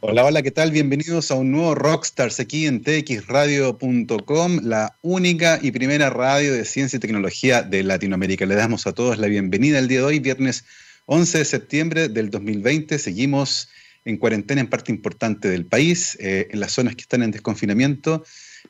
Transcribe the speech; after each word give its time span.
Hola, 0.00 0.26
hola, 0.26 0.42
¿qué 0.42 0.50
tal? 0.50 0.72
Bienvenidos 0.72 1.30
a 1.30 1.36
un 1.36 1.50
nuevo 1.50 1.74
Rockstars 1.74 2.38
aquí 2.38 2.66
en 2.66 2.82
txradio.com, 2.82 4.60
la 4.62 4.98
única 5.00 5.58
y 5.62 5.70
primera 5.70 6.10
radio 6.10 6.52
de 6.52 6.66
ciencia 6.66 6.98
y 6.98 7.00
tecnología 7.00 7.62
de 7.62 7.82
Latinoamérica. 7.82 8.44
Le 8.44 8.56
damos 8.56 8.86
a 8.86 8.92
todos 8.92 9.16
la 9.16 9.26
bienvenida 9.26 9.78
el 9.78 9.88
día 9.88 10.00
de 10.00 10.04
hoy, 10.04 10.18
viernes 10.18 10.66
11 11.06 11.38
de 11.38 11.44
septiembre 11.46 12.08
del 12.08 12.28
2020. 12.28 12.98
Seguimos 12.98 13.70
en 14.04 14.18
cuarentena 14.18 14.60
en 14.60 14.68
parte 14.68 14.92
importante 14.92 15.48
del 15.48 15.64
país, 15.64 16.18
eh, 16.20 16.48
en 16.50 16.60
las 16.60 16.72
zonas 16.72 16.94
que 16.94 17.02
están 17.02 17.22
en 17.22 17.30
desconfinamiento. 17.30 18.22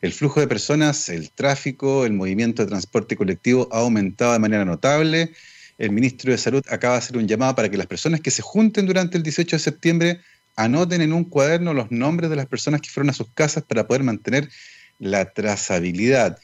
El 0.03 0.13
flujo 0.13 0.39
de 0.39 0.47
personas, 0.47 1.09
el 1.09 1.33
tráfico, 1.33 2.07
el 2.07 2.13
movimiento 2.13 2.63
de 2.63 2.69
transporte 2.69 3.17
colectivo 3.17 3.69
ha 3.73 3.81
aumentado 3.81 4.33
de 4.33 4.39
manera 4.39 4.65
notable. 4.65 5.33
El 5.77 5.91
ministro 5.91 6.31
de 6.31 6.39
Salud 6.39 6.63
acaba 6.71 6.95
de 6.95 6.99
hacer 6.99 7.17
un 7.17 7.27
llamado 7.27 7.57
para 7.57 7.69
que 7.69 7.77
las 7.77 7.89
personas 7.89 8.21
que 8.21 8.31
se 8.31 8.43
junten 8.43 8.87
durante 8.87 9.17
el 9.17 9.25
18 9.25 9.57
de 9.57 9.61
septiembre 9.61 10.21
anoten 10.57 11.03
en 11.03 11.13
un 11.13 11.25
cuaderno 11.25 11.75
los 11.75 11.91
nombres 11.91 12.31
de 12.31 12.37
las 12.37 12.47
personas 12.47 12.81
que 12.81 12.91
fueron 12.91 13.11
a 13.11 13.13
sus 13.13 13.29
casas 13.33 13.65
para 13.65 13.87
poder 13.87 14.03
mantener 14.03 14.49
la 14.99 15.33
trazabilidad. 15.33 16.39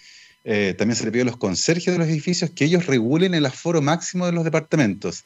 Eh, 0.45 0.75
también 0.77 0.97
se 0.97 1.05
le 1.05 1.13
pidió 1.13 1.23
a 1.23 1.27
los 1.27 1.37
conserjes 1.37 1.93
de 1.93 1.99
los 1.99 2.09
edificios 2.09 2.51
que 2.51 2.65
ellos 2.65 2.87
regulen 2.87 3.35
el 3.35 3.47
aforo 3.47 3.81
máximo 3.81 4.27
de 4.27 4.33
los 4.33 4.45
departamentos. 4.45 5.23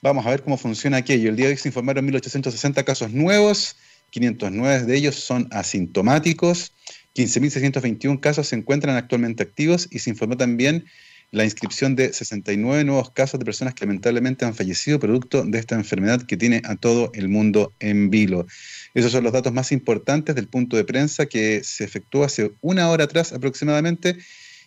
Vamos 0.00 0.26
a 0.26 0.30
ver 0.30 0.42
cómo 0.42 0.56
funciona 0.56 0.96
aquello. 0.98 1.28
El 1.30 1.36
día 1.36 1.46
de 1.46 1.52
hoy 1.52 1.58
se 1.58 1.68
informaron 1.68 2.08
1.860 2.08 2.82
casos 2.84 3.12
nuevos, 3.12 3.76
509 4.10 4.84
de 4.84 4.96
ellos 4.96 5.14
son 5.14 5.48
asintomáticos, 5.52 6.72
15.621 7.14 8.20
casos 8.20 8.48
se 8.48 8.56
encuentran 8.56 8.96
actualmente 8.96 9.42
activos 9.42 9.86
y 9.90 10.00
se 10.00 10.10
informó 10.10 10.36
también 10.36 10.86
la 11.32 11.44
inscripción 11.44 11.96
de 11.96 12.12
69 12.12 12.84
nuevos 12.84 13.10
casos 13.10 13.40
de 13.40 13.46
personas 13.46 13.72
que 13.74 13.86
lamentablemente 13.86 14.44
han 14.44 14.54
fallecido 14.54 15.00
producto 15.00 15.42
de 15.44 15.58
esta 15.58 15.74
enfermedad 15.74 16.22
que 16.22 16.36
tiene 16.36 16.60
a 16.64 16.76
todo 16.76 17.10
el 17.14 17.28
mundo 17.28 17.72
en 17.80 18.10
vilo. 18.10 18.46
Esos 18.92 19.12
son 19.12 19.24
los 19.24 19.32
datos 19.32 19.52
más 19.52 19.72
importantes 19.72 20.34
del 20.34 20.46
punto 20.46 20.76
de 20.76 20.84
prensa 20.84 21.24
que 21.24 21.64
se 21.64 21.84
efectuó 21.84 22.24
hace 22.24 22.52
una 22.60 22.90
hora 22.90 23.04
atrás 23.04 23.32
aproximadamente 23.32 24.18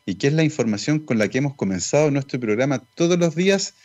y 0.08 0.16
que 0.16 0.28
es 0.28 0.34
la 0.34 0.44
información 0.44 1.00
con 1.00 1.20
la 1.20 1.28
que 1.28 1.38
hemos 1.38 1.54
comenzado 1.54 2.10
nuestro 2.10 2.40
programa 2.40 2.80
todos 2.96 3.20
los 3.20 3.36
días 3.36 3.76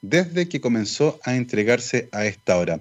desde 0.00 0.48
que 0.48 0.62
comenzó 0.62 1.20
a 1.24 1.36
entregarse 1.36 2.08
a 2.10 2.24
esta 2.24 2.56
hora. 2.56 2.80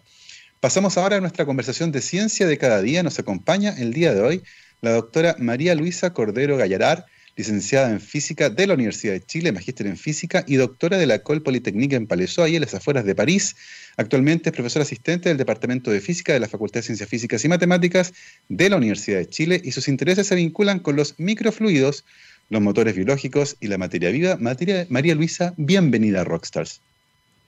Pasamos 0.62 0.98
ahora 0.98 1.18
a 1.18 1.22
nuestra 1.22 1.46
conversación 1.46 1.92
de 1.92 2.00
ciencia 2.00 2.48
de 2.48 2.58
cada 2.58 2.82
día. 2.82 3.04
Nos 3.04 3.20
acompaña 3.20 3.76
el 3.78 3.92
día 3.92 4.14
de 4.14 4.22
hoy 4.22 4.44
la 4.80 4.92
doctora 4.92 5.36
María 5.38 5.76
Luisa 5.76 6.14
Cordero 6.14 6.56
Gallarar, 6.56 7.06
licenciada 7.40 7.90
en 7.90 8.02
Física 8.02 8.50
de 8.50 8.68
la 8.68 8.74
Universidad 8.74 9.14
de 9.14 9.22
Chile, 9.22 9.54
magíster 9.54 9.88
en 9.88 9.96
Física 9.96 10.44
y 10.46 10.56
doctora 10.56 10.98
de 10.98 11.06
la 11.06 11.16
École 11.16 11.40
Polytechnique 11.40 11.96
en 11.96 12.06
Palaiseau, 12.06 12.44
ahí 12.44 12.58
en 12.58 12.62
las 12.62 12.74
afueras 12.74 13.06
de 13.06 13.16
París. 13.16 13.56
Actualmente 13.96 14.50
es 14.50 14.54
profesora 14.54 14.84
asistente 14.84 15.30
del 15.30 15.38
Departamento 15.38 15.90
de 15.90 16.02
Física 16.02 16.34
de 16.34 16.42
la 16.42 16.50
Facultad 16.50 16.80
de 16.80 16.84
Ciencias 16.84 17.08
Físicas 17.08 17.46
y 17.46 17.48
Matemáticas 17.48 18.14
de 18.50 18.70
la 18.70 18.76
Universidad 18.76 19.20
de 19.20 19.30
Chile 19.30 19.62
y 19.64 19.72
sus 19.72 19.88
intereses 19.88 20.28
se 20.28 20.36
vinculan 20.36 20.80
con 20.80 20.98
los 20.98 21.18
microfluidos, 21.18 22.04
los 22.50 22.62
motores 22.62 22.94
biológicos 22.94 23.56
y 23.62 23.68
la 23.68 23.78
materia 23.78 24.10
viva. 24.10 24.38
María 24.38 25.16
Luisa, 25.16 25.54
bienvenida 25.56 26.20
a 26.20 26.24
Rockstars. 26.26 26.82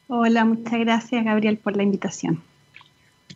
Hola, 0.08 0.46
muchas 0.46 0.80
gracias 0.80 1.26
Gabriel 1.26 1.58
por 1.58 1.76
la 1.76 1.84
invitación. 1.84 2.42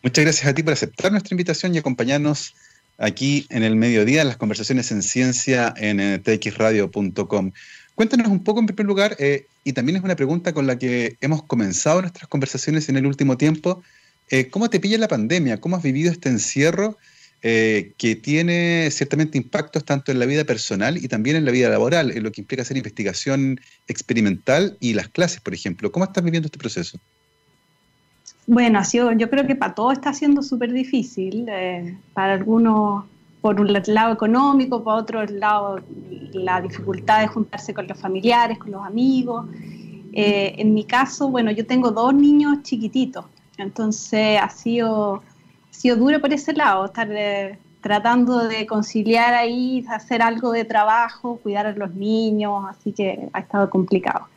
Muchas 0.03 0.23
gracias 0.23 0.47
a 0.47 0.53
ti 0.53 0.63
por 0.63 0.71
aceptar 0.71 1.11
nuestra 1.11 1.33
invitación 1.33 1.75
y 1.75 1.79
acompañarnos 1.79 2.55
aquí 2.97 3.45
en 3.49 3.63
el 3.63 3.75
mediodía 3.75 4.23
las 4.23 4.37
conversaciones 4.37 4.91
en 4.91 5.03
ciencia 5.03 5.73
en 5.77 5.99
eh, 5.99 6.19
txradio.com. 6.19 7.51
Cuéntanos 7.95 8.27
un 8.27 8.43
poco 8.43 8.59
en 8.59 8.65
primer 8.65 8.85
lugar, 8.85 9.15
eh, 9.19 9.47
y 9.63 9.73
también 9.73 9.97
es 9.97 10.03
una 10.03 10.15
pregunta 10.15 10.53
con 10.53 10.67
la 10.67 10.77
que 10.77 11.17
hemos 11.21 11.43
comenzado 11.43 12.01
nuestras 12.01 12.27
conversaciones 12.27 12.89
en 12.89 12.97
el 12.97 13.05
último 13.05 13.37
tiempo, 13.37 13.81
eh, 14.29 14.49
¿cómo 14.49 14.69
te 14.69 14.79
pilla 14.79 14.97
la 14.97 15.07
pandemia? 15.07 15.61
¿Cómo 15.61 15.77
has 15.77 15.83
vivido 15.83 16.11
este 16.11 16.29
encierro 16.29 16.97
que 17.41 18.19
tiene 18.23 18.89
ciertamente 18.89 19.37
impactos 19.37 19.85
tanto 19.85 20.11
en 20.11 20.17
la 20.17 20.25
vida 20.25 20.45
personal 20.45 20.97
y 20.97 21.07
también 21.07 21.35
en 21.35 21.45
la 21.45 21.51
vida 21.51 21.69
laboral, 21.69 22.09
en 22.09 22.23
lo 22.23 22.31
que 22.31 22.41
implica 22.41 22.63
hacer 22.63 22.75
investigación 22.75 23.61
experimental 23.87 24.77
y 24.79 24.93
las 24.93 25.09
clases, 25.09 25.41
por 25.41 25.53
ejemplo? 25.53 25.91
¿Cómo 25.91 26.05
estás 26.05 26.23
viviendo 26.23 26.47
este 26.47 26.57
proceso? 26.57 26.99
Bueno, 28.47 28.79
ha 28.79 28.83
sido, 28.83 29.11
yo 29.13 29.29
creo 29.29 29.47
que 29.47 29.55
para 29.55 29.73
todos 29.73 29.93
está 29.93 30.13
siendo 30.13 30.43
súper 30.43 30.71
difícil. 30.71 31.47
Eh, 31.49 31.97
para 32.13 32.33
algunos, 32.33 33.05
por 33.41 33.59
un 33.59 33.73
lado 33.87 34.13
económico, 34.13 34.83
para 34.83 34.97
otro 34.97 35.25
lado 35.25 35.79
la 36.33 36.61
dificultad 36.61 37.21
de 37.21 37.27
juntarse 37.27 37.73
con 37.73 37.87
los 37.87 37.99
familiares, 37.99 38.59
con 38.59 38.71
los 38.71 38.85
amigos. 38.85 39.45
Eh, 40.13 40.55
en 40.57 40.73
mi 40.73 40.83
caso, 40.83 41.29
bueno, 41.29 41.51
yo 41.51 41.65
tengo 41.65 41.91
dos 41.91 42.13
niños 42.13 42.63
chiquititos, 42.63 43.25
entonces 43.57 44.39
ha 44.41 44.49
sido, 44.49 45.15
ha 45.15 45.73
sido 45.73 45.97
duro 45.97 46.21
por 46.21 46.31
ese 46.31 46.53
lado, 46.53 46.85
estar 46.85 47.09
eh, 47.11 47.57
tratando 47.81 48.47
de 48.47 48.65
conciliar 48.65 49.33
ahí, 49.33 49.85
hacer 49.89 50.21
algo 50.21 50.51
de 50.51 50.63
trabajo, 50.63 51.37
cuidar 51.43 51.65
a 51.65 51.73
los 51.73 51.93
niños, 51.95 52.63
así 52.69 52.93
que 52.93 53.27
ha 53.33 53.39
estado 53.39 53.69
complicado. 53.69 54.27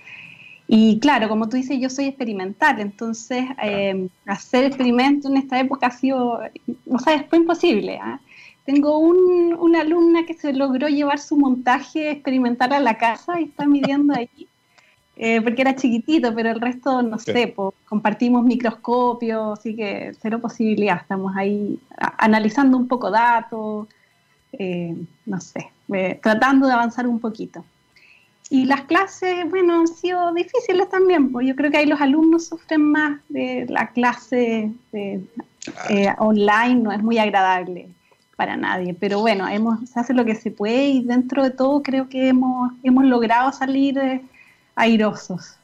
Y 0.70 1.00
claro, 1.00 1.30
como 1.30 1.48
tú 1.48 1.56
dices, 1.56 1.80
yo 1.80 1.88
soy 1.88 2.04
experimental, 2.04 2.78
entonces 2.78 3.46
eh, 3.62 4.06
hacer 4.26 4.64
experimentos 4.64 5.30
en 5.30 5.38
esta 5.38 5.58
época 5.58 5.86
ha 5.86 5.90
sido, 5.90 6.42
o 6.90 6.98
sea, 6.98 7.24
fue 7.24 7.38
imposible. 7.38 7.98
¿ah? 7.98 8.20
Tengo 8.66 8.98
un, 8.98 9.56
una 9.58 9.80
alumna 9.80 10.26
que 10.26 10.34
se 10.34 10.52
logró 10.52 10.88
llevar 10.88 11.20
su 11.20 11.38
montaje 11.38 12.10
experimental 12.10 12.74
a 12.74 12.80
la 12.80 12.98
casa 12.98 13.40
y 13.40 13.44
está 13.44 13.66
midiendo 13.66 14.12
ahí, 14.14 14.28
eh, 15.16 15.40
porque 15.40 15.62
era 15.62 15.74
chiquitito, 15.74 16.34
pero 16.34 16.50
el 16.50 16.60
resto, 16.60 17.00
no 17.00 17.18
sé, 17.18 17.54
compartimos 17.86 18.44
microscopios, 18.44 19.58
así 19.58 19.74
que 19.74 20.12
cero 20.20 20.38
posibilidad. 20.38 20.98
Estamos 21.00 21.34
ahí 21.34 21.78
analizando 22.18 22.76
un 22.76 22.86
poco 22.86 23.10
datos, 23.10 23.88
eh, 24.52 24.94
no 25.24 25.40
sé, 25.40 25.70
tratando 26.20 26.66
de 26.66 26.74
avanzar 26.74 27.06
un 27.06 27.20
poquito. 27.20 27.64
Y 28.50 28.64
las 28.64 28.82
clases, 28.82 29.48
bueno, 29.50 29.80
han 29.80 29.88
sido 29.88 30.32
difíciles 30.32 30.88
también, 30.88 31.30
pues. 31.30 31.46
Yo 31.46 31.54
creo 31.54 31.70
que 31.70 31.78
ahí 31.78 31.86
los 31.86 32.00
alumnos 32.00 32.46
sufren 32.46 32.82
más 32.82 33.20
de 33.28 33.66
la 33.68 33.90
clase 33.90 34.70
eh, 34.92 35.20
online, 36.18 36.76
no 36.76 36.92
es 36.92 37.02
muy 37.02 37.18
agradable 37.18 37.88
para 38.38 38.56
nadie, 38.56 38.94
pero 38.94 39.18
bueno, 39.18 39.48
hemos, 39.48 39.90
se 39.90 39.98
hace 39.98 40.14
lo 40.14 40.24
que 40.24 40.36
se 40.36 40.52
puede 40.52 40.86
y 40.86 41.02
dentro 41.02 41.42
de 41.42 41.50
todo 41.50 41.82
creo 41.82 42.08
que 42.08 42.28
hemos, 42.28 42.70
hemos 42.84 43.04
logrado 43.04 43.50
salir 43.52 43.98
eh, 43.98 44.22
airosos. 44.76 45.56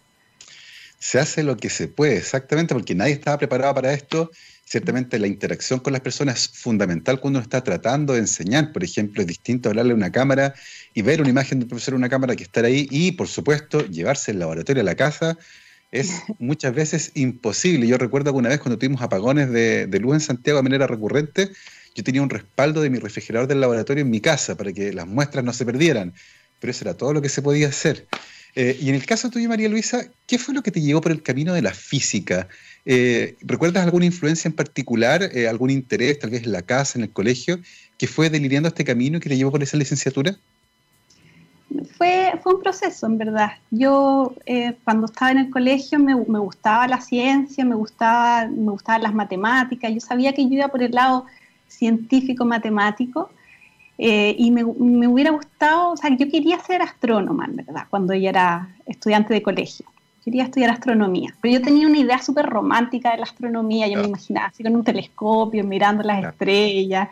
Se 0.98 1.20
hace 1.20 1.44
lo 1.44 1.56
que 1.56 1.70
se 1.70 1.86
puede, 1.86 2.16
exactamente, 2.16 2.74
porque 2.74 2.96
nadie 2.96 3.12
estaba 3.12 3.38
preparado 3.38 3.74
para 3.74 3.92
esto 3.92 4.28
Ciertamente 4.64 5.18
la 5.18 5.26
interacción 5.26 5.80
con 5.80 5.92
las 5.92 6.00
personas 6.02 6.44
es 6.44 6.58
fundamental 6.58 7.20
cuando 7.20 7.38
uno 7.38 7.44
está 7.44 7.62
tratando 7.62 8.14
de 8.14 8.20
enseñar. 8.20 8.72
Por 8.72 8.82
ejemplo, 8.82 9.20
es 9.20 9.26
distinto 9.26 9.68
hablarle 9.68 9.92
a 9.92 9.96
una 9.96 10.10
cámara 10.10 10.54
y 10.94 11.02
ver 11.02 11.20
una 11.20 11.30
imagen 11.30 11.60
del 11.60 11.68
profesor 11.68 11.94
en 11.94 11.98
una 11.98 12.08
cámara 12.08 12.34
que 12.34 12.44
estar 12.44 12.64
ahí 12.64 12.88
y, 12.90 13.12
por 13.12 13.28
supuesto, 13.28 13.86
llevarse 13.86 14.30
el 14.30 14.38
laboratorio 14.38 14.80
a 14.80 14.84
la 14.84 14.94
casa 14.94 15.38
es 15.92 16.10
muchas 16.38 16.74
veces 16.74 17.12
imposible. 17.14 17.86
Yo 17.86 17.98
recuerdo 17.98 18.32
que 18.32 18.38
una 18.38 18.48
vez 18.48 18.58
cuando 18.58 18.78
tuvimos 18.78 19.02
apagones 19.02 19.50
de, 19.50 19.86
luz 20.00 20.14
en 20.14 20.20
Santiago 20.20 20.58
de 20.58 20.64
manera 20.64 20.86
recurrente, 20.86 21.50
yo 21.94 22.02
tenía 22.02 22.22
un 22.22 22.30
respaldo 22.30 22.80
de 22.80 22.90
mi 22.90 22.98
refrigerador 22.98 23.46
del 23.46 23.60
laboratorio 23.60 24.02
en 24.02 24.10
mi 24.10 24.20
casa 24.20 24.56
para 24.56 24.72
que 24.72 24.92
las 24.92 25.06
muestras 25.06 25.44
no 25.44 25.52
se 25.52 25.64
perdieran. 25.64 26.14
Pero 26.58 26.70
eso 26.70 26.84
era 26.84 26.94
todo 26.94 27.12
lo 27.12 27.22
que 27.22 27.28
se 27.28 27.42
podía 27.42 27.68
hacer. 27.68 28.06
Eh, 28.56 28.78
y 28.80 28.88
en 28.88 28.94
el 28.94 29.04
caso 29.04 29.30
tuyo, 29.30 29.48
María 29.48 29.68
Luisa, 29.68 30.06
¿qué 30.26 30.38
fue 30.38 30.54
lo 30.54 30.62
que 30.62 30.70
te 30.70 30.80
llevó 30.80 31.00
por 31.00 31.12
el 31.12 31.22
camino 31.22 31.52
de 31.52 31.62
la 31.62 31.72
física? 31.72 32.48
Eh, 32.84 33.36
¿Recuerdas 33.40 33.84
alguna 33.84 34.04
influencia 34.04 34.48
en 34.48 34.54
particular, 34.54 35.28
eh, 35.32 35.48
algún 35.48 35.70
interés, 35.70 36.18
tal 36.18 36.30
vez 36.30 36.44
en 36.44 36.52
la 36.52 36.62
casa, 36.62 36.98
en 36.98 37.04
el 37.04 37.10
colegio, 37.10 37.58
que 37.98 38.06
fue 38.06 38.30
deliriando 38.30 38.68
este 38.68 38.84
camino 38.84 39.16
y 39.18 39.20
que 39.20 39.28
te 39.28 39.36
llevó 39.36 39.50
por 39.50 39.62
esa 39.62 39.76
licenciatura? 39.76 40.36
Fue, 41.98 42.32
fue 42.42 42.54
un 42.54 42.62
proceso, 42.62 43.06
en 43.06 43.18
verdad. 43.18 43.52
Yo 43.70 44.36
eh, 44.46 44.76
cuando 44.84 45.06
estaba 45.06 45.32
en 45.32 45.38
el 45.38 45.50
colegio 45.50 45.98
me, 45.98 46.14
me, 46.14 46.38
gustaba 46.38 46.86
la 46.86 47.00
ciencia, 47.00 47.64
me, 47.64 47.74
gustaba, 47.74 48.46
me 48.46 48.70
gustaban 48.70 49.02
las 49.02 49.14
matemáticas, 49.14 49.92
yo 49.92 50.00
sabía 50.00 50.32
que 50.32 50.44
yo 50.44 50.54
iba 50.54 50.68
por 50.68 50.82
el 50.82 50.92
lado 50.92 51.26
científico-matemático 51.66 53.30
y 53.96 54.50
me, 54.50 54.64
me, 54.64 55.06
hubiera 55.06 55.30
gustado, 55.30 55.92
o 55.92 55.96
sea, 55.96 56.10
yo 56.16 56.28
quería 56.28 56.58
ser 56.58 56.82
astrónoma, 56.82 57.44
en 57.44 57.56
verdad, 57.56 57.86
cuando 57.90 58.14
yo 58.14 58.28
era 58.28 58.68
estudiante 58.86 59.34
de 59.34 59.42
colegio 59.42 59.86
quería 60.24 60.44
estudiar 60.44 60.70
astronomía. 60.70 61.34
Pero 61.40 61.54
yo 61.58 61.62
tenía 61.62 61.86
una 61.86 61.98
idea 61.98 62.18
súper 62.18 62.46
romántica 62.46 63.10
de 63.12 63.18
la 63.18 63.24
astronomía, 63.24 63.86
yo 63.88 64.00
me 64.00 64.08
imaginaba 64.08 64.46
así 64.46 64.62
con 64.62 64.74
un 64.74 64.82
telescopio, 64.82 65.62
mirando 65.64 66.02
las 66.02 66.24
estrellas. 66.24 67.08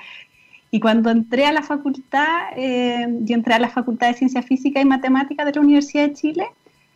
Y 0.70 0.80
cuando 0.80 1.10
entré 1.10 1.44
a 1.44 1.52
la 1.52 1.62
facultad, 1.62 2.56
eh, 2.56 3.06
yo 3.20 3.34
entré 3.34 3.52
a 3.52 3.58
la 3.58 3.68
Facultad 3.68 4.08
de 4.08 4.14
Ciencia 4.14 4.42
Física 4.42 4.80
y 4.80 4.86
Matemática 4.86 5.44
de 5.44 5.52
la 5.52 5.60
Universidad 5.60 6.08
de 6.08 6.14
Chile, 6.14 6.46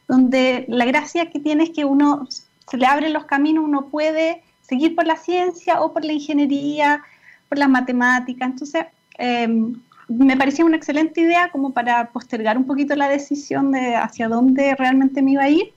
donde 0.09 0.65
la 0.69 0.87
gracia 0.87 1.31
que 1.31 1.41
tiene 1.41 1.65
es 1.65 1.71
que 1.71 1.85
uno 1.85 2.27
se 2.31 2.79
le 2.79 2.87
abren 2.87 3.13
los 3.13 3.27
caminos, 3.27 3.65
uno 3.65 3.89
puede 3.89 4.43
seguir 4.63 4.95
por 4.95 5.07
la 5.07 5.17
ciencia 5.17 5.83
o 5.83 5.93
por 5.93 6.07
la 6.07 6.15
ingeniería, 6.15 7.03
por 7.51 7.59
la 7.59 7.69
matemática. 7.69 8.47
Entonces, 8.47 8.87
em, 9.19 9.75
me 10.09 10.37
parecía 10.37 10.65
una 10.65 10.77
excelente 10.77 11.21
idea 11.21 11.51
como 11.51 11.73
para 11.73 12.11
postergar 12.11 12.57
un 12.57 12.67
poquito 12.67 12.95
la 12.95 13.09
decisión 13.09 13.73
de 13.73 13.97
hacia 13.97 14.29
dónde 14.29 14.75
realmente 14.77 15.23
me 15.23 15.33
iba 15.33 15.43
a 15.43 15.51
ir. 15.51 15.73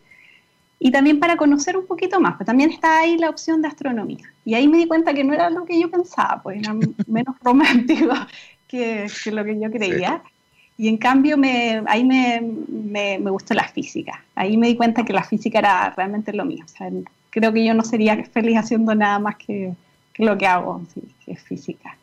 y 0.82 0.92
también 0.92 1.20
para 1.20 1.36
conocer 1.36 1.76
un 1.76 1.86
poquito 1.86 2.22
más, 2.22 2.36
pero 2.38 2.46
también 2.46 2.70
está 2.72 3.00
ahí 3.00 3.18
la 3.18 3.30
opción 3.30 3.62
de 3.62 3.68
astronomía. 3.68 4.32
Y 4.46 4.54
ahí 4.54 4.66
me 4.66 4.78
di 4.78 4.88
cuenta 4.88 5.14
que 5.14 5.26
no 5.26 5.34
era 5.34 5.50
lo 5.50 5.66
que 5.66 5.78
yo 5.78 5.92
pensaba, 5.92 6.42
pues 6.42 6.60
era 6.60 6.74
menos 7.08 7.36
romántico 7.42 8.14
que, 8.70 9.08
lo 9.32 9.44
que 9.44 9.60
yo 9.60 9.70
creía. 9.70 10.22
Y 10.78 10.88
en 10.88 10.96
cambio 10.96 11.38
me, 11.38 11.84
ahí 11.88 12.06
me, 12.06 12.42
me, 13.20 13.30
gustó 13.30 13.54
la 13.54 13.68
física. 13.68 14.24
Ahí 14.36 14.56
me 14.56 14.68
di 14.68 14.78
cuenta 14.78 15.04
que 15.04 15.12
la 15.12 15.24
física 15.24 15.60
era 15.60 15.90
realmente 15.90 16.32
lo 16.32 16.46
mío. 16.46 16.64
O 16.64 16.68
sea, 16.70 16.90
creo 17.30 17.52
que 17.52 17.66
yo 17.66 17.74
no 17.74 17.84
sería 17.84 18.24
feliz 18.24 18.58
haciendo 18.58 18.96
nada 18.96 19.20
más 19.20 19.36
que, 19.36 19.74
lo 20.18 20.38
que 20.38 20.48
hago, 20.48 20.82
que 21.26 21.34
es 21.34 21.44
física. 21.44 21.99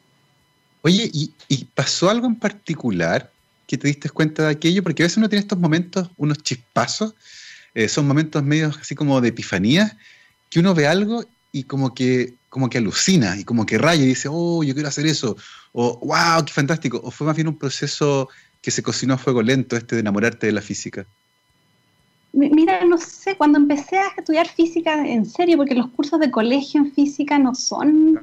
Oye, 0.86 1.10
¿y, 1.12 1.32
¿y, 1.48 1.64
pasó 1.64 2.08
algo 2.08 2.28
en 2.28 2.36
particular 2.36 3.32
que 3.66 3.76
te 3.76 3.88
diste 3.88 4.08
cuenta 4.08 4.44
de 4.44 4.50
aquello? 4.50 4.84
Porque 4.84 5.02
a 5.02 5.06
veces 5.06 5.18
uno 5.18 5.28
tiene 5.28 5.40
estos 5.40 5.58
momentos, 5.58 6.08
unos 6.16 6.38
chispazos, 6.38 7.16
eh, 7.74 7.88
son 7.88 8.06
momentos 8.06 8.44
medios 8.44 8.78
así 8.80 8.94
como 8.94 9.20
de 9.20 9.30
epifanía, 9.30 9.98
que 10.48 10.60
uno 10.60 10.76
ve 10.76 10.86
algo 10.86 11.24
y 11.50 11.64
como 11.64 11.92
que, 11.92 12.34
como 12.48 12.70
que 12.70 12.78
alucina 12.78 13.36
y 13.36 13.42
como 13.42 13.66
que 13.66 13.78
raya 13.78 14.04
y 14.04 14.06
dice, 14.06 14.28
oh, 14.30 14.62
yo 14.62 14.74
quiero 14.74 14.88
hacer 14.88 15.06
eso, 15.06 15.36
o 15.72 15.98
wow, 16.06 16.44
qué 16.44 16.52
fantástico, 16.52 17.00
o 17.02 17.10
fue 17.10 17.26
más 17.26 17.34
bien 17.34 17.48
un 17.48 17.58
proceso 17.58 18.28
que 18.62 18.70
se 18.70 18.84
cocinó 18.84 19.14
a 19.14 19.18
fuego 19.18 19.42
lento 19.42 19.76
este 19.76 19.96
de 19.96 20.02
enamorarte 20.02 20.46
de 20.46 20.52
la 20.52 20.62
física. 20.62 21.04
Mira, 22.32 22.84
no 22.84 22.98
sé, 22.98 23.36
cuando 23.36 23.58
empecé 23.58 23.98
a 23.98 24.12
estudiar 24.16 24.46
física 24.46 25.04
en 25.04 25.26
serio, 25.26 25.56
porque 25.56 25.74
los 25.74 25.90
cursos 25.90 26.20
de 26.20 26.30
colegio 26.30 26.80
en 26.80 26.92
física 26.92 27.40
no 27.40 27.56
son, 27.56 28.20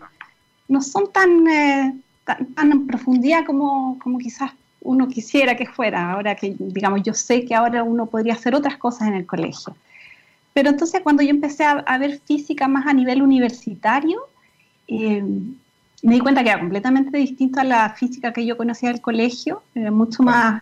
no 0.69 0.81
son 0.81 1.12
tan, 1.12 1.45
eh, 1.50 1.94
tan, 2.23 2.71
en 2.71 2.87
profundidad 2.87 3.45
como, 3.45 3.99
como 3.99 4.17
quizás 4.17 4.51
uno 4.81 5.07
quisiera 5.07 5.55
que 5.55 5.65
fuera, 5.65 6.11
ahora 6.11 6.35
que, 6.35 6.55
digamos, 6.57 7.03
yo 7.03 7.13
sé 7.13 7.45
que 7.45 7.55
ahora 7.55 7.83
uno 7.83 8.05
podría 8.05 8.33
hacer 8.33 8.53
otras 8.55 8.77
cosas 8.77 9.07
en 9.07 9.15
el 9.15 9.25
colegio. 9.25 9.75
Pero 10.53 10.69
entonces 10.69 11.01
cuando 11.01 11.23
yo 11.23 11.29
empecé 11.29 11.63
a, 11.63 11.97
ver 11.97 12.19
física 12.19 12.67
más 12.67 12.85
a 12.85 12.93
nivel 12.93 13.21
universitario, 13.21 14.19
eh, 14.87 15.23
me 16.03 16.13
di 16.15 16.19
cuenta 16.19 16.43
que 16.43 16.49
era 16.49 16.59
completamente 16.59 17.17
distinto 17.17 17.61
a 17.61 17.63
la 17.63 17.89
física 17.91 18.33
que 18.33 18.45
yo 18.45 18.57
conocía 18.57 18.89
del 18.89 19.01
colegio, 19.01 19.63
mucho 19.73 20.21
más, 20.21 20.61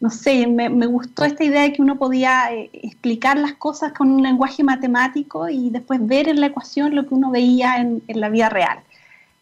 no 0.00 0.10
sé, 0.10 0.46
me, 0.46 0.86
gustó 0.86 1.24
esta 1.24 1.44
idea 1.44 1.62
de 1.62 1.72
que 1.72 1.80
uno 1.80 1.96
podía 1.96 2.52
eh, 2.52 2.68
explicar 2.72 3.38
las 3.38 3.54
cosas 3.54 3.92
con 3.92 4.10
un 4.10 4.22
lenguaje 4.22 4.62
matemático 4.62 5.48
y 5.48 5.70
después 5.70 6.04
ver 6.06 6.28
en 6.28 6.40
la 6.40 6.46
ecuación 6.46 6.94
lo 6.94 7.06
que 7.06 7.14
uno 7.14 7.30
veía 7.30 7.76
en, 7.78 8.02
la 8.08 8.28
vida 8.28 8.48
real. 8.48 8.80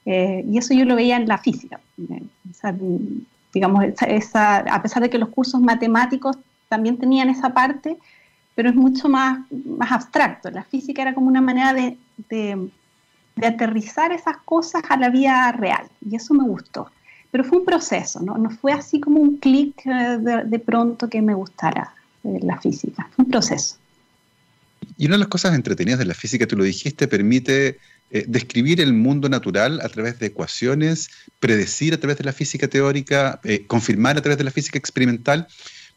Eh, 0.07 0.45
y 0.49 0.57
eso 0.57 0.73
yo 0.73 0.85
lo 0.85 0.95
veía 0.95 1.17
en 1.17 1.27
la 1.27 1.37
física. 1.37 1.81
Sea, 2.55 2.75
digamos, 3.53 3.85
esa, 4.07 4.59
a 4.59 4.83
pesar 4.83 5.03
de 5.03 5.11
que 5.11 5.19
los 5.19 5.31
cursos 5.31 5.61
matemáticos 5.61 6.37
también 6.69 6.97
tenían 6.97 7.29
esa 7.29 7.53
parte, 7.53 7.97
pero 8.55 8.71
es 8.71 8.75
mucho 8.75 9.09
más, 9.09 9.41
más 9.51 9.93
abstracto. 9.93 10.51
La 10.51 10.65
física 10.65 11.03
era 11.03 11.15
como 11.15 11.27
una 11.27 11.41
manera 11.41 11.75
de, 11.75 11.97
de, 12.31 12.71
aterrizar 13.45 14.13
esas 14.13 14.39
cosas 14.39 14.83
a 14.89 14.97
la 14.97 15.11
vida 15.11 15.53
real, 15.53 15.87
y 16.09 16.17
eso 16.17 16.33
me 16.35 16.45
gustó. 16.45 16.91
Pero 17.31 17.45
fue 17.45 17.59
un 17.59 17.65
proceso, 17.67 18.21
no, 18.21 18.39
no 18.39 18.51
fue 18.51 18.73
así 18.73 18.99
como 19.01 19.21
un 19.21 19.37
clic 19.37 19.85
eh, 19.85 20.19
de, 20.19 20.45
de, 20.45 20.59
pronto 20.59 21.09
que 21.09 21.21
me 21.21 21.35
gustara 21.35 21.93
eh, 22.25 22.39
la 22.43 22.59
física, 22.59 23.09
fue 23.15 23.25
un 23.27 23.31
proceso. 23.31 23.77
Y 24.97 25.07
una 25.07 25.17
de 25.17 25.21
las 25.21 25.29
cosas 25.29 25.55
entretenidas 25.55 25.99
de 25.99 26.07
la 26.07 26.15
física, 26.15 26.47
tú 26.47 26.57
lo 26.57 26.65
dijiste, 26.65 27.09
permite 27.09 27.79
eh, 28.11 28.25
describir 28.29 28.81
el 28.81 28.93
mundo 28.93 29.29
natural 29.29 29.81
a 29.83 29.89
través 29.89 30.21
de 30.21 30.27
ecuaciones, 30.27 31.11
predecir 31.41 31.93
a 31.93 31.99
través 31.99 32.17
de 32.19 32.25
la 32.25 32.33
física 32.33 32.69
teórica, 32.69 33.41
eh, 33.43 33.67
confirmar 33.67 34.17
a 34.17 34.23
través 34.23 34.39
de 34.39 34.45
la 34.45 34.53
física 34.53 34.79
experimental, 34.79 35.49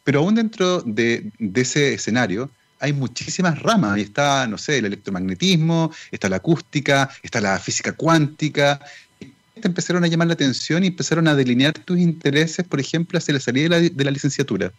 pero 0.03 0.21
aún 0.21 0.33
dentro 0.33 0.81
de, 0.81 1.31
ese 1.53 1.94
escenario 1.94 2.50
hay 2.79 2.94
muchísimas 2.94 3.61
ramas. 3.61 3.94
Ahí 3.94 4.01
está, 4.01 4.47
no 4.47 4.57
sé, 4.57 4.79
el 4.79 4.85
electromagnetismo, 4.85 5.91
está 6.09 6.29
la 6.29 6.38
acústica, 6.38 7.09
está 7.21 7.41
la 7.41 7.59
física 7.59 7.91
cuántica. 7.94 8.79
Te 9.19 9.67
empezaron 9.67 10.03
a 10.03 10.07
llamar 10.07 10.29
la 10.29 10.33
atención 10.33 10.83
y 10.83 10.88
empezaron 10.88 11.27
a 11.27 11.35
delinear 11.35 11.73
tus 11.73 12.00
intereses, 12.00 12.65
por 12.65 12.79
ejemplo, 12.79 13.19
hacia 13.19 13.35
la 13.35 13.39
salida 13.39 13.79
de 13.79 14.03
la 14.03 14.11
licenciatura. 14.11 14.71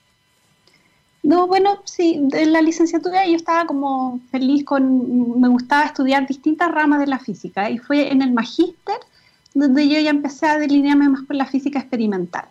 No, 1.23 1.47
bueno, 1.47 1.81
sí, 1.85 2.29
en 2.33 2.53
la 2.53 2.63
licenciatura 2.63 3.27
yo 3.27 3.37
estaba 3.37 3.67
como 3.67 4.21
feliz 4.31 4.65
con, 4.65 5.39
me 5.41 5.49
gustaba 5.49 5.85
estudiar 5.85 6.27
distintas 6.27 6.71
ramas 6.71 7.01
de 7.01 7.07
la 7.07 7.19
física 7.19 7.69
y 7.69 7.79
fue 7.79 8.11
en 8.11 8.23
el 8.23 8.33
magíster 8.33 8.97
donde 9.55 9.89
yo 9.89 9.99
ya 10.01 10.11
empecé 10.11 10.47
a 10.47 10.59
delinearme 10.59 11.09
más 11.09 11.23
con 11.23 11.37
la 11.37 11.47
física 11.47 11.79
experimental. 11.79 12.45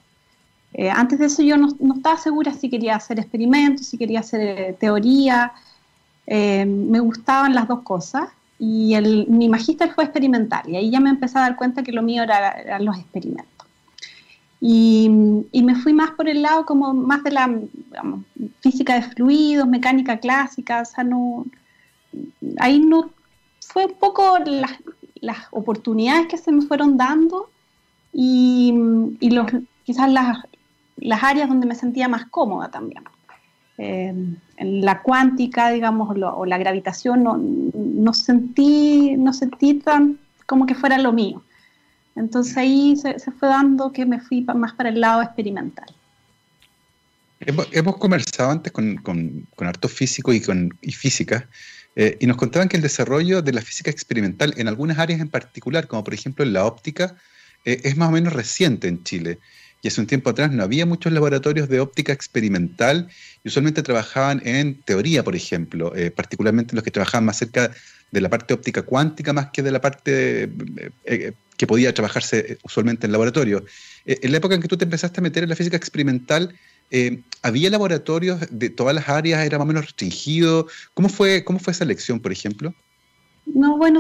Eh, 0.74 0.89
antes 0.89 1.18
de 1.18 1.25
eso 1.25 1.42
yo 1.42 1.57
no, 1.57 1.69
estaba 1.95 2.18
segura 2.18 2.54
si 2.54 2.69
quería 2.69 2.95
hacer 2.95 3.19
experimentos, 3.19 3.88
si 3.88 3.98
quería 3.98 4.19
hacer 4.19 4.42
eh, 4.42 4.77
teoría, 4.80 5.51
eh, 6.27 6.65
me 6.65 7.00
gustaban 7.00 7.56
las 7.56 7.68
dos 7.68 7.81
cosas 7.81 8.30
y 8.60 8.94
el, 8.94 9.25
mi 9.27 9.50
magíster 9.50 9.92
fue 9.92 10.04
experimental 10.04 10.69
y 10.69 10.75
ahí 10.75 10.92
ya 10.92 11.00
me 11.00 11.10
empecé 11.10 11.39
a 11.39 11.42
dar 11.42 11.56
cuenta 11.56 11.81
que 11.81 11.92
lo 11.92 12.04
mío 12.04 12.22
era, 12.22 12.80
los 12.80 12.98
experimentos. 12.98 13.58
Y, 14.61 15.09
me 15.09 15.75
fui 15.75 15.94
más 15.94 16.11
por 16.11 16.27
el 16.27 16.41
lado 16.41 16.65
como 16.65 16.94
más 16.94 17.23
de 17.23 17.31
la 17.31 17.59
física 18.61 18.95
de 18.95 19.03
fluidos, 19.03 19.67
mecánica 19.67 20.17
clásica, 20.17 20.81
o 20.81 20.85
sea, 20.85 21.03
no, 21.03 21.45
ahí 22.57 22.79
no, 22.79 23.11
fue 23.61 23.85
un 23.85 23.94
poco 23.94 24.38
las, 24.45 24.71
las 25.15 25.38
oportunidades 25.51 26.27
que 26.27 26.38
se 26.38 26.51
me 26.51 26.63
fueron 26.63 26.97
dando 26.97 27.50
y, 28.11 28.73
y 29.19 29.29
los, 29.29 29.47
quizás 29.83 30.11
las, 30.11 30.39
las, 30.97 31.23
áreas 31.23 31.50
donde 31.50 31.67
me 31.67 31.75
sentía 31.75 32.07
más 32.07 32.25
cómoda 32.25 32.69
también. 32.69 33.03
Eh, 33.77 34.13
en 34.57 34.81
la 34.81 35.01
cuántica, 35.01 35.69
digamos, 35.69 36.09
o 36.17 36.45
la 36.45 36.57
gravitación, 36.57 37.23
no, 37.23 37.38
no, 37.38 38.13
sentí, 38.13 39.15
no 39.17 39.31
sentí 39.31 39.75
tan 39.75 40.19
como 40.45 40.65
que 40.65 40.75
fuera 40.75 40.97
lo 40.97 41.13
mío. 41.13 41.44
Entonces 42.19 42.56
ahí 42.57 42.95
se, 42.98 43.18
fue 43.31 43.48
dando 43.48 43.92
que 43.92 44.06
me 44.06 44.19
fui 44.19 44.42
más 44.42 44.74
para 44.74 44.89
el 44.89 45.00
lado 45.00 45.21
experimental. 45.21 45.88
Hemos, 47.39 47.95
conversado 47.98 48.51
antes 48.51 48.74
con, 48.74 48.98
con, 48.98 49.48
con 49.56 49.68
hartos 49.68 49.94
físicos 49.94 50.36
y, 50.36 50.42
con, 50.42 50.77
y 50.81 50.92
físicas 50.92 51.45
eh, 51.95 52.18
y 52.19 52.27
nos 52.27 52.36
contaban 52.36 52.68
que 52.68 52.75
el 52.75 52.83
desarrollo 52.83 53.42
de 53.42 53.54
la 53.54 53.62
física 53.62 53.89
experimental 53.89 54.54
en 54.57 54.68
algunas 54.68 55.00
áreas 55.00 55.21
en 55.21 55.30
particular, 55.30 55.88
como 55.88 56.04
por 56.04 56.13
ejemplo 56.13 56.44
en 56.44 56.51
la 56.51 56.66
óptica, 56.66 57.16
eh, 57.63 57.80
es 57.83 57.95
más 57.95 58.10
o 58.10 58.12
menos 58.12 58.33
reciente 58.33 58.89
en 58.89 59.01
Chile. 59.04 59.39
Y 59.81 59.88
hace 59.88 60.01
un 60.01 60.07
tiempo 60.07 60.30
atrás 60.30 60.51
no 60.51 60.62
había 60.62 60.86
muchos 60.86 61.13
laboratorios 61.13 61.69
de 61.69 61.80
óptica 61.80 62.12
experimental 62.12 63.07
y 63.45 63.48
usualmente 63.48 63.81
trabajaban 63.81 64.42
en 64.44 64.81
teoría, 64.81 65.24
por 65.24 65.38
ejemplo, 65.38 65.95
eh, 65.95 66.12
particularmente 66.12 66.75
los 66.75 66.83
que 66.83 66.92
trabajaban 66.92 67.24
más 67.24 67.38
cerca 67.38 67.72
de 68.12 68.22
la 68.22 68.27
parte 68.27 68.54
óptica 68.54 68.81
cuántica 68.81 69.31
más 69.31 69.51
que 69.51 69.63
de 69.63 69.72
la 69.72 69.80
parte 69.80 70.51
que 71.59 71.67
podía 71.67 71.94
trabajarse 71.94 72.57
usualmente 72.63 73.06
en 73.06 73.11
laboratorio. 73.11 73.65
en 74.05 74.31
la 74.31 74.38
época 74.38 74.55
en 74.55 74.62
que 74.62 74.69
tú 74.69 74.77
te 74.77 74.86
empezaste 74.86 75.19
a 75.19 75.22
meter 75.22 75.43
en 75.43 75.50
la 75.50 75.57
física 75.57 75.75
experimental, 75.75 76.55
¿había 77.43 77.69
laboratorios 77.69 78.39
de 78.50 78.69
todas 78.69 78.95
las 78.95 79.10
áreas? 79.10 79.45
¿Era 79.45 79.57
más 79.57 79.65
o 79.65 79.67
menos 79.67 79.84
restringido? 79.84 80.67
¿Cómo 80.93 81.10
fue, 81.10 81.43
cómo 81.43 81.60
fue 81.60 81.74
esa 81.74 81.84
elección, 81.84 82.22
por 82.22 82.31
ejemplo? 82.31 82.74
No, 83.45 83.77
bueno, 83.77 84.00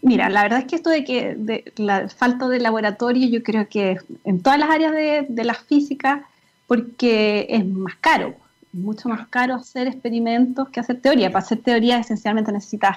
mira, 0.00 0.30
la 0.30 0.44
verdad 0.44 0.60
es 0.60 0.64
que 0.64 0.76
esto 0.76 0.88
de 0.88 1.04
que 1.04 1.34
de 1.34 1.72
la 1.76 2.08
falta 2.08 2.48
de 2.48 2.58
laboratorio, 2.58 3.28
yo 3.28 3.42
creo 3.42 3.68
que 3.68 3.98
en 4.24 4.40
todas 4.40 4.58
las 4.58 4.70
áreas 4.70 4.92
de, 4.92 5.26
de 5.28 5.44
la 5.44 5.54
física, 5.54 6.26
porque 6.66 7.48
es 7.50 7.66
más 7.66 7.96
caro, 8.00 8.34
mucho 8.72 9.10
más 9.10 9.28
caro 9.28 9.56
hacer 9.56 9.88
experimentos 9.88 10.70
que 10.70 10.80
hacer 10.80 11.02
teoría. 11.02 11.30
Para 11.30 11.44
hacer 11.44 11.58
teoría 11.58 11.98
esencialmente 11.98 12.50
necesitas 12.50 12.96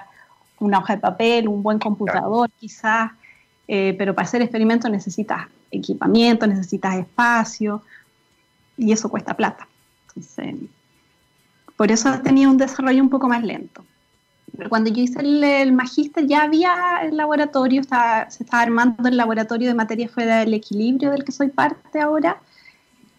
una 0.60 0.80
hoja 0.80 0.96
de 0.96 1.02
papel, 1.02 1.50
un 1.50 1.62
buen 1.62 1.80
computador 1.80 2.50
quizás, 2.58 3.12
eh, 3.68 3.96
pero 3.98 4.14
para 4.14 4.28
hacer 4.28 4.42
experimentos 4.42 4.90
necesitas 4.92 5.48
equipamiento, 5.72 6.48
necesitas 6.48 6.96
espacio 6.96 7.82
y 8.78 8.92
eso 8.92 9.10
cuesta 9.10 9.36
plata. 9.36 9.68
por 11.76 11.92
eso 11.92 12.22
tenido 12.22 12.52
un 12.52 12.58
desarrollo 12.58 13.02
un 13.02 13.10
poco 13.10 13.28
más 13.28 13.44
lento. 13.44 13.84
Pero 14.56 14.70
cuando 14.70 14.90
yo 14.90 15.02
hice 15.02 15.20
el, 15.20 15.74
magíster 15.74 16.26
ya 16.28 16.44
había 16.44 17.02
el 17.04 17.18
laboratorio, 17.18 17.82
se 17.84 18.44
estaba 18.44 18.64
armando 18.64 19.10
el 19.10 19.18
laboratorio 19.18 19.68
de 19.68 19.74
materia 19.74 20.08
fuera 20.08 20.40
del 20.40 20.54
equilibrio 20.54 21.12
del 21.12 21.26
que 21.26 21.32
soy 21.32 21.50
parte 21.50 22.00
ahora. 22.00 22.38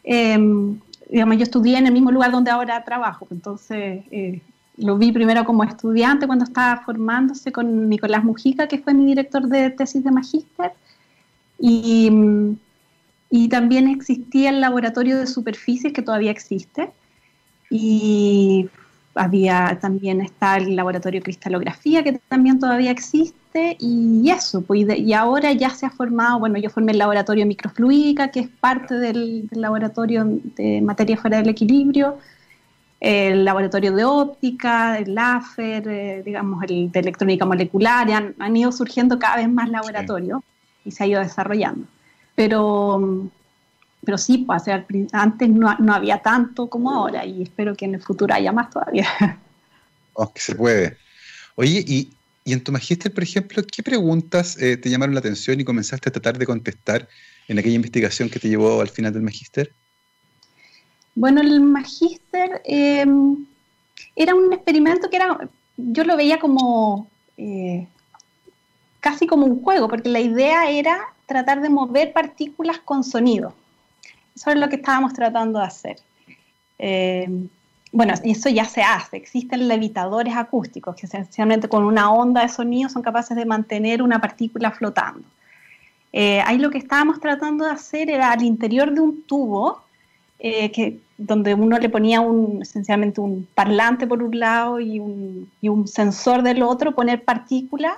Em, 0.02 0.80
digamos, 1.10 1.36
yo 1.36 1.42
estudié 1.42 1.78
en 1.78 1.86
el 1.86 1.92
mismo 1.92 2.10
lugar 2.10 2.30
donde 2.30 2.50
ahora 2.50 2.82
trabajo, 2.84 3.26
entonces 3.30 4.04
eh, 4.10 4.40
lo 4.78 4.98
vi 4.98 5.12
primero 5.12 5.44
como 5.44 5.64
estudiante 5.64 6.26
cuando 6.26 6.44
estaba 6.44 6.82
formándose 6.84 7.52
con 7.52 7.88
Nicolás 7.88 8.24
Mujica, 8.24 8.68
que 8.68 8.78
fue 8.78 8.94
mi 8.94 9.06
director 9.06 9.46
de 9.46 9.70
tesis 9.70 10.04
de 10.04 10.10
magíster, 10.10 10.72
y, 11.58 12.10
y 13.30 13.48
también 13.48 13.88
existía 13.88 14.50
el 14.50 14.60
laboratorio 14.60 15.18
de 15.18 15.26
superficies 15.26 15.92
que 15.92 16.02
todavía 16.02 16.30
existe, 16.30 16.90
y 17.70 18.68
había 19.16 19.78
también 19.80 20.20
está 20.20 20.56
el 20.56 20.76
laboratorio 20.76 21.20
de 21.20 21.24
cristalografía 21.24 22.04
que 22.04 22.20
también 22.28 22.60
todavía 22.60 22.90
existe. 22.90 23.76
Y 23.80 24.30
eso, 24.30 24.60
pues, 24.60 24.86
y, 24.98 25.12
ahora 25.14 25.52
ya 25.52 25.70
se 25.70 25.86
ha 25.86 25.90
formado, 25.90 26.38
bueno, 26.38 26.58
yo 26.58 26.70
formé 26.70 26.92
el 26.92 26.98
laboratorio 26.98 27.42
de 27.44 27.48
microfluídica, 27.48 28.30
que 28.30 28.40
es 28.40 28.48
parte 28.48 28.94
del, 28.94 29.48
laboratorio 29.50 30.24
de 30.56 30.82
materia 30.82 31.16
fuera 31.16 31.38
del 31.38 31.48
equilibrio, 31.48 32.18
el 33.00 33.44
laboratorio 33.44 33.92
de 33.92 34.04
óptica, 34.04 34.98
el 34.98 35.14
LAFER, 35.14 35.88
eh, 35.88 36.22
digamos, 36.24 36.62
el 36.64 36.90
de 36.90 37.00
electrónica 37.00 37.44
molecular, 37.44 38.10
han, 38.10 38.34
han, 38.38 38.56
ido 38.56 38.72
surgiendo 38.72 39.18
cada 39.18 39.36
vez 39.36 39.48
más 39.48 39.68
laboratorios 39.68 40.40
y 40.84 40.90
se 40.90 41.04
ha 41.04 41.06
ido 41.06 41.20
desarrollando. 41.20 41.86
Pero, 42.34 43.28
pero 44.04 44.18
sí, 44.18 44.38
pues, 44.38 44.64
antes 45.12 45.48
no, 45.48 45.76
no, 45.78 45.94
había 45.94 46.18
tanto 46.18 46.68
como 46.68 46.90
ahora 46.90 47.24
y 47.26 47.42
espero 47.42 47.74
que 47.74 47.84
en 47.84 47.94
el 47.94 48.02
futuro 48.02 48.34
haya 48.34 48.52
más 48.52 48.70
todavía. 48.70 49.06
Oh, 50.18 50.32
que 50.32 50.40
se 50.40 50.54
puede. 50.54 50.96
Oye, 51.56 51.84
y, 51.86 52.10
y 52.42 52.54
en 52.54 52.64
tu 52.64 52.72
magíster, 52.72 53.12
por 53.12 53.22
ejemplo, 53.22 53.62
¿qué 53.70 53.82
preguntas 53.82 54.56
eh, 54.56 54.78
te 54.78 54.88
llamaron 54.88 55.14
la 55.14 55.20
atención 55.20 55.60
y 55.60 55.64
comenzaste 55.64 56.08
a 56.08 56.12
tratar 56.12 56.38
de 56.38 56.46
contestar 56.46 57.06
en 57.48 57.58
aquella 57.58 57.74
investigación 57.74 58.30
que 58.30 58.38
te 58.38 58.48
llevó 58.48 58.80
al 58.80 58.88
final 58.88 59.12
del 59.12 59.20
magíster? 59.20 59.74
Bueno, 61.16 61.40
el 61.40 61.60
magíster 61.62 62.60
em, 62.64 63.46
era 64.14 64.34
un 64.34 64.52
experimento 64.52 65.08
que 65.08 65.16
era, 65.16 65.48
yo 65.78 66.04
lo 66.04 66.14
veía 66.14 66.38
como 66.38 67.08
eh, 67.38 67.88
casi 69.00 69.26
como 69.26 69.46
un 69.46 69.62
juego, 69.62 69.88
porque 69.88 70.10
la 70.10 70.20
idea 70.20 70.70
era 70.70 70.98
tratar 71.24 71.62
de 71.62 71.70
mover 71.70 72.12
partículas 72.12 72.78
con 72.78 73.02
sonido. 73.02 73.54
Eso 74.34 74.50
es 74.50 74.56
lo 74.58 74.68
que 74.68 74.76
estábamos 74.76 75.14
tratando 75.14 75.58
de 75.58 75.64
hacer. 75.64 75.96
Em, 76.78 77.48
bueno, 77.92 78.12
eso 78.22 78.50
ya 78.50 78.66
se 78.66 78.82
hace. 78.82 79.16
Existen 79.16 79.68
levitadores 79.68 80.36
acústicos 80.36 80.96
que 80.96 81.06
esencialmente 81.06 81.66
con 81.66 81.84
una 81.84 82.12
onda 82.12 82.42
de 82.42 82.50
sonido 82.50 82.90
son 82.90 83.00
capaces 83.00 83.34
de 83.34 83.46
mantener 83.46 84.02
una 84.02 84.20
partícula 84.20 84.70
flotando. 84.70 85.26
Eh, 86.12 86.42
ahí 86.44 86.58
lo 86.58 86.70
que 86.70 86.78
estábamos 86.78 87.20
tratando 87.20 87.64
de 87.64 87.70
hacer 87.70 88.10
era 88.10 88.32
al 88.32 88.42
interior 88.42 88.92
de 88.92 89.00
un 89.00 89.22
tubo 89.22 89.82
eh, 90.38 90.70
que, 90.72 91.00
donde 91.18 91.54
uno 91.54 91.78
le 91.78 91.88
ponía 91.88 92.20
un, 92.20 92.62
esencialmente 92.62 93.20
un 93.20 93.48
parlante 93.54 94.06
por 94.06 94.22
un 94.22 94.38
lado 94.38 94.80
y 94.80 95.00
un, 95.00 95.50
y 95.60 95.68
un 95.68 95.88
sensor 95.88 96.42
del 96.42 96.62
otro, 96.62 96.94
poner 96.94 97.24
partículas 97.24 97.94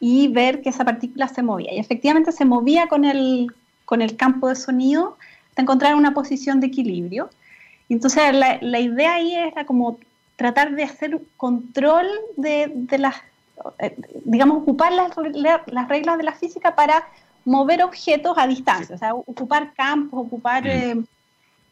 y 0.00 0.28
ver 0.28 0.62
que 0.62 0.68
esa 0.68 0.84
partícula 0.84 1.28
se 1.28 1.42
movía. 1.42 1.72
Y 1.72 1.78
efectivamente 1.78 2.32
se 2.32 2.44
movía 2.44 2.88
con 2.88 3.04
el, 3.04 3.52
con 3.84 4.02
el 4.02 4.16
campo 4.16 4.48
de 4.48 4.56
sonido 4.56 5.16
hasta 5.48 5.62
encontrar 5.62 5.94
una 5.94 6.12
posición 6.12 6.60
de 6.60 6.66
equilibrio. 6.66 7.30
Entonces 7.88 8.34
la, 8.34 8.58
la, 8.60 8.80
idea 8.80 9.14
ahí 9.14 9.34
era 9.34 9.64
como 9.64 9.98
tratar 10.36 10.74
de 10.74 10.82
hacer 10.82 11.20
control 11.36 12.06
de, 12.36 12.72
de 12.74 12.98
las, 12.98 13.16
eh, 13.78 13.96
digamos, 14.24 14.62
ocupar 14.62 14.92
las, 14.92 15.12
las 15.66 15.88
reglas 15.88 16.18
de 16.18 16.24
la 16.24 16.32
física 16.32 16.74
para 16.74 17.06
mover 17.44 17.82
objetos 17.82 18.36
a 18.38 18.46
distancia, 18.46 18.94
o 18.94 18.98
sea, 18.98 19.14
ocupar 19.14 19.72
campos, 19.74 20.26
ocupar... 20.26 20.66
Eh, 20.66 21.02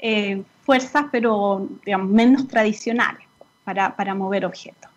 eh, 0.02 0.42
fuerzas, 0.64 1.06
pero 1.12 1.68
menos 2.08 2.48
tradicionales 2.48 3.26
para, 3.64 4.14
mover 4.14 4.46
objetos. 4.46 4.90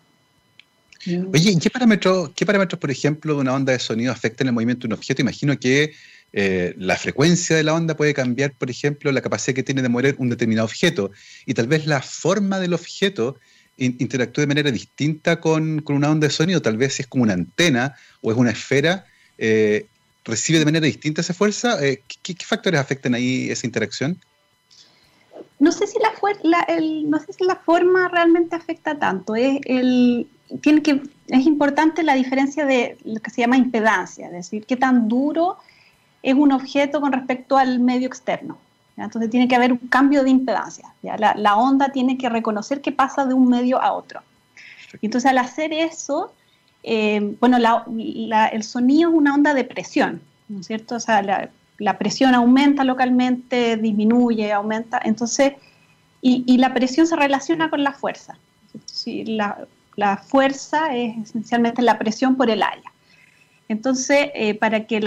Oye, 1.32 1.58
¿qué 1.60 1.68
parámetros, 1.68 2.30
¿qué 2.34 2.46
parámetros, 2.46 2.80
por 2.80 2.90
ejemplo, 2.90 3.34
de 3.34 3.40
una 3.40 3.52
onda 3.52 3.72
de 3.72 3.78
sonido 3.78 4.10
afectan 4.10 4.46
el 4.46 4.54
movimiento 4.54 4.88
de 4.88 4.94
un 4.94 4.98
objeto? 4.98 5.20
Imagino 5.20 5.58
que 5.58 5.92
eh, 6.32 6.74
la 6.78 6.96
frecuencia 6.96 7.54
de 7.54 7.62
la 7.62 7.74
onda 7.74 7.96
puede 7.96 8.14
cambiar, 8.14 8.52
por 8.52 8.70
ejemplo, 8.70 9.12
la 9.12 9.20
capacidad 9.20 9.54
que 9.54 9.62
tiene 9.62 9.82
de 9.82 9.90
mover 9.90 10.14
un 10.18 10.30
determinado 10.30 10.64
objeto 10.64 11.10
y 11.44 11.52
tal 11.52 11.66
vez 11.66 11.86
la 11.86 12.00
forma 12.00 12.58
del 12.58 12.72
objeto 12.72 13.38
interactúe 13.76 14.40
de 14.40 14.46
manera 14.46 14.70
distinta 14.70 15.40
con, 15.40 15.84
una 15.86 16.10
onda 16.10 16.28
de 16.28 16.32
sonido, 16.32 16.62
tal 16.62 16.78
vez 16.78 16.98
es 17.00 17.06
como 17.06 17.24
una 17.24 17.34
antena 17.34 17.94
o 18.22 18.30
es 18.30 18.38
una 18.38 18.52
esfera, 18.52 19.04
eh, 19.36 19.86
recibe 20.24 20.60
de 20.60 20.64
manera 20.64 20.86
distinta 20.86 21.20
esa 21.20 21.34
fuerza. 21.34 21.78
¿qué, 21.80 21.98
¿qué, 22.34 22.44
factores 22.46 22.80
afectan 22.80 23.14
ahí 23.14 23.50
esa 23.50 23.66
interacción? 23.66 24.18
No 25.58 25.72
sé 25.72 25.86
si 25.86 25.98
la, 25.98 27.56
forma 27.56 28.08
realmente 28.08 28.56
afecta 28.56 28.98
tanto. 28.98 29.34
Es, 29.36 29.60
importante 31.28 32.02
la 32.02 32.14
diferencia 32.14 32.66
de 32.66 32.98
lo 33.04 33.20
que 33.20 33.30
se 33.30 33.40
llama 33.40 33.56
impedancia, 33.56 34.26
es 34.26 34.32
decir, 34.32 34.66
qué 34.66 34.76
tan 34.76 35.08
duro 35.08 35.56
es 36.22 36.34
un 36.34 36.52
objeto 36.52 37.00
con 37.00 37.12
respecto 37.12 37.56
al 37.56 37.80
medio 37.80 38.08
externo. 38.08 38.58
Entonces 38.96 39.30
tiene 39.30 39.48
que 39.48 39.56
haber 39.56 39.72
un 39.72 39.88
cambio 39.88 40.22
de 40.22 40.30
impedancia. 40.30 40.92
La, 41.02 41.56
onda 41.56 41.90
tiene 41.90 42.16
que 42.16 42.28
reconocer 42.28 42.80
que 42.80 42.92
pasa 42.92 43.26
de 43.26 43.34
un 43.34 43.48
medio 43.48 43.80
a 43.80 43.92
otro. 43.92 44.20
Y 45.00 45.06
entonces 45.06 45.30
al 45.30 45.38
hacer 45.38 45.72
eso, 45.72 46.32
eh, 46.82 47.36
bueno, 47.40 47.56
el 47.56 48.62
sonido 48.62 49.10
es 49.10 49.16
una 49.16 49.34
onda 49.34 49.52
de 49.54 49.64
presión, 49.64 50.20
¿no 50.48 50.60
es 50.60 50.66
cierto? 50.66 50.96
La 51.78 51.98
presión 51.98 52.34
aumenta 52.34 52.84
localmente, 52.84 53.76
disminuye, 53.76 54.52
aumenta, 54.52 55.00
entonces, 55.04 55.54
y, 56.20 56.56
la 56.56 56.72
presión 56.72 57.06
se 57.06 57.16
relaciona 57.16 57.68
con 57.68 57.84
la 57.84 57.92
fuerza. 57.92 58.38
Si 58.86 59.24
la, 59.24 59.66
fuerza 60.26 60.94
es 60.96 61.18
esencialmente 61.18 61.82
la 61.82 61.98
presión 61.98 62.36
por 62.36 62.48
el 62.48 62.62
área. 62.62 62.90
Entonces, 63.68 64.30
eh, 64.34 64.54
para 64.54 64.86
que 64.86 65.04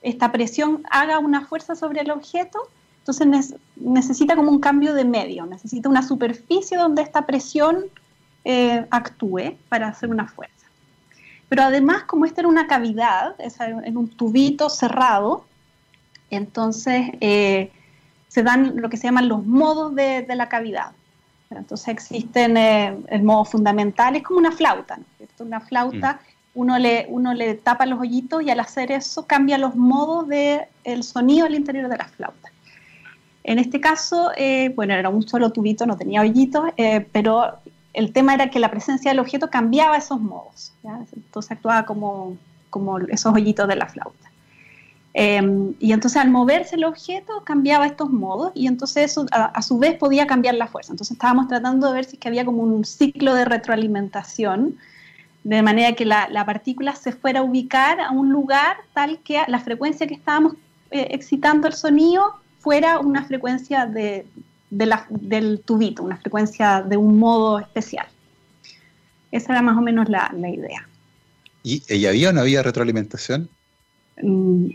esta 0.00 0.32
presión 0.32 0.82
haga 0.90 1.18
una 1.18 1.46
fuerza 1.46 1.74
sobre 1.74 2.00
el 2.00 2.10
objeto, 2.10 2.58
entonces 3.00 3.54
necesita 3.76 4.34
como 4.34 4.50
un 4.50 4.60
cambio 4.60 4.94
de 4.94 5.04
medio, 5.04 5.44
necesita 5.44 5.90
una 5.90 6.02
superficie 6.02 6.78
donde 6.78 7.02
esta 7.02 7.26
presión 7.26 7.84
eh, 8.46 8.86
actúe 8.90 9.56
para 9.68 9.88
hacer 9.88 10.08
una 10.08 10.26
fuerza. 10.26 10.66
Pero 11.50 11.64
además, 11.64 12.04
como 12.04 12.24
esta 12.24 12.40
era 12.40 12.48
una 12.48 12.66
cavidad, 12.66 13.34
es 13.38 13.60
en 13.60 13.96
un 13.98 14.08
tubito 14.08 14.70
cerrado, 14.70 15.44
entonces, 16.34 17.08
eh, 17.20 17.70
se 18.28 18.42
dan 18.42 18.76
lo 18.76 18.88
que 18.90 18.96
se 18.96 19.04
llaman 19.04 19.28
los 19.28 19.44
modos 19.46 19.94
de, 19.94 20.26
la 20.28 20.48
cavidad. 20.48 20.92
Entonces 21.50 21.88
existen 21.88 22.56
eh, 22.56 22.96
el 23.08 23.22
modo 23.22 23.44
fundamental, 23.44 24.16
es 24.16 24.22
como 24.22 24.40
una 24.40 24.50
flauta, 24.50 24.96
¿no? 24.96 25.04
Una 25.44 25.60
flauta, 25.60 26.14
mm. 26.14 26.60
uno, 26.60 26.78
le, 26.78 27.06
uno 27.08 27.34
le 27.34 27.54
tapa 27.54 27.86
los 27.86 28.00
hoyitos 28.00 28.42
y 28.42 28.50
al 28.50 28.60
hacer 28.60 28.90
eso 28.90 29.26
cambia 29.26 29.58
los 29.58 29.76
modos 29.76 30.28
del 30.28 31.02
sonido 31.02 31.46
al 31.46 31.54
interior 31.54 31.88
de 31.88 31.96
la 31.96 32.06
flauta. 32.06 32.50
En 33.44 33.58
este 33.58 33.80
caso, 33.80 34.30
eh, 34.36 34.72
bueno, 34.74 34.94
era 34.94 35.10
un 35.10 35.28
solo 35.28 35.50
tubito, 35.50 35.86
no 35.86 35.96
tenía 35.96 36.22
hoyitos, 36.22 36.70
pero 37.12 37.58
el 37.92 38.12
tema 38.12 38.34
era 38.34 38.50
que 38.50 38.58
la 38.58 38.70
presencia 38.70 39.10
del 39.10 39.20
objeto 39.20 39.50
cambiaba 39.50 39.96
esos 39.96 40.20
modos. 40.20 40.72
Entonces 41.14 41.52
actuaba 41.52 41.84
como, 41.84 42.36
como 42.70 42.98
esos 42.98 43.32
hoyitos 43.32 43.68
de 43.68 43.76
la 43.76 43.86
flauta. 43.86 44.23
Em, 45.16 45.74
y 45.78 45.92
entonces 45.92 46.20
al 46.20 46.28
moverse 46.28 46.74
el 46.74 46.82
objeto 46.82 47.44
cambiaba 47.44 47.86
estos 47.86 48.10
modos 48.10 48.50
y 48.52 48.66
entonces 48.66 49.12
eso 49.12 49.26
a, 49.30 49.62
su 49.62 49.78
vez 49.78 49.96
podía 49.96 50.26
cambiar 50.26 50.56
la 50.56 50.66
fuerza. 50.66 50.92
Entonces 50.92 51.12
estábamos 51.14 51.46
tratando 51.46 51.86
de 51.86 51.94
ver 51.94 52.04
si 52.04 52.16
es 52.16 52.18
que 52.18 52.26
había 52.26 52.44
como 52.44 52.62
un 52.62 52.84
ciclo 52.84 53.32
de 53.32 53.44
retroalimentación, 53.44 54.76
de 55.44 55.62
manera 55.62 55.92
que 55.94 56.04
la, 56.04 56.44
partícula 56.44 56.96
se 56.96 57.12
fuera 57.12 57.40
a 57.40 57.42
ubicar 57.44 58.00
a 58.00 58.10
un 58.10 58.32
lugar 58.32 58.76
tal 58.92 59.20
que 59.20 59.40
la 59.46 59.60
frecuencia 59.60 60.08
que 60.08 60.14
estábamos 60.14 60.54
eh, 60.90 61.06
excitando 61.10 61.68
el 61.68 61.74
sonido 61.74 62.34
fuera 62.58 62.98
una 62.98 63.24
frecuencia 63.24 63.86
de, 63.86 64.26
del 64.70 65.60
tubito, 65.60 66.02
una 66.02 66.16
frecuencia 66.16 66.82
de 66.82 66.96
un 66.96 67.20
modo 67.20 67.60
especial. 67.60 68.08
Esa 69.30 69.52
era 69.52 69.62
más 69.62 69.76
o 69.76 69.80
menos 69.80 70.08
la, 70.08 70.32
idea. 70.36 70.88
¿Y, 71.62 71.82
¿Y 71.88 72.06
había 72.06 72.30
o 72.30 72.32
no 72.32 72.40
había 72.40 72.64
retroalimentación? 72.64 73.48
Mm, 74.22 74.68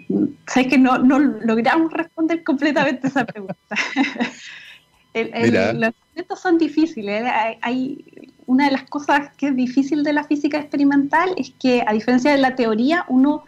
sé 0.47 0.67
que 0.67 0.77
no, 0.77 0.97
no, 0.97 1.19
logramos 1.19 1.91
responder 1.93 2.43
completamente 2.43 3.07
esa 3.07 3.25
pregunta. 3.25 3.55
los 5.13 5.89
experimentos 5.89 6.39
son 6.39 6.57
difíciles. 6.57 7.23
¿eh? 7.23 7.57
Hay, 7.61 8.33
una 8.45 8.65
de 8.65 8.71
las 8.71 8.83
cosas 8.83 9.31
que 9.37 9.47
es 9.47 9.55
difícil 9.55 10.03
de 10.03 10.13
la 10.13 10.23
física 10.23 10.57
experimental 10.57 11.33
es 11.37 11.51
que, 11.59 11.83
a 11.85 11.93
diferencia 11.93 12.31
de 12.31 12.39
la 12.39 12.55
teoría, 12.55 13.05
uno 13.07 13.43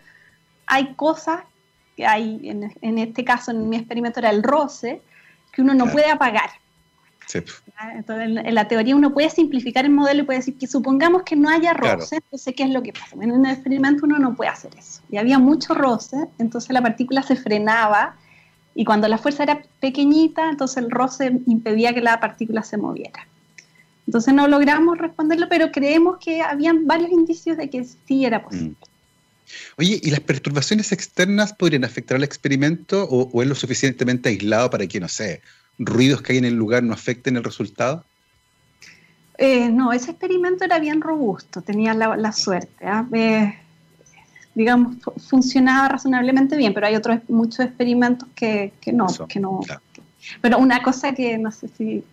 hay 0.67 0.93
cosas 0.93 1.43
que 1.97 2.05
hay, 2.05 2.39
en, 2.43 2.71
en 2.81 2.97
este 2.97 3.25
caso, 3.25 3.51
en 3.51 3.67
mi 3.67 3.77
experimento 3.77 4.19
era 4.19 4.29
el 4.29 4.43
roce, 4.43 5.01
que 5.51 5.61
uno 5.61 5.73
no 5.73 5.87
puede 5.87 6.09
apagar. 6.09 6.49
Entonces, 7.95 8.45
en, 8.45 8.55
la 8.55 8.67
teoría 8.67 8.95
uno 8.95 9.13
puede 9.13 9.29
simplificar 9.29 9.85
el 9.85 9.91
modelo 9.91 10.23
y 10.23 10.25
puede 10.25 10.39
decir 10.39 10.57
que 10.57 10.67
supongamos 10.67 11.23
que 11.23 11.35
no 11.35 11.49
haya 11.49 11.73
roce, 11.73 12.17
entonces 12.17 12.53
¿qué 12.55 12.63
es 12.63 12.69
lo 12.69 12.83
que 12.83 12.93
pasa? 12.93 13.15
En 13.19 13.31
un 13.31 13.45
experimento 13.45 14.05
uno 14.05 14.19
no 14.19 14.35
puede 14.35 14.49
hacer 14.49 14.71
eso. 14.77 15.01
Y 15.09 15.17
había 15.17 15.39
mucho 15.39 15.73
roce, 15.73 16.27
entonces 16.39 16.71
la 16.71 16.81
partícula 16.81 17.23
se 17.23 17.35
frenaba 17.35 18.17
y 18.75 18.85
cuando 18.85 19.07
la 19.07 19.17
fuerza 19.17 19.43
era 19.43 19.61
pequeñita, 19.79 20.49
entonces 20.49 20.77
el 20.77 20.91
roce 20.91 21.39
impedía 21.47 21.93
que 21.93 22.01
la 22.01 22.19
partícula 22.19 22.63
se 22.63 22.77
moviera. 22.77 23.27
Entonces 24.07 24.33
no 24.33 24.47
logramos 24.47 24.97
responderlo, 24.97 25.47
pero 25.49 25.71
creemos 25.71 26.17
que 26.17 26.41
habían 26.41 26.87
varios 26.87 27.11
indicios 27.11 27.57
de 27.57 27.69
que 27.69 27.83
sí 27.83 28.25
era 28.25 28.43
posible. 28.43 28.71
Mm. 28.71 28.91
Oye, 29.77 29.99
¿y 30.01 30.11
las 30.11 30.21
perturbaciones 30.21 30.93
externas 30.93 31.53
podrían 31.53 31.83
afectar 31.83 32.15
al 32.15 32.23
experimento 32.23 33.03
o, 33.03 33.29
o 33.31 33.41
es 33.41 33.49
lo 33.49 33.55
suficientemente 33.55 34.29
aislado 34.29 34.69
para 34.69 34.87
que, 34.87 34.99
no 34.99 35.09
sé, 35.09 35.41
ruidos 35.85 36.21
que 36.21 36.33
hay 36.33 36.39
en 36.39 36.45
el 36.45 36.55
lugar 36.55 36.83
no 36.83 36.93
afecten 36.93 37.37
el 37.37 37.43
resultado? 37.43 38.05
Eh, 39.37 39.69
no, 39.69 39.91
ese 39.91 40.11
experimento 40.11 40.63
era 40.63 40.79
bien 40.79 41.01
robusto, 41.01 41.61
tenía 41.61 41.93
la, 41.93 42.31
suerte. 42.31 42.85
¿ah? 42.85 43.05
Eh, 43.11 43.53
digamos, 44.53 44.97
funcionaba 45.27 45.89
razonablemente 45.89 46.55
bien, 46.55 46.73
pero 46.73 46.87
hay 46.87 46.95
otros 46.95 47.19
muchos 47.27 47.65
experimentos 47.65 48.29
que, 48.35 48.71
no, 48.93 49.07
que 49.27 49.39
no. 49.39 49.61
Pero 50.41 50.59
una 50.59 50.83
cosa 50.83 51.13
que 51.13 51.37
no 51.37 51.51
sé 51.51 51.67
si 51.69 52.03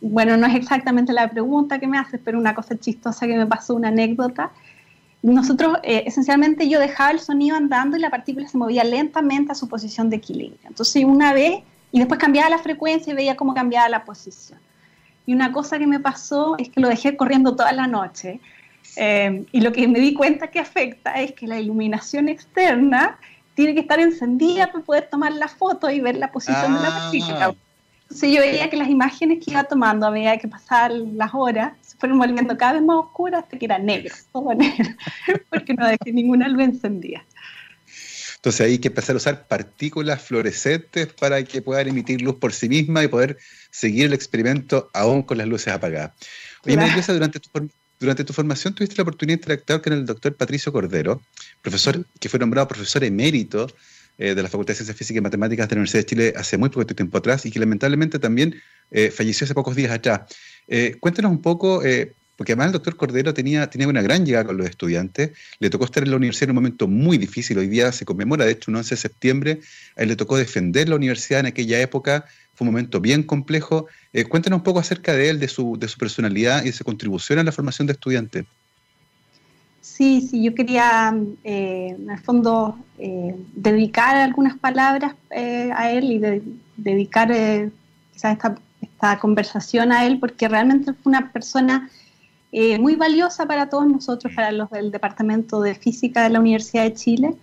bueno, 0.00 0.36
no 0.36 0.46
es 0.46 0.54
exactamente 0.54 1.12
la 1.12 1.28
pregunta 1.28 1.78
que 1.78 1.86
me 1.86 1.98
haces, 1.98 2.20
pero 2.24 2.38
una 2.38 2.54
cosa 2.54 2.76
chistosa 2.76 3.26
que 3.26 3.36
me 3.36 3.46
pasó, 3.46 3.74
una 3.74 3.88
anécdota. 3.88 4.52
Nosotros, 5.22 5.78
eh, 5.82 6.04
esencialmente, 6.06 6.68
yo 6.68 6.78
dejaba 6.78 7.10
el 7.10 7.18
sonido 7.18 7.56
andando 7.56 7.96
y 7.96 8.00
la 8.00 8.10
partícula 8.10 8.46
se 8.46 8.56
movía 8.56 8.84
lentamente 8.84 9.52
a 9.52 9.54
su 9.56 9.68
posición 9.68 10.08
de 10.10 10.16
equilibrio. 10.16 10.60
Entonces, 10.68 11.04
una 11.04 11.32
vez, 11.32 11.62
y 11.92 11.98
después 11.98 12.20
cambiaba 12.20 12.50
la 12.50 12.58
frecuencia 12.58 13.12
y 13.12 13.16
veía 13.16 13.36
cómo 13.36 13.54
cambiaba 13.54 13.88
la 13.88 14.04
posición. 14.04 14.58
Y 15.26 15.34
una 15.34 15.52
cosa 15.52 15.78
que 15.78 15.86
me 15.86 16.00
pasó 16.00 16.56
es 16.58 16.68
que 16.70 16.80
lo 16.80 16.88
dejé 16.88 17.16
corriendo 17.16 17.54
toda 17.54 17.72
la 17.72 17.86
noche. 17.86 18.40
Eh, 18.96 19.44
y 19.52 19.60
lo 19.60 19.72
que 19.72 19.86
me 19.86 20.00
di 20.00 20.14
cuenta 20.14 20.48
que 20.48 20.58
afecta 20.58 21.20
es 21.20 21.32
que 21.32 21.46
la 21.46 21.60
iluminación 21.60 22.28
externa 22.28 23.18
tiene 23.54 23.74
que 23.74 23.80
estar 23.80 24.00
encendida 24.00 24.72
para 24.72 24.84
poder 24.84 25.08
tomar 25.10 25.32
la 25.32 25.48
foto 25.48 25.90
y 25.90 26.00
ver 26.00 26.16
la 26.16 26.30
posición 26.32 26.74
de 26.74 26.80
la 26.80 26.88
ah. 26.88 27.00
partícula. 27.00 27.54
Entonces 28.02 28.32
yo 28.32 28.40
veía 28.40 28.70
que 28.70 28.76
las 28.78 28.88
imágenes 28.88 29.44
que 29.44 29.50
iba 29.50 29.64
tomando 29.64 30.06
a 30.06 30.10
medida 30.10 30.38
que 30.38 30.48
pasaban 30.48 31.18
las 31.18 31.34
horas 31.34 31.72
se 31.82 31.98
fueron 31.98 32.18
volviendo 32.18 32.56
cada 32.56 32.72
vez 32.74 32.82
más 32.82 32.96
oscuras 32.96 33.42
hasta 33.42 33.58
que 33.58 33.66
era 33.66 33.78
negro, 33.78 34.14
todo 34.32 34.54
negro, 34.54 34.88
porque 35.50 35.74
no 35.74 35.86
dejé 35.86 36.12
ninguna 36.12 36.48
luz 36.48 36.62
encendida. 36.62 37.22
Entonces 38.38 38.60
hay 38.60 38.78
que 38.78 38.88
empezar 38.88 39.14
a 39.14 39.16
usar 39.16 39.48
partículas 39.48 40.22
fluorescentes 40.22 41.08
para 41.08 41.42
que 41.42 41.60
puedan 41.60 41.88
emitir 41.88 42.22
luz 42.22 42.36
por 42.36 42.52
sí 42.52 42.68
misma 42.68 43.02
y 43.02 43.08
poder 43.08 43.36
seguir 43.70 44.06
el 44.06 44.12
experimento 44.12 44.88
aún 44.94 45.22
con 45.22 45.38
las 45.38 45.48
luces 45.48 45.72
apagadas. 45.72 46.12
Oye, 46.64 46.76
claro. 46.76 47.14
durante 47.14 47.40
tu, 47.40 47.50
durante 47.98 48.24
tu 48.24 48.32
formación 48.32 48.74
tuviste 48.74 48.96
la 48.96 49.02
oportunidad 49.02 49.38
de 49.38 49.42
interactuar 49.42 49.82
con 49.82 49.92
el 49.92 50.06
doctor 50.06 50.36
Patricio 50.36 50.72
Cordero, 50.72 51.20
profesor 51.62 52.04
que 52.20 52.28
fue 52.28 52.38
nombrado 52.38 52.68
profesor 52.68 53.02
emérito 53.02 53.66
eh, 54.18 54.36
de 54.36 54.42
la 54.42 54.48
Facultad 54.48 54.72
de 54.72 54.76
Ciencias 54.76 54.96
Físicas 54.96 55.18
y 55.18 55.22
Matemáticas 55.22 55.68
de 55.68 55.74
la 55.74 55.80
Universidad 55.80 56.02
de 56.02 56.06
Chile 56.06 56.34
hace 56.36 56.58
muy 56.58 56.68
poco 56.68 56.86
tiempo 56.86 57.18
atrás 57.18 57.44
y 57.44 57.50
que 57.50 57.58
lamentablemente 57.58 58.20
también 58.20 58.54
eh, 58.92 59.10
falleció 59.10 59.46
hace 59.46 59.54
pocos 59.54 59.74
días 59.74 59.90
atrás. 59.90 60.22
Eh, 60.68 60.96
cuéntanos 61.00 61.32
un 61.32 61.42
poco, 61.42 61.82
porque 62.38 62.52
además 62.52 62.68
el 62.68 62.72
doctor 62.74 62.94
Cordero 62.94 63.34
tenía, 63.34 63.68
tenía 63.68 63.88
una 63.88 64.00
gran 64.00 64.24
llegada 64.24 64.44
con 64.44 64.56
los 64.56 64.68
estudiantes, 64.68 65.32
le 65.58 65.70
tocó 65.70 65.84
estar 65.84 66.04
en 66.04 66.10
la 66.10 66.16
universidad 66.16 66.44
en 66.44 66.50
un 66.50 66.62
momento 66.62 66.86
muy 66.86 67.18
difícil, 67.18 67.58
hoy 67.58 67.66
día 67.66 67.90
se 67.90 68.04
conmemora, 68.04 68.44
de 68.44 68.52
hecho, 68.52 68.70
un 68.70 68.76
11 68.76 68.94
de 68.94 69.00
septiembre, 69.00 69.60
a 69.96 70.02
él 70.02 70.08
le 70.08 70.14
tocó 70.14 70.36
defender 70.36 70.88
la 70.88 70.94
universidad 70.94 71.40
en 71.40 71.46
aquella 71.46 71.80
época, 71.80 72.26
fue 72.54 72.64
un 72.64 72.72
momento 72.72 73.00
bien 73.00 73.24
complejo. 73.24 73.88
cuéntanos 74.28 74.58
un 74.58 74.62
poco 74.62 74.78
acerca 74.78 75.14
de 75.14 75.30
él, 75.30 75.40
de 75.40 75.48
su, 75.48 75.76
de 75.76 75.88
su 75.88 75.98
personalidad 75.98 76.62
y 76.62 76.66
de 76.66 76.72
su 76.72 76.84
contribución 76.84 77.40
a 77.40 77.42
la 77.42 77.50
formación 77.50 77.88
de 77.88 77.94
estudiantes. 77.94 78.46
Sí, 79.80 80.20
sí, 80.20 80.44
yo 80.44 80.54
quería 80.54 81.12
eh, 81.42 81.96
en 81.98 82.08
el 82.08 82.18
fondo 82.20 82.78
eh, 82.98 83.34
dedicar 83.52 84.14
algunas 84.14 84.56
palabras 84.56 85.16
eh, 85.30 85.70
a 85.74 85.90
él 85.90 86.04
y 86.04 86.20
dedicar 86.76 87.28
quizás 88.12 88.34
esta, 88.34 88.58
esta, 88.80 89.18
conversación 89.18 89.90
a 89.90 90.06
él 90.06 90.20
porque 90.20 90.46
realmente 90.46 90.92
fue 90.92 91.10
una 91.10 91.32
persona 91.32 91.90
muy 92.52 92.96
valiosa 92.96 93.46
para 93.46 93.68
todos 93.68 93.86
nosotros, 93.86 94.32
para 94.34 94.52
los 94.52 94.70
del 94.70 94.90
Departamento 94.90 95.60
de 95.60 95.74
Física 95.74 96.22
de 96.22 96.30
la 96.30 96.40
Universidad 96.40 96.84
de 96.84 96.94
Chile. 96.94 97.34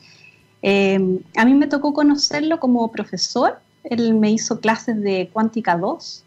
a 0.63 1.45
mí 1.45 1.53
me 1.53 1.67
tocó 1.67 1.93
conocerlo 1.93 2.59
como 2.59 2.91
profesor, 2.91 3.59
él 3.83 4.15
me 4.15 4.31
hizo 4.31 4.59
clases 4.59 4.99
de 5.01 5.29
Cuántica 5.31 5.77
2 5.77 6.25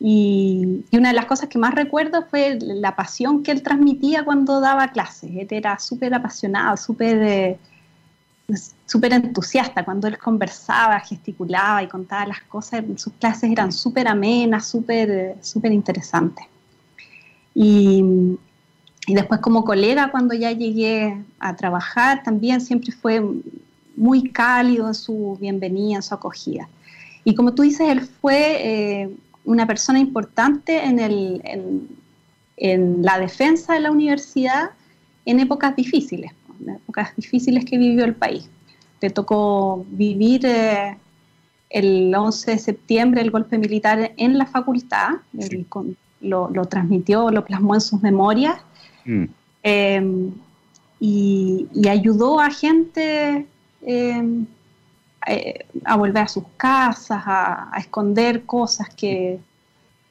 y, 0.00 0.84
una 0.92 1.08
de 1.08 1.14
las 1.14 1.26
cosas 1.26 1.48
que 1.48 1.58
más 1.58 1.74
recuerdo 1.74 2.26
fue 2.26 2.58
la 2.60 2.94
pasión 2.96 3.42
que 3.42 3.52
él 3.52 3.62
transmitía 3.62 4.24
cuando 4.24 4.60
daba 4.60 4.88
clases. 4.88 5.30
Él 5.34 5.48
era 5.50 5.78
súper 5.78 6.12
apasionado, 6.14 6.76
súper 6.76 7.22
eh, 7.22 7.58
súper 8.84 9.14
entusiasta 9.14 9.84
cuando 9.84 10.06
él 10.06 10.18
conversaba, 10.18 11.00
gesticulaba 11.00 11.82
y 11.82 11.88
contaba 11.88 12.26
las 12.26 12.42
cosas. 12.42 12.84
Sus 12.96 13.14
clases 13.14 13.50
eran 13.50 13.72
súper 13.72 14.06
amenas, 14.08 14.66
súper 14.66 15.36
súper 15.40 15.72
interesantes. 15.72 16.44
Y, 17.54 18.02
y 19.06 19.14
después 19.14 19.40
como 19.40 19.64
colega, 19.64 20.10
cuando 20.10 20.34
ya 20.34 20.52
llegué 20.52 21.22
a 21.38 21.56
trabajar, 21.56 22.22
también 22.22 22.60
siempre 22.60 22.92
fue 22.92 23.22
muy 23.96 24.30
cálido 24.30 24.88
en 24.88 24.94
su 24.94 25.36
bienvenida, 25.40 25.96
en 25.96 26.02
su 26.02 26.14
acogida. 26.14 26.68
Y 27.24 27.34
como 27.34 27.54
tú 27.54 27.62
dices, 27.62 27.88
él 27.88 28.00
fue 28.00 29.02
eh, 29.02 29.16
una 29.44 29.66
persona 29.66 29.98
importante 29.98 30.84
en, 30.84 30.98
el, 30.98 31.40
en, 32.56 33.02
la 33.02 33.18
defensa 33.18 33.74
de 33.74 33.80
la 33.80 33.90
universidad 33.90 34.70
en 35.24 35.40
épocas 35.40 35.74
difíciles, 35.76 36.32
en 36.60 36.76
épocas 36.76 37.16
difíciles 37.16 37.64
que 37.64 37.78
vivió 37.78 38.04
el 38.04 38.14
país. 38.14 38.48
Le 39.00 39.10
tocó 39.10 39.84
vivir 39.90 40.46
eh, 40.46 40.96
el 41.70 42.14
11 42.14 42.52
de 42.52 42.58
septiembre 42.58 43.20
el 43.20 43.30
golpe 43.30 43.58
militar 43.58 44.12
en 44.16 44.38
la 44.38 44.46
facultad, 44.46 45.16
lo, 46.24 46.64
transmitió, 46.66 47.30
lo 47.30 47.44
plasmó 47.44 47.74
en 47.74 47.80
sus 47.80 48.02
memorias 48.02 48.56
mm. 49.04 49.24
em, 49.62 50.32
y, 51.00 51.68
ayudó 51.88 52.40
a 52.40 52.50
gente 52.50 53.46
em, 53.82 54.46
eh, 55.26 55.66
a 55.84 55.96
volver 55.96 56.24
a 56.24 56.28
sus 56.28 56.44
casas, 56.56 57.22
a, 57.26 57.70
esconder 57.78 58.44
cosas 58.44 58.88
que, 58.94 59.38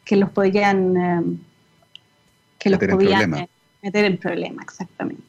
que 0.06 0.16
los 0.16 0.30
podían, 0.30 0.98
eh, 0.98 1.38
que 2.60 2.70
los 2.70 2.80
podían 2.80 3.34
eh, 3.36 3.50
meter 3.82 4.06
en 4.06 4.18
problema, 4.18 4.62
exactamente. 4.64 5.24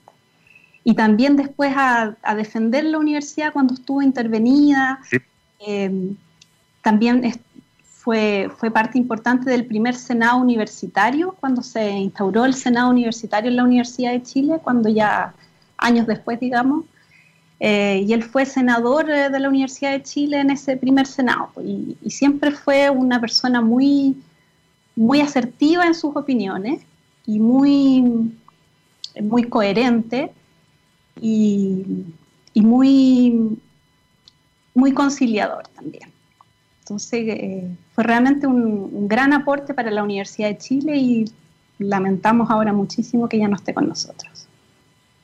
Y 0.84 0.94
también 0.94 1.36
después 1.36 1.72
a, 1.74 2.16
defender 2.36 2.84
la 2.84 2.98
universidad 2.98 3.52
cuando 3.52 3.74
estuvo 3.74 4.02
intervenida. 4.02 5.00
también 6.82 7.24
fue, 8.04 8.50
parte 8.70 8.98
importante 8.98 9.48
del 9.48 9.64
primer 9.64 9.94
Senado 9.94 10.36
universitario, 10.36 11.34
cuando 11.40 11.62
se 11.62 11.90
instauró 11.90 12.44
el 12.44 12.52
Senado 12.52 12.90
universitario 12.90 13.50
en 13.50 13.56
la 13.56 13.64
Universidad 13.64 14.12
de 14.12 14.22
Chile, 14.22 14.60
cuando 14.62 14.90
ya 14.90 15.32
años 15.78 16.06
después, 16.06 16.38
digamos, 16.38 16.84
eh, 17.60 18.04
y 18.06 18.12
él 18.12 18.22
fue 18.22 18.44
senador 18.44 19.08
eh, 19.08 19.30
de 19.30 19.40
la 19.40 19.48
Universidad 19.48 19.92
de 19.92 20.02
Chile 20.02 20.40
en 20.40 20.50
ese 20.50 20.76
primer 20.76 21.06
senado 21.06 21.50
y, 21.62 21.96
siempre 22.10 22.50
fue 22.50 22.90
una 22.90 23.18
persona 23.18 23.62
muy, 23.62 24.16
muy 24.96 25.20
asertiva 25.22 25.86
en 25.86 25.94
sus 25.94 26.14
opiniones 26.14 26.82
y 27.26 27.40
muy, 27.40 28.34
muy 29.22 29.44
coherente 29.44 30.30
y, 31.22 32.04
muy, 32.54 33.58
muy 34.74 34.92
conciliador 34.92 35.66
también. 35.68 36.13
Entonces 36.84 37.24
eh, 37.28 37.66
fue 37.94 38.04
realmente 38.04 38.46
un, 38.46 38.90
un 38.92 39.08
gran 39.08 39.32
aporte 39.32 39.72
para 39.72 39.90
la 39.90 40.02
Universidad 40.02 40.48
de 40.48 40.58
Chile 40.58 40.96
y 40.98 41.24
lamentamos 41.78 42.50
ahora 42.50 42.74
muchísimo 42.74 43.26
que 43.26 43.38
ya 43.38 43.48
no 43.48 43.56
esté 43.56 43.72
con 43.72 43.88
nosotros. 43.88 44.46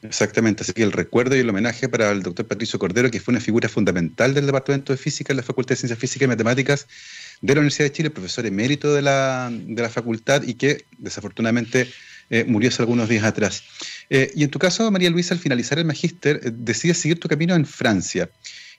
Exactamente, 0.03 0.63
así 0.63 0.73
que 0.73 0.83
el 0.83 0.93
recuerdo 0.93 1.37
y 1.37 1.41
el 1.41 1.51
homenaje 1.51 1.87
para 1.87 2.11
el 2.11 2.23
doctor 2.23 2.47
Patricio 2.47 2.79
Cordero, 2.79 3.11
que 3.11 3.21
fue 3.21 3.33
una 3.33 3.41
figura 3.41 3.69
fundamental 3.69 4.33
del 4.33 4.47
Departamento 4.47 4.95
de 4.95 4.97
Física 4.97 5.35
en 5.35 5.37
la 5.37 5.43
Facultad 5.43 5.75
de 5.75 5.77
Ciencias 5.77 5.99
Físicas 5.99 6.25
y 6.25 6.29
Matemáticas 6.29 6.87
de 7.43 7.55
la 7.55 7.61
Universidad 7.61 7.89
de 7.89 7.93
Chile, 7.93 8.11
profesor 8.11 8.47
emérito 8.47 8.95
de 8.95 9.03
la, 9.03 9.51
de 9.53 9.83
la 9.83 9.91
facultad 9.91 10.43
y 10.43 10.55
que 10.55 10.87
desafortunadamente 10.97 11.91
eh, 12.31 12.45
murió 12.49 12.71
hace 12.71 12.81
algunos 12.81 13.11
días 13.11 13.25
atrás. 13.25 13.63
Eh, 14.09 14.33
y 14.35 14.43
en 14.45 14.51
tu 14.51 14.59
caso, 14.59 14.91
María 14.91 15.11
Luisa, 15.11 15.35
al 15.35 15.41
finalizar 15.41 15.79
el 15.79 15.85
magíster, 15.85 16.41
eh, 16.45 16.51
decides 16.55 16.97
seguir 16.97 17.21
tu 17.21 17.29
camino 17.29 17.55
en 17.55 17.67
Francia 17.67 18.31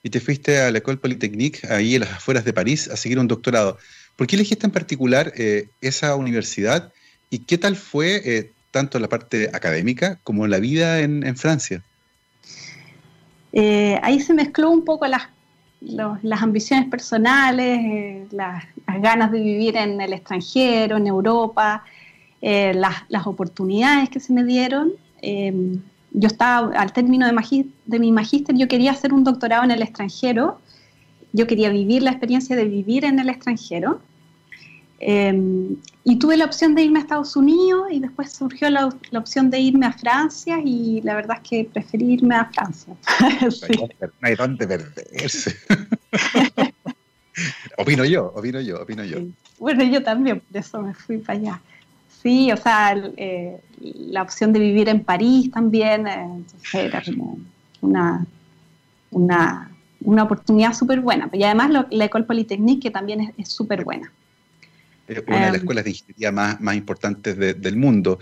y 0.04 0.10
te 0.10 0.20
fuiste 0.20 0.60
a 0.60 0.72
la 0.72 0.80
École 0.80 0.98
Polytechnique, 0.98 1.68
ahí 1.68 1.96
en 1.96 2.02
las 2.02 2.12
afueras 2.12 2.46
de 2.46 2.54
París, 2.54 2.88
a 2.90 2.98
seguir 2.98 3.20
un 3.20 3.28
doctorado. 3.28 3.78
¿Por 4.16 4.28
qué 4.28 4.36
elegiste 4.36 4.66
en 4.66 4.72
particular 4.72 5.34
esa 5.82 6.16
universidad 6.16 6.92
y 7.30 7.40
qué 7.40 7.58
tal 7.58 7.76
fue 7.76 8.52
tanto 8.72 8.98
en 8.98 9.04
la 9.04 9.10
parte 9.10 9.50
académica 9.54 10.20
como 10.24 10.48
la 10.48 10.60
vida 10.60 11.02
en, 11.02 11.36
Francia? 11.38 11.84
Eh, 13.54 14.00
ahí 14.02 14.20
se 14.22 14.34
mezcló 14.34 14.72
un 14.72 14.86
poco 14.86 15.06
las, 15.08 15.24
las 15.82 16.42
ambiciones 16.42 16.90
personales, 16.90 17.80
eh, 17.84 18.28
las, 18.32 18.64
ganas 19.00 19.32
de 19.32 19.42
vivir 19.42 19.76
en 19.76 20.00
el 20.02 20.14
extranjero, 20.14 20.98
en 20.98 21.08
Europa, 21.08 21.84
eh, 22.42 22.74
las, 22.74 23.28
oportunidades 23.28 24.10
que 24.10 24.20
se 24.20 24.34
me 24.34 24.44
dieron. 24.44 24.94
Yo 26.12 26.28
estaba, 26.28 26.78
al 26.78 26.94
término 26.94 27.26
de, 27.26 27.66
de 27.86 28.00
mi 28.00 28.12
magíster, 28.12 28.56
yo 28.56 28.68
quería 28.68 28.92
hacer 28.92 29.14
un 29.14 29.24
doctorado 29.24 29.64
en 29.64 29.72
el 29.72 29.82
extranjero, 29.82 30.60
yo 31.34 31.48
quería 31.48 31.70
vivir 31.70 32.04
la 32.04 32.12
experiencia 32.12 32.56
de 32.56 32.66
vivir 32.66 33.06
en 33.06 33.20
el 33.20 33.30
extranjero. 33.30 34.02
Em, 35.04 35.78
y 36.04 36.20
tuve 36.20 36.38
la 36.38 36.46
opción 36.46 36.76
de 36.76 36.84
irme 36.84 37.00
a 37.00 37.02
Estados 37.02 37.36
Unidos 37.36 37.88
y 37.92 38.00
después 38.00 38.34
surgió 38.34 38.70
la, 38.70 38.88
opción 39.14 39.50
de 39.50 39.60
irme 39.60 39.88
a 39.88 39.94
Francia 39.94 40.60
y 40.64 41.02
la 41.02 41.16
verdad 41.16 41.38
es 41.42 41.50
que 41.50 41.70
preferí 41.72 42.14
irme 42.14 42.36
a 42.36 42.46
Francia. 42.46 42.96
No 44.22 44.28
hay 44.28 44.36
dónde 44.36 44.68
perderse. 44.68 45.56
opino 47.78 48.06
yo, 48.06 48.32
opino 48.36 48.62
yo, 48.62 48.82
opino 48.82 49.04
yo. 49.04 49.18
Bueno, 49.58 49.84
yo 49.84 50.04
también, 50.04 50.40
por 50.40 50.58
eso 50.58 50.82
me 50.82 50.94
fui 50.94 51.18
para 51.18 51.40
allá. 51.40 51.62
Sí, 52.22 52.52
o 52.52 52.58
sea, 52.58 52.96
eh, 53.18 53.60
la 53.80 54.22
opción 54.22 54.54
de 54.54 54.60
vivir 54.60 54.90
en 54.90 55.04
París 55.04 55.50
también, 55.52 56.08
eh, 56.08 56.44
era 56.74 57.02
como 57.04 57.40
una, 57.82 58.26
una, 59.10 59.72
una 60.02 60.24
oportunidad 60.24 60.74
súper 60.74 61.00
buena. 61.02 61.30
Y 61.34 61.44
además 61.44 61.86
la 61.90 62.06
École 62.06 62.26
Polytechnique, 62.26 62.90
que 62.90 62.92
también 62.92 63.34
es 63.38 63.50
súper 63.50 63.84
buena. 63.84 64.12
una 65.28 65.46
de 65.46 65.52
las 65.52 65.56
escuelas 65.56 65.84
de 65.84 65.90
ingeniería 65.92 66.32
más, 66.32 66.62
más 66.62 66.76
importantes 66.76 67.36
del 67.38 67.76
mundo. 67.76 68.20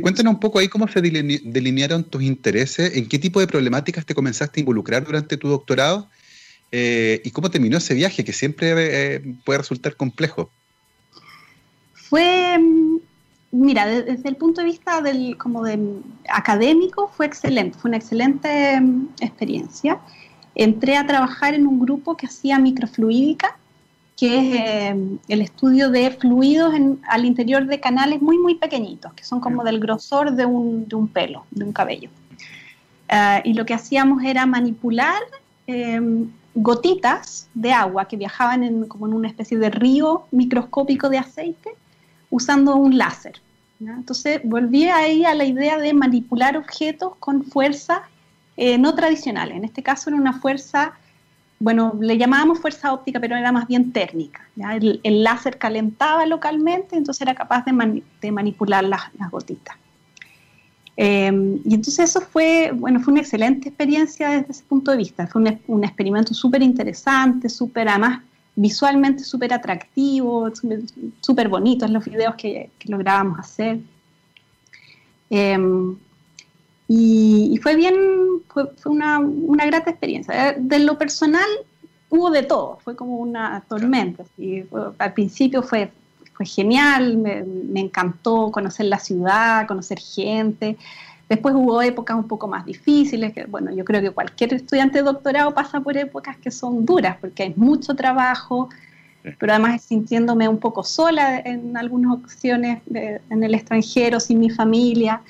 cuéntanos 0.00 0.34
un 0.34 0.40
poco 0.40 0.58
ahí 0.58 0.68
cómo 0.68 0.88
se 0.88 1.02
delinearon 1.02 2.04
tus 2.04 2.22
intereses, 2.22 2.96
en 2.96 3.06
qué 3.06 3.18
tipo 3.18 3.38
de 3.38 3.46
problemáticas 3.46 4.06
te 4.06 4.14
comenzaste 4.14 4.60
a 4.60 4.62
involucrar 4.62 5.04
durante 5.04 5.36
tu 5.36 5.48
doctorado 5.48 6.08
y 6.70 7.30
cómo 7.32 7.50
terminó 7.50 7.76
ese 7.76 7.92
viaje 7.92 8.24
que 8.24 8.32
siempre 8.32 9.22
puede 9.44 9.58
resultar 9.58 9.94
complejo. 9.94 10.50
Fue 12.12 12.58
mm, 12.58 12.91
mira, 13.52 13.86
desde 13.86 14.28
el 14.28 14.36
punto 14.36 14.62
de 14.62 14.66
vista 14.66 15.00
del, 15.00 15.36
como 15.36 15.62
de 15.62 15.78
académico 16.28 17.08
fue 17.08 17.26
excelente, 17.26 17.78
fue 17.78 17.90
una 17.90 17.98
excelente 17.98 18.80
mm, 18.80 19.08
experiencia. 19.20 20.00
Entré 20.54 20.96
a 20.96 21.06
trabajar 21.06 21.54
en 21.54 21.66
un 21.66 21.78
grupo 21.78 22.16
que 22.16 22.26
hacía 22.26 22.58
microfluídica, 22.58 23.56
que 24.16 24.38
es 24.38 24.60
eh, 24.60 25.18
el 25.28 25.40
estudio 25.40 25.90
de 25.90 26.10
fluidos 26.10 26.74
al 27.08 27.24
interior 27.24 27.66
de 27.66 27.80
canales 27.80 28.20
muy, 28.20 28.38
muy 28.38 28.56
pequeñitos, 28.56 29.12
que 29.14 29.24
son 29.24 29.40
como 29.40 29.64
del 29.64 29.80
grosor 29.80 30.32
de 30.32 30.46
un, 30.46 30.88
de 30.88 30.96
un 30.96 31.08
pelo, 31.08 31.44
de 31.50 31.64
un 31.64 31.72
cabello. 31.72 32.10
Eh, 33.08 33.42
y 33.44 33.54
lo 33.54 33.66
que 33.66 33.74
hacíamos 33.74 34.22
era 34.24 34.46
manipular 34.46 35.20
em, 35.66 36.30
gotitas 36.54 37.48
de 37.54 37.72
agua 37.72 38.06
que 38.06 38.16
viajaban 38.16 38.64
en, 38.64 38.86
como 38.86 39.06
en 39.06 39.14
una 39.14 39.28
especie 39.28 39.58
de 39.58 39.70
río 39.70 40.24
microscópico 40.30 41.08
de 41.08 41.18
aceite 41.18 41.74
usando 42.32 42.74
un 42.74 42.98
láser. 42.98 43.40
Entonces 43.78 44.40
volví 44.42 44.86
ahí 44.86 45.24
a 45.24 45.34
la 45.34 45.44
idea 45.44 45.76
de 45.78 45.92
manipular 45.92 46.56
objetos 46.56 47.14
con 47.18 47.44
fuerza 47.44 48.02
eh, 48.56 48.78
no 48.78 48.94
tradicionales. 48.94 49.56
En 49.56 49.64
este 49.64 49.82
caso 49.82 50.10
era 50.10 50.16
una 50.16 50.32
fuerza, 50.32 50.94
bueno, 51.58 51.92
le 52.00 52.16
llamábamos 52.16 52.58
fuerza 52.58 52.92
óptica, 52.92 53.20
pero 53.20 53.36
era 53.36 53.52
más 53.52 53.66
bien 53.66 53.92
térmica. 53.92 54.48
El, 54.56 55.22
láser 55.22 55.58
calentaba 55.58 56.24
localmente, 56.26 56.96
entonces 56.96 57.20
era 57.20 57.34
capaz 57.34 57.64
de, 57.64 58.32
manipular 58.32 58.84
las, 58.84 59.02
gotitas. 59.30 59.76
Em, 60.96 61.58
y 61.64 61.74
entonces 61.74 62.10
eso 62.10 62.20
fue, 62.20 62.72
bueno, 62.74 63.00
fue 63.00 63.12
una 63.12 63.22
excelente 63.22 63.68
experiencia 63.68 64.30
desde 64.30 64.52
ese 64.52 64.64
punto 64.64 64.90
de 64.90 64.98
vista. 64.98 65.26
Fue 65.26 65.42
un, 65.42 65.60
un 65.66 65.84
experimento 65.84 66.32
súper 66.34 66.62
interesante, 66.62 67.48
súper 67.48 67.88
además 67.88 68.22
visualmente 68.54 69.24
súper 69.24 69.52
atractivo, 69.52 70.50
súper 71.20 71.48
bonitos 71.48 71.90
los 71.90 72.04
videos 72.04 72.34
que, 72.36 72.70
lográbamos 72.84 73.38
hacer. 73.38 73.78
Em, 75.30 75.96
y, 76.88 77.58
fue 77.62 77.76
bien, 77.76 77.94
fue, 78.48 78.68
una, 78.84 79.18
una, 79.18 79.64
grata 79.66 79.90
experiencia. 79.90 80.50
Eh, 80.50 80.56
de 80.58 80.78
lo 80.80 80.98
personal 80.98 81.48
hubo 82.10 82.30
de 82.30 82.42
todo, 82.42 82.78
fue 82.84 82.94
como 82.94 83.16
una 83.16 83.62
tormenta. 83.68 84.24
al 84.98 85.14
principio 85.14 85.62
fue, 85.62 85.90
fue 86.34 86.44
genial, 86.44 87.16
me, 87.16 87.42
me 87.42 87.80
encantó 87.80 88.50
conocer 88.50 88.86
la 88.86 88.98
ciudad, 88.98 89.66
conocer 89.66 89.98
gente. 89.98 90.76
Después 91.32 91.54
hubo 91.54 91.80
épocas 91.80 92.14
un 92.14 92.28
poco 92.28 92.46
más 92.46 92.66
difíciles, 92.66 93.32
que 93.32 93.46
bueno, 93.46 93.72
yo 93.72 93.86
creo 93.86 94.02
que 94.02 94.10
cualquier 94.10 94.52
estudiante 94.52 94.98
de 94.98 95.04
doctorado 95.04 95.54
pasa 95.54 95.80
por 95.80 95.96
épocas 95.96 96.36
que 96.36 96.50
son 96.50 96.84
duras, 96.84 97.16
porque 97.22 97.44
hay 97.44 97.54
mucho 97.56 97.94
trabajo, 97.94 98.68
pero 99.38 99.54
además 99.54 99.80
sintiéndome 99.80 100.46
un 100.46 100.58
poco 100.58 100.84
sola 100.84 101.38
en 101.38 101.74
algunas 101.74 102.18
ocasiones 102.18 102.82
en 102.92 103.42
el 103.42 103.54
extranjero, 103.54 104.20
sin 104.20 104.40
mi 104.40 104.50
familia, 104.50 105.22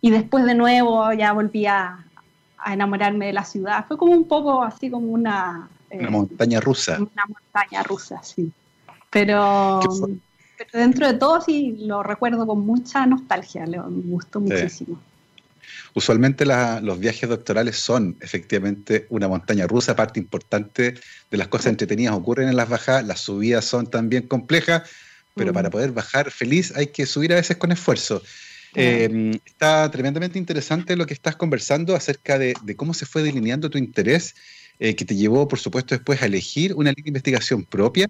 y 0.00 0.10
después 0.10 0.44
de 0.46 0.56
nuevo 0.56 1.12
ya 1.12 1.32
volví 1.32 1.64
a, 1.64 2.04
enamorarme 2.66 3.26
de 3.26 3.32
la 3.32 3.44
ciudad. 3.44 3.86
Fue 3.86 3.96
como 3.96 4.10
un 4.10 4.26
poco 4.26 4.64
así 4.64 4.90
como 4.90 5.12
una... 5.12 5.68
una 5.92 6.08
eh, 6.08 6.10
montaña 6.10 6.58
rusa. 6.58 6.96
Una 6.96 7.22
montaña 7.28 7.84
rusa, 7.84 8.20
sí. 8.24 8.50
Pero, 9.10 9.78
pero 10.58 10.70
dentro 10.72 11.06
de 11.06 11.14
todo 11.14 11.40
sí 11.40 11.76
lo 11.78 12.02
recuerdo 12.02 12.48
con 12.48 12.66
mucha 12.66 13.06
nostalgia, 13.06 13.64
me 13.64 13.78
gustó 13.78 14.40
muchísimo. 14.40 14.98
Usualmente 15.94 16.46
los 16.46 16.98
viajes 16.98 17.28
doctorales 17.28 17.76
son 17.76 18.16
efectivamente 18.20 19.06
una 19.08 19.28
montaña 19.28 19.66
rusa, 19.66 19.96
parte 19.96 20.20
importante 20.20 20.94
de 21.30 21.36
las 21.36 21.48
cosas 21.48 21.66
entretenidas 21.66 22.14
ocurren 22.14 22.48
en 22.48 22.56
las 22.56 22.68
bajadas, 22.68 23.04
las 23.06 23.20
subidas 23.20 23.64
son 23.64 23.88
también 23.88 24.28
complejas, 24.28 24.82
pero 25.34 25.52
para 25.52 25.68
mm. 25.68 25.72
poder 25.72 25.92
bajar 25.92 26.30
feliz 26.30 26.72
hay 26.76 26.88
que 26.88 27.06
subir 27.06 27.32
a 27.32 27.36
veces 27.36 27.56
con 27.56 27.72
esfuerzo. 27.72 28.22
Em, 28.74 29.32
está 29.44 29.90
tremendamente 29.90 30.38
interesante 30.38 30.94
lo 30.94 31.06
que 31.06 31.14
estás 31.14 31.34
conversando 31.34 31.96
acerca 31.96 32.38
de, 32.38 32.54
cómo 32.76 32.94
se 32.94 33.04
fue 33.04 33.22
delineando 33.22 33.68
tu 33.68 33.78
interés, 33.78 34.36
eh, 34.78 34.94
que 34.94 35.04
te 35.04 35.16
llevó, 35.16 35.48
por 35.48 35.58
supuesto, 35.58 35.94
después 35.94 36.22
a 36.22 36.26
elegir 36.26 36.74
una 36.74 36.90
línea 36.90 37.04
de 37.04 37.10
investigación 37.10 37.64
propia 37.64 38.08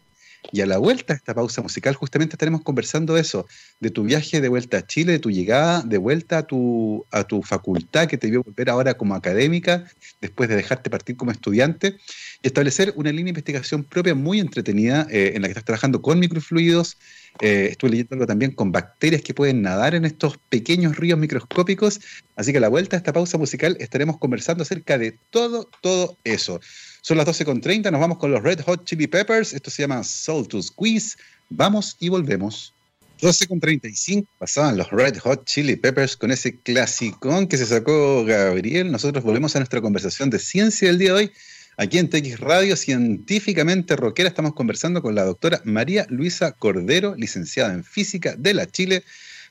y 0.52 0.60
a 0.60 0.66
la 0.66 0.78
vuelta 0.78 1.12
a 1.12 1.16
esta 1.16 1.34
pausa 1.34 1.62
musical, 1.62 1.94
justamente 1.94 2.34
estaremos 2.34 2.62
conversando 2.62 3.16
eso, 3.16 3.46
de 3.78 3.90
tu 3.90 4.04
viaje 4.04 4.40
de 4.40 4.48
vuelta 4.48 4.78
a 4.78 4.86
Chile, 4.86 5.12
de 5.12 5.18
tu 5.18 5.30
llegada 5.30 5.82
de 5.82 5.98
vuelta 5.98 6.38
a 6.38 6.42
tu, 6.42 7.06
a 7.10 7.24
tu 7.24 7.42
facultad 7.42 8.08
que 8.08 8.18
te 8.18 8.30
vio 8.30 8.42
volver 8.42 8.70
ahora 8.70 8.94
como 8.94 9.14
académica, 9.14 9.84
después 10.20 10.48
de 10.48 10.56
dejarte 10.56 10.90
partir 10.90 11.16
como 11.16 11.30
estudiante, 11.30 11.96
y 12.42 12.46
establecer 12.46 12.92
una 12.96 13.10
línea 13.10 13.24
de 13.24 13.30
investigación 13.30 13.84
propia 13.84 14.14
muy 14.14 14.40
entretenida 14.40 15.06
eh, 15.10 15.32
en 15.34 15.42
la 15.42 15.48
que 15.48 15.52
estás 15.52 15.64
trabajando 15.64 16.02
con 16.02 16.18
microfluidos. 16.18 16.96
Eh, 17.40 17.68
estuve 17.70 17.90
leyendo 17.90 18.14
algo 18.14 18.26
también 18.26 18.52
con 18.52 18.72
bacterias 18.72 19.22
que 19.22 19.34
pueden 19.34 19.62
nadar 19.62 19.94
en 19.94 20.04
estos 20.04 20.38
pequeños 20.48 20.96
ríos 20.96 21.18
microscópicos. 21.18 22.00
Así 22.34 22.52
que 22.52 22.58
a 22.58 22.60
la 22.60 22.68
vuelta 22.68 22.96
a 22.96 22.98
esta 22.98 23.12
pausa 23.12 23.38
musical 23.38 23.76
estaremos 23.78 24.18
conversando 24.18 24.62
acerca 24.62 24.98
de 24.98 25.16
todo, 25.30 25.68
todo 25.80 26.16
eso. 26.24 26.60
Son 27.02 27.16
las 27.16 27.26
12.30, 27.26 27.90
nos 27.90 28.00
vamos 28.00 28.18
con 28.18 28.30
los 28.30 28.42
Red 28.42 28.60
Hot 28.62 28.84
Chili 28.84 29.06
Peppers. 29.06 29.54
Esto 29.54 29.70
se 29.70 29.82
llama 29.82 30.04
Soul 30.04 30.46
to 30.48 30.62
Squeeze. 30.62 31.16
Vamos 31.48 31.96
y 31.98 32.08
volvemos. 32.08 32.74
12.35 33.20 34.26
pasaban 34.38 34.76
los 34.78 34.90
Red 34.90 35.18
Hot 35.18 35.44
Chili 35.44 35.76
Peppers 35.76 36.16
con 36.16 36.30
ese 36.30 36.56
clasicón 36.56 37.46
que 37.48 37.56
se 37.56 37.66
sacó 37.66 38.24
Gabriel. 38.24 38.90
Nosotros 38.90 39.24
volvemos 39.24 39.56
a 39.56 39.60
nuestra 39.60 39.80
conversación 39.80 40.30
de 40.30 40.38
ciencia 40.38 40.88
del 40.88 40.98
día 40.98 41.08
de 41.08 41.14
hoy. 41.14 41.32
Aquí 41.76 41.98
en 41.98 42.10
TX 42.10 42.40
Radio, 42.40 42.76
científicamente 42.76 43.96
rockera, 43.96 44.28
estamos 44.28 44.54
conversando 44.54 45.00
con 45.00 45.14
la 45.14 45.24
doctora 45.24 45.62
María 45.64 46.06
Luisa 46.10 46.52
Cordero, 46.52 47.14
licenciada 47.16 47.72
en 47.72 47.84
física 47.84 48.34
de 48.36 48.52
la 48.52 48.66
Chile 48.66 49.04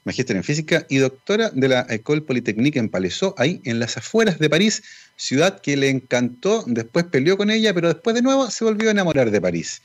magíster 0.10 0.36
en 0.36 0.44
física 0.44 0.88
y 0.90 0.98
doctora 0.98 1.52
de 1.52 1.68
la 1.68 1.86
École 1.88 2.22
Polytechnique 2.22 2.80
en 2.80 2.90
Palaiseau, 2.90 3.36
ahí 3.38 3.62
en 3.64 3.78
las 3.78 3.96
afueras 3.96 4.40
de 4.40 4.50
París, 4.50 4.82
ciudad 5.16 5.62
que 5.62 5.78
le 5.78 5.90
encantó, 5.90 6.64
después 6.66 7.06
peleó 7.06 7.38
con 7.38 7.52
ella, 7.52 7.76
pero 7.76 7.90
después 7.90 8.16
de 8.16 8.24
nuevo 8.24 8.50
se 8.50 8.66
volvió 8.66 8.90
a 8.90 8.92
enamorar 8.92 9.30
de 9.30 9.40
París. 9.40 9.84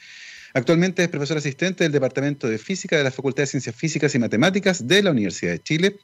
Actualmente 0.54 1.02
es 1.02 1.10
profesor 1.10 1.36
asistente 1.36 1.84
del 1.84 1.92
Departamento 1.92 2.48
de 2.48 2.56
Física 2.56 2.96
de 2.96 3.04
la 3.04 3.10
Facultad 3.10 3.42
de 3.42 3.48
Ciencias 3.48 3.76
Físicas 3.76 4.14
y 4.14 4.18
Matemáticas 4.18 4.88
de 4.88 5.02
la 5.02 5.10
Universidad 5.10 5.52
de 5.52 5.62
Chile 5.62 5.98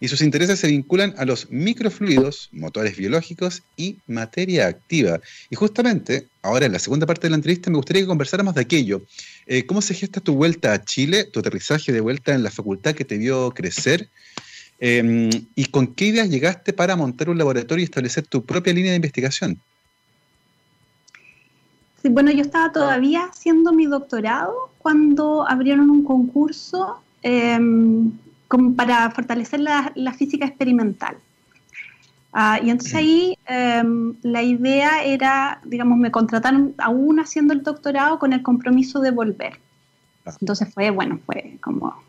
y 0.00 0.08
sus 0.08 0.22
intereses 0.22 0.58
se 0.58 0.66
vinculan 0.66 1.14
a 1.18 1.26
los 1.26 1.50
microfluidos, 1.50 2.48
motores 2.52 2.96
biológicos 2.96 3.62
y 3.76 3.98
materia 4.06 4.66
activa. 4.66 5.20
Y 5.50 5.56
justamente, 5.56 6.26
ahora 6.40 6.64
en 6.66 6.72
la 6.72 6.78
segunda 6.78 7.06
parte 7.06 7.26
de 7.26 7.30
la 7.30 7.36
entrevista, 7.36 7.70
me 7.70 7.76
gustaría 7.76 8.02
que 8.02 8.08
conversáramos 8.08 8.54
de 8.54 8.62
aquello. 8.62 9.02
Eh, 9.46 9.66
¿Cómo 9.66 9.82
se 9.82 9.92
gesta 9.92 10.20
tu 10.20 10.34
vuelta 10.34 10.72
a 10.72 10.82
Chile, 10.82 11.24
tu 11.24 11.40
aterrizaje 11.40 11.92
de 11.92 12.00
vuelta 12.00 12.34
en 12.34 12.42
la 12.42 12.50
facultad 12.50 12.94
que 12.94 13.04
te 13.04 13.18
vio 13.18 13.50
crecer? 13.50 14.08
Em, 14.78 15.28
¿Y 15.54 15.66
con 15.66 15.88
qué 15.88 16.06
ideas 16.06 16.30
llegaste 16.30 16.72
para 16.72 16.96
montar 16.96 17.28
un 17.28 17.36
laboratorio 17.36 17.82
y 17.82 17.84
establecer 17.84 18.26
tu 18.26 18.42
propia 18.42 18.72
línea 18.72 18.92
de 18.92 18.96
investigación? 18.96 19.60
Bueno, 22.02 22.30
yo 22.30 22.40
estaba 22.40 22.72
todavía 22.72 23.24
haciendo 23.24 23.74
mi 23.74 23.84
doctorado 23.84 24.70
cuando 24.78 25.46
abrieron 25.46 25.90
un 25.90 26.02
concurso 26.02 27.02
em, 27.22 28.10
como 28.50 28.74
para 28.74 29.08
fortalecer 29.12 29.60
la, 29.60 30.12
física 30.12 30.44
experimental. 30.44 31.16
Ah, 32.32 32.58
y 32.60 32.70
entonces 32.70 32.96
ahí 32.96 33.38
em, 33.46 34.14
la 34.22 34.42
idea 34.42 35.04
era, 35.04 35.60
digamos, 35.64 35.96
me 35.98 36.10
contrataron 36.10 36.74
aún 36.78 37.20
haciendo 37.20 37.54
el 37.54 37.62
doctorado 37.62 38.18
con 38.18 38.32
el 38.32 38.42
compromiso 38.42 38.98
de 39.00 39.12
volver. 39.12 39.52
Entonces 40.40 40.74
fue, 40.74 40.90
bueno, 40.90 41.20
fue 41.24 41.58
como 41.62 42.02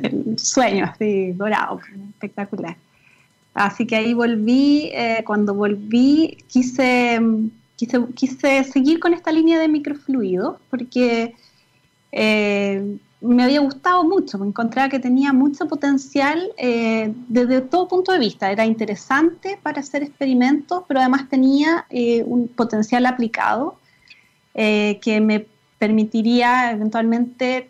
el 0.00 0.38
sueño 0.38 0.84
así 0.84 1.32
dorado, 1.32 1.80
espectacular. 2.10 2.76
Así 3.54 3.84
que 3.84 3.96
ahí 3.96 4.14
volví, 4.14 4.90
eh, 4.92 5.24
cuando 5.26 5.52
volví 5.52 6.38
quise, 6.46 7.20
quise, 7.74 8.06
quise, 8.14 8.62
seguir 8.62 9.00
con 9.00 9.14
esta 9.14 9.32
línea 9.32 9.58
de 9.58 9.66
microfluido 9.66 10.60
porque 10.70 11.34
eh, 12.12 12.98
me 13.20 13.42
había 13.42 13.60
gustado 13.60 14.04
mucho, 14.04 14.38
me 14.38 14.46
encontraba 14.46 14.88
que 14.88 15.00
tenía 15.00 15.32
mucho 15.32 15.66
potencial 15.66 16.52
eh, 16.56 17.12
desde 17.28 17.60
todo 17.62 17.88
punto 17.88 18.12
de 18.12 18.18
vista. 18.18 18.50
Era 18.50 18.64
interesante 18.64 19.58
para 19.62 19.80
hacer 19.80 20.04
experimentos, 20.04 20.84
pero 20.86 21.00
además 21.00 21.28
tenía 21.28 21.86
eh, 21.90 22.22
un 22.24 22.46
potencial 22.48 23.06
aplicado 23.06 23.76
eh, 24.54 25.00
que 25.02 25.20
me 25.20 25.46
permitiría 25.78 26.72
eventualmente 26.72 27.68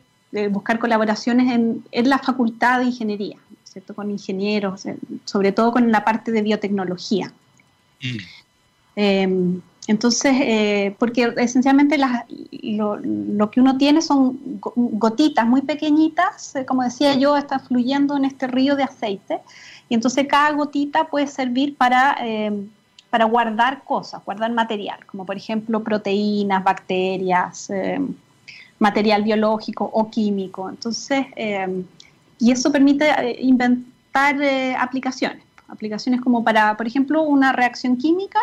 buscar 0.51 0.79
colaboraciones 0.79 1.51
en, 1.55 2.09
la 2.09 2.19
facultad 2.19 2.81
de 2.81 2.87
ingeniería, 2.87 3.39
¿cierto? 3.65 3.95
con 3.95 4.11
ingenieros, 4.11 4.85
sobre 5.25 5.53
todo 5.53 5.73
con 5.73 5.91
la 5.91 6.05
parte 6.05 6.33
de 6.33 6.43
biotecnología. 6.43 7.33
Mm. 8.97 9.61
Entonces, 9.89 10.35
eh, 10.39 10.95
porque 10.99 11.33
esencialmente 11.39 11.97
lo, 11.97 13.51
que 13.51 13.59
uno 13.59 13.79
tiene 13.79 14.03
son 14.03 14.39
gotitas 14.61 15.47
muy 15.47 15.63
pequeñitas, 15.63 16.55
eh, 16.57 16.67
como 16.67 16.83
decía 16.83 17.15
yo, 17.15 17.39
está 17.39 17.59
fluyendo 17.59 18.15
en 18.19 18.27
este 18.27 18.49
río 18.49 18.77
de 18.77 18.83
aceite, 18.83 19.41
y 19.89 19.95
entonces 19.95 20.27
cada 20.29 20.51
gotita 20.53 21.05
puede 21.05 21.27
servir 21.27 21.75
para, 21.75 22.19
eh, 22.21 22.53
para 23.09 23.25
guardar 23.25 23.83
cosas, 23.85 24.23
guardar 24.27 24.53
material, 24.53 24.99
como 25.07 25.25
por 25.25 25.39
ejemplo 25.39 25.83
proteínas, 25.83 26.63
bacterias, 26.63 27.73
material 28.79 29.23
biológico 29.23 29.89
o 29.91 30.11
químico. 30.11 30.69
Entonces, 30.69 31.25
y 32.39 32.53
eso 32.53 32.71
permite 32.71 33.39
inventar 33.41 34.37
aplicaciones, 34.79 35.43
aplicaciones 35.67 36.21
como 36.21 36.45
para, 36.45 36.77
por 36.77 36.87
ejemplo, 36.87 37.23
una 37.23 37.53
reacción 37.53 37.97
química 37.97 38.41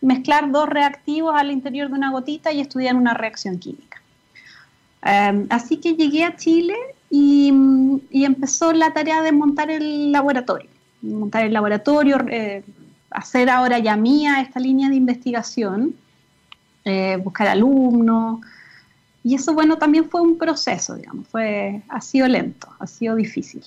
mezclar 0.00 0.50
dos 0.50 0.68
reactivos 0.68 1.34
al 1.34 1.50
interior 1.50 1.88
de 1.88 1.94
una 1.94 2.10
gotita 2.10 2.52
y 2.52 2.60
estudiar 2.60 2.96
una 2.96 3.14
reacción 3.14 3.58
química. 3.58 4.00
Em, 5.02 5.46
así 5.50 5.78
que 5.78 5.94
llegué 5.94 6.24
a 6.24 6.36
Chile 6.36 6.74
y, 7.10 7.52
empezó 8.12 8.72
la 8.72 8.92
tarea 8.92 9.22
de 9.22 9.32
montar 9.32 9.70
el 9.70 10.12
laboratorio. 10.12 10.68
Montar 11.02 11.44
el 11.44 11.52
laboratorio, 11.52 12.18
eh, 12.28 12.64
hacer 13.10 13.48
ahora 13.48 13.78
ya 13.78 13.96
mía 13.96 14.40
esta 14.40 14.60
línea 14.60 14.88
de 14.88 14.96
investigación, 14.96 15.94
eh, 16.84 17.16
buscar 17.22 17.48
alumnos. 17.48 18.40
Y 19.22 19.34
eso, 19.34 19.54
bueno, 19.54 19.78
también 19.78 20.08
fue 20.10 20.20
un 20.20 20.38
proceso, 20.38 20.96
digamos, 20.96 21.26
fue, 21.28 21.82
ha 21.88 22.00
sido 22.00 22.26
lento, 22.28 22.68
ha 22.78 22.86
sido 22.86 23.14
difícil. 23.14 23.62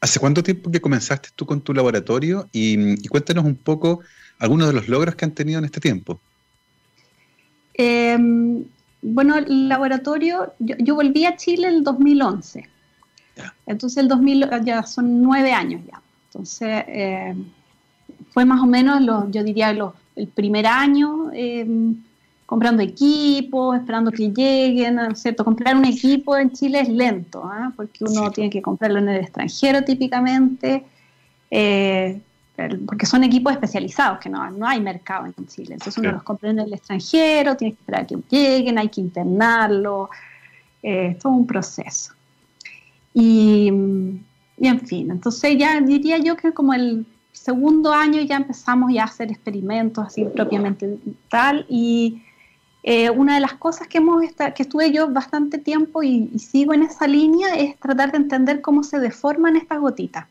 ¿Hace 0.00 0.20
cuánto 0.20 0.42
tiempo 0.42 0.70
que 0.70 0.80
comenzaste 0.80 1.30
tú 1.34 1.46
con 1.46 1.60
tu 1.60 1.72
laboratorio? 1.72 2.48
Y, 2.52 3.04
y 3.04 3.08
cuéntanos 3.08 3.44
un 3.44 3.56
poco 3.56 4.00
algunos 4.38 4.68
de 4.68 4.74
los 4.74 4.88
logros 4.88 5.14
que 5.14 5.24
han 5.24 5.32
tenido 5.32 5.58
en 5.58 5.64
este 5.64 5.80
tiempo. 5.80 6.20
Em, 7.74 8.64
bueno, 9.02 9.36
el 9.36 9.68
laboratorio, 9.68 10.54
yo, 10.58 10.94
volví 10.94 11.24
a 11.26 11.36
Chile 11.36 11.68
en 11.68 11.74
el 11.74 11.84
2011. 11.84 12.68
Entonces, 13.66 13.98
el 13.98 14.08
2000, 14.08 14.48
ya 14.64 14.82
son 14.82 15.22
nueve 15.22 15.52
años 15.52 15.82
ya. 15.86 16.00
Entonces, 16.28 16.84
em, 16.88 17.44
fue 18.30 18.44
más 18.44 18.60
o 18.60 18.66
menos, 18.66 19.02
yo 19.30 19.44
diría, 19.44 19.70
el 19.70 20.28
primer 20.28 20.66
año 20.66 21.30
em, 21.32 21.96
comprando 22.46 22.82
equipos, 22.82 23.76
esperando 23.76 24.10
que 24.10 24.30
lleguen, 24.30 25.14
¿cierto? 25.16 25.44
Comprar 25.44 25.76
un 25.76 25.84
equipo 25.84 26.36
en 26.36 26.52
Chile 26.52 26.80
es 26.80 26.88
lento, 26.88 27.42
¿ah? 27.44 27.72
porque 27.76 28.04
uno 28.04 28.30
tiene 28.30 28.48
que 28.48 28.62
comprarlo 28.62 29.00
en 29.00 29.08
el 29.08 29.20
extranjero 29.20 29.82
típicamente. 29.82 30.84
Porque 32.86 33.04
son 33.04 33.22
equipos 33.22 33.52
especializados, 33.52 34.18
que 34.18 34.30
no, 34.30 34.50
no 34.50 34.66
hay 34.66 34.80
mercado 34.80 35.26
en 35.26 35.46
Chile. 35.46 35.74
Entonces 35.74 35.98
uno 35.98 36.12
los 36.12 36.22
compra 36.22 36.50
en 36.50 36.58
el 36.60 36.72
extranjero, 36.72 37.56
tiene 37.56 37.74
que 37.74 37.80
esperar 37.80 38.02
a 38.02 38.06
que 38.06 38.16
lleguen, 38.30 38.78
hay 38.78 38.88
que 38.88 39.00
internarlo, 39.02 40.08
eh, 40.82 41.08
es 41.10 41.18
todo 41.18 41.32
un 41.32 41.46
proceso. 41.46 42.14
Y, 43.12 43.70
y, 44.58 44.66
en 44.66 44.80
fin, 44.80 45.10
entonces 45.10 45.56
ya 45.58 45.80
diría 45.80 46.18
yo 46.18 46.36
que 46.36 46.52
como 46.52 46.72
el 46.72 47.06
segundo 47.32 47.92
año 47.92 48.22
ya 48.22 48.36
empezamos 48.36 48.92
ya 48.92 49.02
a 49.02 49.06
hacer 49.06 49.30
experimentos 49.30 50.06
así 50.06 50.24
propiamente 50.24 50.98
tal, 51.28 51.66
y 51.68 52.22
eh, 52.82 53.10
una 53.10 53.34
de 53.34 53.40
las 53.40 53.54
cosas 53.54 53.88
que, 53.88 53.98
hemos 53.98 54.22
que 54.54 54.62
estuve 54.62 54.92
yo 54.92 55.10
bastante 55.10 55.58
tiempo 55.58 56.02
y, 56.02 56.30
y 56.32 56.38
sigo 56.38 56.72
en 56.72 56.82
esa 56.84 57.06
línea 57.06 57.54
es 57.54 57.78
tratar 57.78 58.12
de 58.12 58.18
entender 58.18 58.60
cómo 58.60 58.82
se 58.82 58.98
deforman 58.98 59.56
estas 59.56 59.80
gotitas 59.80 60.26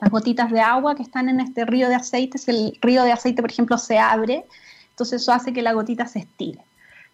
las 0.00 0.10
gotitas 0.10 0.50
de 0.50 0.60
agua 0.60 0.94
que 0.94 1.02
están 1.02 1.28
en 1.28 1.40
este 1.40 1.64
río 1.64 1.88
de 1.88 1.94
aceite, 1.94 2.38
si 2.38 2.50
el 2.50 2.78
río 2.80 3.02
de 3.02 3.12
aceite, 3.12 3.42
por 3.42 3.50
ejemplo, 3.50 3.78
se 3.78 3.98
abre, 3.98 4.44
entonces 4.90 5.22
eso 5.22 5.32
hace 5.32 5.52
que 5.52 5.62
la 5.62 5.72
gotita 5.72 6.06
se 6.06 6.20
estire. 6.20 6.60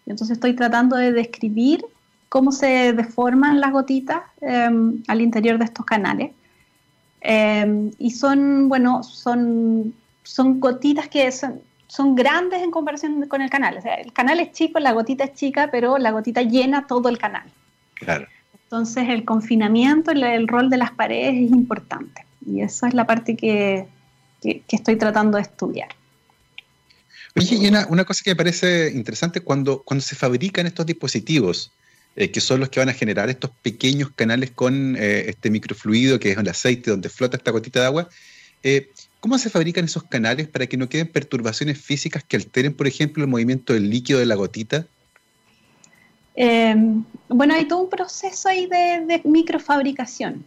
Entonces 0.05 0.35
estoy 0.35 0.55
tratando 0.55 0.97
de 0.97 1.11
describir 1.11 1.85
cómo 2.29 2.51
se 2.51 2.93
deforman 2.93 3.61
las 3.61 3.71
gotitas 3.71 4.21
em, 4.41 5.01
al 5.07 5.21
interior 5.21 5.57
de 5.57 5.65
estos 5.65 5.85
canales. 5.85 6.31
Em, 7.21 7.91
y 7.99 8.11
son, 8.11 8.67
bueno, 8.67 9.03
son, 9.03 9.93
son 10.23 10.59
gotitas 10.59 11.07
que 11.07 11.31
son, 11.31 11.61
son 11.87 12.15
grandes 12.15 12.61
en 12.61 12.71
comparación 12.71 13.27
con 13.27 13.41
el 13.41 13.49
canal. 13.49 13.77
O 13.77 13.81
sea, 13.81 13.95
el 13.95 14.11
canal 14.11 14.39
es 14.39 14.51
chico, 14.51 14.79
la 14.79 14.91
gotita 14.91 15.23
es 15.23 15.33
chica, 15.33 15.69
pero 15.71 15.97
la 15.97 16.11
gotita 16.11 16.41
llena 16.41 16.87
todo 16.87 17.07
el 17.07 17.17
canal. 17.17 17.43
Claro. 17.93 18.27
Entonces 18.63 19.07
el 19.07 19.23
confinamiento, 19.23 20.11
el 20.11 20.47
rol 20.47 20.69
de 20.69 20.77
las 20.77 20.91
paredes 20.91 21.35
es 21.35 21.51
importante. 21.51 22.25
Y 22.45 22.61
esa 22.61 22.87
es 22.87 22.93
la 22.93 23.05
parte 23.05 23.35
que, 23.35 23.87
estoy 24.41 24.95
tratando 24.97 25.37
de 25.37 25.43
estudiar. 25.43 25.89
Oye, 27.35 27.55
y 27.55 27.67
una, 27.67 28.05
cosa 28.05 28.21
que 28.23 28.31
me 28.31 28.35
parece 28.35 28.91
interesante, 28.93 29.41
cuando, 29.41 29.81
cuando 29.83 30.03
se 30.03 30.15
fabrican 30.15 30.67
estos 30.67 30.85
dispositivos, 30.85 31.71
eh, 32.15 32.29
que 32.29 32.41
son 32.41 32.59
los 32.59 32.69
que 32.69 32.79
van 32.79 32.89
a 32.89 32.93
generar 32.93 33.29
estos 33.29 33.49
pequeños 33.61 34.11
canales 34.11 34.51
con 34.51 34.95
eh, 34.97 35.29
este 35.29 35.49
microfluido, 35.49 36.19
que 36.19 36.31
es 36.31 36.37
el 36.37 36.47
aceite 36.47 36.91
donde 36.91 37.09
flota 37.09 37.37
esta 37.37 37.49
gotita 37.49 37.79
de 37.79 37.85
agua, 37.87 38.09
eh, 38.61 38.91
¿cómo 39.19 39.39
se 39.39 39.49
fabrican 39.49 39.85
esos 39.85 40.03
canales 40.03 40.47
para 40.47 40.67
que 40.67 40.77
no 40.77 40.89
queden 40.89 41.07
perturbaciones 41.07 41.81
físicas 41.81 42.23
que 42.23 42.35
alteren, 42.35 42.75
por 42.75 42.85
ejemplo, 42.85 43.23
el 43.23 43.29
movimiento 43.29 43.73
del 43.73 43.89
líquido 43.89 44.19
de 44.19 44.25
la 44.25 44.35
gotita? 44.35 44.85
bueno, 47.29 47.53
hay 47.53 47.67
todo 47.67 47.81
un 47.81 47.89
proceso 47.91 48.49
ahí 48.49 48.65
de, 48.65 49.05
de 49.05 49.21
microfabricación. 49.23 50.43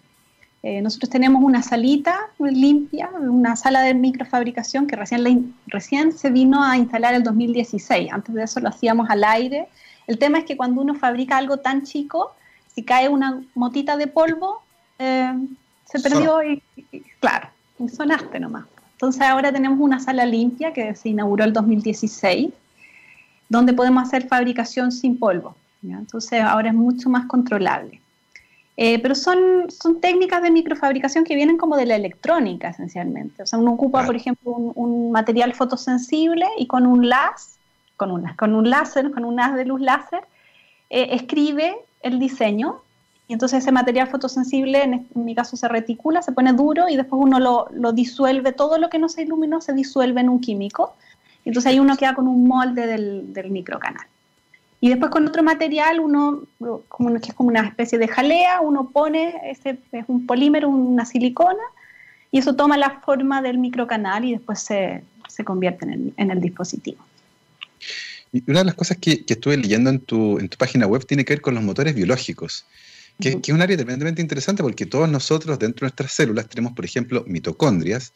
Eh, 0.68 0.82
nosotros 0.82 1.10
tenemos 1.10 1.44
una 1.44 1.62
salita 1.62 2.28
limpia, 2.40 3.08
una 3.20 3.54
sala 3.54 3.82
de 3.82 3.94
microfabricación 3.94 4.88
que 4.88 4.96
recién, 4.96 5.54
recién 5.68 6.10
se 6.10 6.28
vino 6.28 6.60
a 6.60 6.76
instalar 6.76 7.14
el 7.14 7.22
2016. 7.22 8.10
Antes 8.12 8.34
de 8.34 8.42
eso 8.42 8.58
lo 8.58 8.70
hacíamos 8.70 9.08
al 9.08 9.22
aire. 9.22 9.68
El 10.08 10.18
tema 10.18 10.38
es 10.38 10.44
que 10.44 10.56
cuando 10.56 10.80
uno 10.80 10.96
fabrica 10.96 11.36
algo 11.36 11.58
tan 11.58 11.84
chico, 11.84 12.34
si 12.74 12.82
cae 12.82 13.08
una 13.08 13.40
motita 13.54 13.96
de 13.96 14.08
polvo, 14.08 14.60
eh, 14.98 15.34
se 15.84 16.00
perdió 16.00 16.42
y, 16.42 16.60
claro, 17.20 17.48
sonaste 17.88 18.40
nomás. 18.40 18.64
Entonces 18.94 19.22
ahora 19.22 19.52
tenemos 19.52 19.78
una 19.78 20.00
sala 20.00 20.26
limpia 20.26 20.72
que 20.72 20.96
se 20.96 21.10
inauguró 21.10 21.44
el 21.44 21.52
2016, 21.52 22.50
donde 23.48 23.72
podemos 23.72 24.02
hacer 24.02 24.26
fabricación 24.26 24.90
sin 24.90 25.16
polvo. 25.16 25.54
Entonces 25.84 26.42
ahora 26.42 26.70
es 26.70 26.74
mucho 26.74 27.08
más 27.08 27.26
controlable. 27.26 28.00
Eh, 28.76 28.98
pero 29.00 29.14
son, 29.14 29.70
son 29.70 30.00
técnicas 30.00 30.42
de 30.42 30.50
microfabricación 30.50 31.24
que 31.24 31.34
vienen 31.34 31.56
como 31.56 31.76
de 31.76 31.86
la 31.86 31.96
electrónica 31.96 32.68
esencialmente. 32.68 33.42
O 33.42 33.46
sea, 33.46 33.58
uno 33.58 33.72
ocupa, 33.72 34.04
por 34.04 34.16
ejemplo, 34.16 34.52
un, 34.52 35.10
material 35.10 35.54
fotosensible 35.54 36.46
y 36.58 36.66
con 36.66 36.86
un 36.86 37.08
láser, 37.08 37.58
con, 37.96 38.10
una, 38.10 38.36
con 38.36 38.54
un 38.54 38.68
láser, 38.68 39.10
con 39.12 39.24
un 39.24 39.40
haz 39.40 39.54
de 39.54 39.64
luz 39.64 39.80
láser, 39.80 40.24
eh, 40.90 41.08
escribe 41.12 41.74
el 42.02 42.18
diseño 42.18 42.82
y 43.28 43.32
entonces 43.32 43.62
ese 43.62 43.72
material 43.72 44.08
fotosensible, 44.08 44.82
en, 44.82 45.08
mi 45.14 45.34
caso, 45.34 45.56
se 45.56 45.66
reticula, 45.68 46.22
se 46.22 46.32
pone 46.32 46.52
duro 46.52 46.88
y 46.88 46.96
después 46.96 47.20
uno 47.22 47.40
lo, 47.40 47.66
lo, 47.72 47.92
disuelve, 47.92 48.52
todo 48.52 48.78
lo 48.78 48.88
que 48.88 48.98
no 48.98 49.08
se 49.08 49.22
iluminó 49.22 49.60
se 49.60 49.72
disuelve 49.72 50.20
en 50.20 50.28
un 50.28 50.40
químico. 50.40 50.94
Y 51.44 51.48
entonces 51.48 51.72
ahí 51.72 51.80
uno 51.80 51.96
queda 51.96 52.14
con 52.14 52.28
un 52.28 52.46
molde 52.46 52.86
del, 52.86 53.32
del 53.32 53.50
microcanal. 53.50 54.06
Y 54.86 54.88
después 54.88 55.10
con 55.10 55.26
otro 55.26 55.42
material, 55.42 55.98
uno, 55.98 56.44
como, 56.86 57.12
que 57.20 57.30
es 57.30 57.34
como 57.34 57.48
una 57.48 57.66
especie 57.66 57.98
de 57.98 58.06
jalea, 58.06 58.60
uno 58.60 58.88
pone, 58.90 59.34
ese 59.50 59.80
es 59.90 60.04
un 60.06 60.28
polímero, 60.28 60.68
una 60.68 61.04
silicona, 61.04 61.64
y 62.30 62.38
eso 62.38 62.54
toma 62.54 62.76
la 62.76 63.00
forma 63.04 63.42
del 63.42 63.58
microcanal 63.58 64.24
y 64.24 64.34
después 64.34 64.60
se, 64.60 65.02
se 65.28 65.42
convierte 65.42 65.86
en 65.86 65.92
el, 65.92 66.14
en 66.16 66.30
el, 66.30 66.40
dispositivo. 66.40 67.04
Y 68.32 68.48
una 68.48 68.60
de 68.60 68.66
las 68.66 68.76
cosas 68.76 68.98
que, 68.98 69.24
que, 69.24 69.32
estuve 69.34 69.56
leyendo 69.56 69.90
en 69.90 69.98
tu, 69.98 70.38
en 70.38 70.48
tu 70.48 70.56
página 70.56 70.86
web 70.86 71.04
tiene 71.04 71.24
que 71.24 71.32
ver 71.32 71.40
con 71.40 71.56
los 71.56 71.64
motores 71.64 71.92
biológicos, 71.92 72.64
que, 73.18 73.40
que 73.40 73.50
es 73.50 73.54
un 73.56 73.62
área 73.62 73.76
tremendamente 73.76 74.22
interesante 74.22 74.62
porque 74.62 74.86
todos 74.86 75.08
nosotros 75.08 75.58
dentro 75.58 75.84
de 75.84 75.88
nuestras 75.88 76.12
células 76.12 76.48
tenemos, 76.48 76.74
por 76.74 76.84
ejemplo, 76.84 77.24
mitocondrias, 77.26 78.12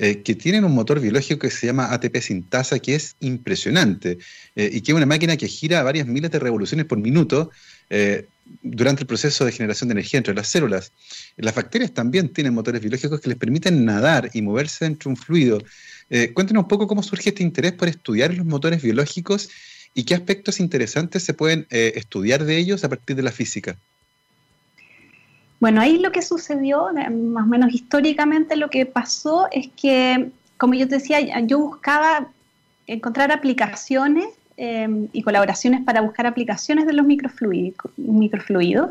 eh, 0.00 0.22
que 0.22 0.36
tienen 0.36 0.64
un 0.64 0.76
motor 0.76 1.00
biológico 1.00 1.40
que 1.40 1.50
se 1.50 1.66
llama 1.66 1.92
ATP 1.92 2.18
sintasa, 2.20 2.78
que 2.78 2.94
es 2.94 3.16
impresionante, 3.18 4.18
eh, 4.54 4.70
y 4.72 4.80
que 4.80 4.92
es 4.92 4.96
una 4.96 5.06
máquina 5.06 5.36
que 5.36 5.48
gira 5.48 5.80
a 5.80 5.82
varias 5.82 6.06
miles 6.06 6.30
de 6.30 6.38
revoluciones 6.38 6.86
por 6.86 6.98
minuto 6.98 7.50
eh, 7.90 8.28
durante 8.62 9.02
el 9.02 9.08
proceso 9.08 9.44
de 9.44 9.50
generación 9.50 9.88
de 9.88 9.94
energía 9.94 10.18
entre 10.18 10.34
las 10.34 10.46
células. 10.46 10.92
Las 11.36 11.52
bacterias 11.52 11.92
también 11.92 12.32
tienen 12.32 12.54
motores 12.54 12.80
biológicos 12.80 13.20
que 13.20 13.28
les 13.28 13.38
permiten 13.38 13.84
nadar 13.84 14.30
y 14.34 14.40
moverse 14.40 14.84
dentro 14.84 15.08
de 15.08 15.14
un 15.14 15.16
fluido. 15.16 15.58
cuéntanos 16.32 16.62
un 16.62 16.68
poco 16.68 16.86
cómo 16.86 17.02
surge 17.02 17.30
este 17.30 17.42
interés 17.42 17.72
por 17.72 17.88
estudiar 17.88 18.32
los 18.32 18.46
motores 18.46 18.80
biológicos 18.80 19.50
y 19.94 20.04
qué 20.04 20.14
aspectos 20.14 20.60
interesantes 20.60 21.24
se 21.24 21.34
pueden 21.34 21.66
estudiar 21.70 22.44
de 22.44 22.56
ellos 22.56 22.84
a 22.84 22.88
partir 22.88 23.16
de 23.16 23.22
la 23.22 23.32
física. 23.32 23.76
Bueno, 25.60 25.80
ahí 25.80 25.98
lo 25.98 26.12
que 26.12 26.22
sucedió, 26.22 26.88
más 26.92 27.44
o 27.44 27.48
menos 27.48 27.74
históricamente 27.74 28.56
lo 28.56 28.70
que 28.70 28.86
pasó 28.86 29.48
es 29.50 29.68
que, 29.76 30.30
como 30.56 30.74
yo 30.74 30.86
te 30.86 30.96
decía, 30.96 31.20
yo 31.40 31.58
buscaba 31.58 32.28
encontrar 32.86 33.32
aplicaciones 33.32 34.26
em, 34.56 35.08
y 35.12 35.22
colaboraciones 35.22 35.82
para 35.82 36.00
buscar 36.00 36.26
aplicaciones 36.26 36.86
de 36.86 36.92
los 36.92 37.06
microfluidos. 37.06 38.90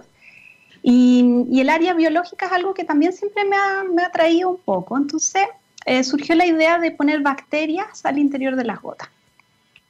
Y, 0.84 1.60
el 1.60 1.70
área 1.70 1.94
biológica 1.94 2.46
es 2.46 2.52
algo 2.52 2.74
que 2.74 2.84
también 2.84 3.14
siempre 3.14 3.46
me 3.46 3.56
ha, 3.56 3.84
me 3.84 4.04
ha 4.04 4.12
traído 4.12 4.50
un 4.50 4.58
poco. 4.58 4.98
Entonces 4.98 5.44
eh, 5.86 6.04
surgió 6.04 6.36
la 6.36 6.46
idea 6.46 6.80
de 6.80 6.92
poner 6.92 7.22
bacterias 7.22 8.06
al 8.06 8.20
interior 8.20 8.56
de 8.56 8.66
las 8.66 8.82
gotas. 8.82 9.10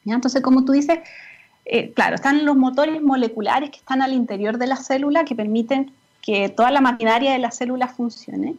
Entonces, 0.05 0.41
como 0.41 0.63
tú 0.63 0.71
dices, 0.71 0.99
eh, 1.65 1.91
claro, 1.91 2.15
están 2.15 2.45
los 2.45 2.55
motores 2.55 3.01
moleculares 3.01 3.71
que 3.71 3.77
están 3.77 4.01
al 4.01 4.13
interior 4.13 4.57
de 4.57 4.67
la 4.67 4.77
célula 4.77 5.25
que 5.25 5.35
permiten 5.35 5.91
que 6.27 6.49
toda 6.49 6.71
la 6.71 6.81
maquinaria 6.81 7.31
de 7.31 7.39
la 7.39 7.51
célula 7.51 7.87
funcione. 7.87 8.55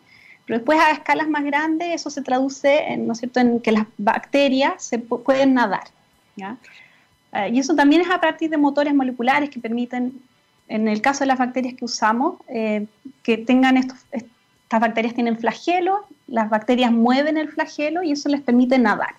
Pero 0.46 0.58
después 0.58 0.80
a 0.80 0.90
escalas 0.90 1.28
más 1.28 1.44
grandes 1.44 1.94
eso 1.94 2.08
se 2.08 2.22
traduce 2.22 2.90
en, 2.90 3.06
¿no 3.06 3.12
es 3.12 3.18
cierto? 3.18 3.40
en 3.40 3.60
que 3.60 3.72
las 3.72 3.84
bacterias 3.98 4.82
se 4.82 4.98
pueden 4.98 5.52
nadar. 5.52 5.84
Eh, 6.38 7.50
y 7.52 7.58
eso 7.58 7.74
también 7.74 8.00
es 8.00 8.10
a 8.10 8.22
partir 8.22 8.48
de 8.48 8.56
motores 8.56 8.94
moleculares 8.94 9.50
que 9.50 9.60
permiten, 9.60 10.18
en 10.68 10.88
el 10.88 11.02
caso 11.02 11.20
de 11.20 11.26
las 11.26 11.38
bacterias 11.38 11.74
que 11.74 11.84
usamos, 11.84 12.36
eh, 12.48 12.86
que 13.22 13.36
tengan 13.36 13.76
estos, 13.76 13.98
estas 14.12 14.80
bacterias 14.80 15.12
tienen 15.12 15.36
flagelo, 15.36 16.06
las 16.26 16.48
bacterias 16.48 16.90
mueven 16.90 17.36
el 17.36 17.50
flagelo 17.50 18.02
y 18.02 18.12
eso 18.12 18.30
les 18.30 18.40
permite 18.40 18.78
nadar. 18.78 19.14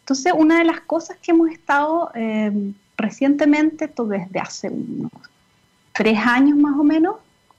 Entonces, 0.00 0.32
una 0.34 0.60
de 0.60 0.64
las 0.64 0.80
cosas 0.80 1.18
que 1.18 1.32
hemos 1.32 1.50
estado 1.50 2.10
eh, 2.14 2.72
recientemente, 2.96 3.86
desde 3.86 4.40
hace 4.40 4.70
unos 4.70 5.12
tres 5.92 6.18
años 6.18 6.56
más 6.56 6.78
o 6.78 6.84
menos, 6.84 7.16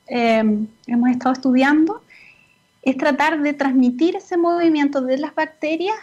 hemos 0.08 1.10
estado 1.10 1.34
estudiando 1.34 2.02
es 2.82 2.98
tratar 2.98 3.42
de 3.42 3.54
transmitir 3.54 4.16
ese 4.16 4.38
movimiento 4.38 5.02
de 5.02 5.18
las 5.18 5.34
bacterias, 5.34 5.96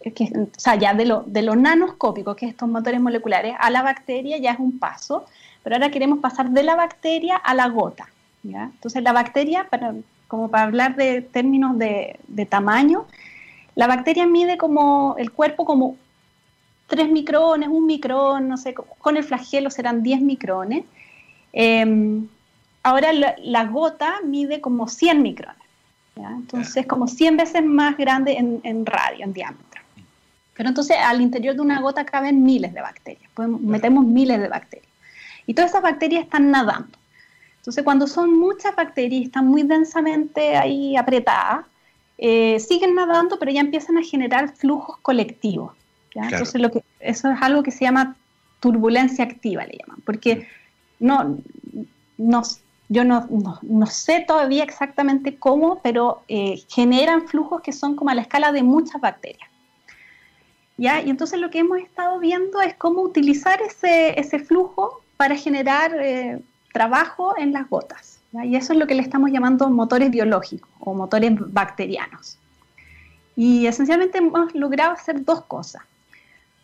eh, 0.00 0.12
que, 0.12 0.24
o 0.24 0.48
sea, 0.56 0.76
ya 0.76 0.94
de 0.94 1.04
lo, 1.04 1.24
de 1.26 1.42
lo 1.42 1.56
nanoscópico, 1.56 2.36
que 2.36 2.46
es 2.46 2.52
estos 2.52 2.68
motores 2.68 3.00
moleculares, 3.00 3.54
a 3.58 3.70
la 3.70 3.82
bacteria 3.82 4.38
ya 4.38 4.52
es 4.52 4.60
un 4.60 4.78
paso, 4.78 5.24
pero 5.62 5.76
ahora 5.76 5.90
queremos 5.90 6.20
pasar 6.20 6.50
de 6.50 6.62
la 6.62 6.76
bacteria 6.76 7.36
a 7.36 7.54
la 7.54 7.68
gota. 7.68 8.08
¿ya? 8.44 8.70
Entonces 8.72 9.02
la 9.02 9.12
bacteria, 9.12 9.66
para, 9.68 9.94
como 10.28 10.48
para 10.48 10.64
hablar 10.64 10.94
de 10.94 11.20
términos 11.20 11.76
de, 11.78 12.18
de 12.28 12.46
tamaño, 12.46 13.06
la 13.74 13.88
bacteria 13.88 14.26
mide 14.26 14.56
como 14.56 15.16
el 15.18 15.32
cuerpo 15.32 15.64
como 15.64 15.96
3 16.90 17.08
micrones, 17.10 17.68
un 17.68 17.86
micrón, 17.86 18.48
no 18.48 18.56
sé, 18.56 18.74
con 18.74 19.16
el 19.16 19.24
flagelo 19.24 19.70
serán 19.70 20.02
10 20.02 20.20
micrones. 20.22 20.84
Em, 21.52 22.28
ahora 22.82 23.12
la, 23.12 23.34
la, 23.38 23.64
gota 23.64 24.20
mide 24.24 24.60
como 24.60 24.88
100 24.88 25.22
micrones. 25.22 25.60
Entonces, 26.16 26.76
es 26.76 26.86
como 26.86 27.06
100 27.06 27.36
veces 27.36 27.64
más 27.64 27.96
grande 27.96 28.36
en, 28.36 28.86
radio, 28.86 29.24
en 29.24 29.32
diámetro. 29.32 29.80
Pero 30.54 30.68
entonces 30.68 30.96
al 31.02 31.20
interior 31.20 31.54
de 31.54 31.62
una 31.62 31.80
gota 31.80 32.04
caben 32.04 32.42
miles 32.42 32.74
de 32.74 32.82
bacterias, 32.82 33.30
metemos 33.60 34.04
miles 34.04 34.38
de 34.40 34.48
bacterias. 34.48 34.90
Y 35.46 35.54
todas 35.54 35.70
esas 35.70 35.82
bacterias 35.82 36.24
están 36.24 36.50
nadando. 36.50 36.98
Entonces, 37.56 37.84
cuando 37.84 38.06
son 38.06 38.38
muchas 38.38 38.74
bacterias 38.74 39.22
y 39.22 39.24
están 39.24 39.46
muy 39.46 39.62
densamente 39.62 40.56
ahí 40.56 40.96
apretadas, 40.96 41.66
eh, 42.18 42.58
siguen 42.60 42.94
nadando, 42.94 43.38
pero 43.38 43.50
ya 43.50 43.60
empiezan 43.60 43.98
a 43.98 44.02
generar 44.02 44.54
flujos 44.54 44.98
colectivos. 44.98 45.72
Entonces, 46.14 46.60
lo 46.60 46.70
que, 46.70 46.82
eso 47.00 47.30
es 47.30 47.42
algo 47.42 47.62
que 47.62 47.70
se 47.70 47.84
llama 47.84 48.16
turbulencia 48.60 49.24
activa, 49.24 49.64
le 49.64 49.78
llaman, 49.78 50.02
porque 50.04 50.46
no, 50.98 51.38
no, 52.18 52.42
yo 52.90 53.04
no, 53.04 53.28
no, 53.62 53.86
sé 53.86 54.24
todavía 54.26 54.64
exactamente 54.64 55.36
cómo, 55.36 55.80
pero 55.80 56.24
eh, 56.26 56.60
generan 56.68 57.28
flujos 57.28 57.62
que 57.62 57.72
son 57.72 57.94
como 57.94 58.10
a 58.10 58.14
la 58.16 58.22
escala 58.22 58.50
de 58.50 58.64
muchas 58.64 59.00
bacterias. 59.00 59.48
¿Ya? 60.76 61.00
Y 61.00 61.08
entonces 61.08 61.38
lo 61.38 61.50
que 61.50 61.60
hemos 61.60 61.78
estado 61.78 62.18
viendo 62.18 62.60
es 62.60 62.74
cómo 62.74 63.02
utilizar 63.02 63.62
ese, 63.62 64.18
ese 64.18 64.40
flujo 64.40 65.02
para 65.16 65.36
generar 65.36 65.94
eh, 66.00 66.42
trabajo 66.72 67.34
en 67.38 67.52
las 67.52 67.70
gotas. 67.70 68.18
Y 68.32 68.56
eso 68.56 68.72
es 68.72 68.78
lo 68.80 68.88
que 68.88 68.96
le 68.96 69.02
estamos 69.02 69.30
llamando 69.30 69.70
motores 69.70 70.10
biológicos 70.10 70.68
o 70.80 70.92
motores 70.92 71.32
bacterianos. 71.38 72.38
Y 73.36 73.66
esencialmente 73.66 74.18
hemos 74.18 74.52
logrado 74.52 74.92
hacer 74.92 75.24
dos 75.24 75.44
cosas. 75.44 75.82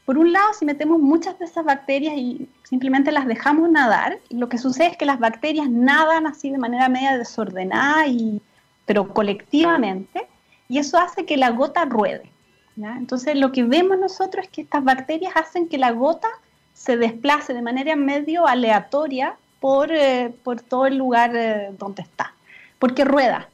Por 0.07 0.19
un 0.19 0.33
lado, 0.33 0.55
si 0.55 0.64
metemos 0.64 1.01
muchas 1.01 1.37
de 1.40 1.47
esas 1.47 1.64
bacterias 1.64 2.14
y 2.16 2.49
simplemente 2.62 3.11
las 3.11 3.27
dejamos 3.27 3.69
nadar, 3.69 4.21
lo 4.31 4.49
que 4.49 4.57
sucede 4.57 4.87
es 4.87 4.97
que 4.97 5.05
las 5.05 5.19
bacterias 5.19 5.69
nadan 5.69 6.29
así 6.29 6.49
de 6.49 6.59
manera 6.59 6.88
media 6.88 7.19
desordenada, 7.19 8.07
y, 8.07 8.40
pero 8.87 9.12
colectivamente, 9.12 10.29
y 10.69 10.79
eso 10.79 10.97
hace 10.97 11.27
que 11.27 11.37
la 11.37 11.51
gota 11.51 11.85
ruede. 11.85 12.31
Entonces, 12.77 13.37
lo 13.37 13.51
que 13.53 13.64
vemos 13.64 13.99
nosotros 13.99 14.45
es 14.45 14.51
que 14.51 14.61
estas 14.62 14.85
bacterias 14.85 15.33
hacen 15.35 15.69
que 15.69 15.79
la 15.79 15.90
gota 15.90 16.29
se 16.73 16.97
desplace 16.97 17.53
de 17.53 17.62
manera 17.62 17.97
medio 17.97 18.47
aleatoria 18.47 19.35
por, 19.61 19.90
eh, 19.90 20.33
por 20.45 20.61
todo 20.61 20.87
el 20.87 20.99
lugar 20.99 21.35
eh, 21.35 21.71
donde 21.79 22.03
está, 22.03 22.33
porque 22.79 23.05
rueda. 23.05 23.49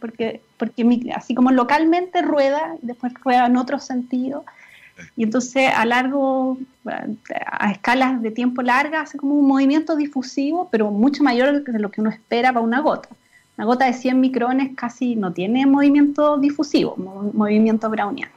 porque, 0.00 0.40
porque 0.56 1.12
así 1.14 1.34
como 1.34 1.50
localmente 1.50 2.22
rueda, 2.22 2.74
después 2.80 3.12
rueda 3.14 3.46
en 3.46 3.56
otro 3.56 3.80
sentido, 3.80 4.44
y 5.16 5.24
entonces 5.24 5.70
a 5.74 5.84
largo, 5.84 6.58
a 6.84 7.70
escalas 7.70 8.22
de 8.22 8.30
tiempo 8.30 8.62
largas, 8.62 9.08
hace 9.08 9.18
como 9.18 9.34
un 9.34 9.46
movimiento 9.46 9.96
difusivo, 9.96 10.68
pero 10.70 10.90
mucho 10.90 11.22
mayor 11.22 11.64
de 11.64 11.78
lo 11.78 11.90
que 11.90 12.00
uno 12.00 12.10
espera 12.10 12.52
para 12.52 12.64
una 12.64 12.80
gota. 12.80 13.08
Una 13.56 13.66
gota 13.66 13.86
de 13.86 13.92
100 13.92 14.20
micrones 14.20 14.70
casi 14.76 15.14
no 15.14 15.32
tiene 15.32 15.66
movimiento 15.66 16.38
difusivo, 16.38 16.96
movimiento 16.96 17.88
browniano. 17.88 18.32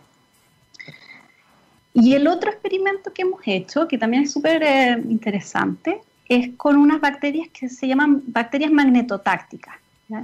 Y 1.94 2.14
el 2.14 2.28
otro 2.28 2.52
experimento 2.52 3.12
que 3.12 3.24
hemos 3.24 3.42
hecho, 3.46 3.88
que 3.88 3.98
también 3.98 4.24
es 4.24 4.32
súper 4.32 4.62
eh, 4.62 5.04
interesante, 5.10 6.02
es 6.30 6.56
con 6.56 6.78
unas 6.78 7.02
bacterias 7.02 7.48
que 7.50 7.70
se 7.70 7.88
llaman 7.88 8.22
bacterias 8.28 8.72
magnetotácticas. 8.72 9.76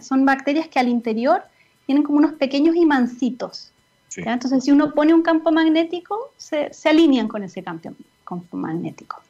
Son 0.01 0.23
bacterias 0.23 0.67
que 0.67 0.79
al 0.79 0.87
interior 0.87 1.41
tienen 1.85 2.03
como 2.03 2.19
unos 2.19 2.33
pequeños 2.33 2.75
imancitos 2.75 3.72
entonces, 4.17 4.63
si 4.63 4.71
uno 4.71 4.93
pone 4.93 5.13
un 5.13 5.21
campo 5.21 5.51
magnético, 5.51 6.33
se, 6.37 6.71
alinean 6.85 7.27
con 7.27 7.43
ese 7.43 7.63
campo, 7.63 7.91
campo 8.23 8.57
magnético. 8.57 9.21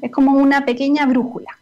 Es 0.00 0.12
como 0.12 0.32
una 0.36 0.64
pequeña 0.64 1.06
brújula. 1.06 1.58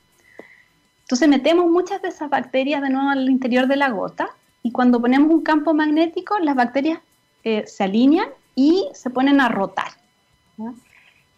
Entonces, 1.02 1.28
metemos 1.28 1.70
muchas 1.70 2.02
de 2.02 2.08
esas 2.08 2.28
bacterias 2.28 2.82
de 2.82 2.90
nuevo 2.90 3.08
al 3.08 3.28
interior 3.28 3.66
de 3.66 3.76
la 3.76 3.90
gota 3.90 4.30
y 4.62 4.72
cuando 4.72 5.00
ponemos 5.00 5.30
un 5.30 5.42
campo 5.42 5.74
magnético, 5.74 6.38
las 6.38 6.54
bacterias 6.54 7.00
eh, 7.44 7.64
se 7.66 7.84
alinean 7.84 8.28
y 8.54 8.88
se 8.94 9.10
ponen 9.10 9.40
a 9.40 9.48
rotar. 9.48 9.92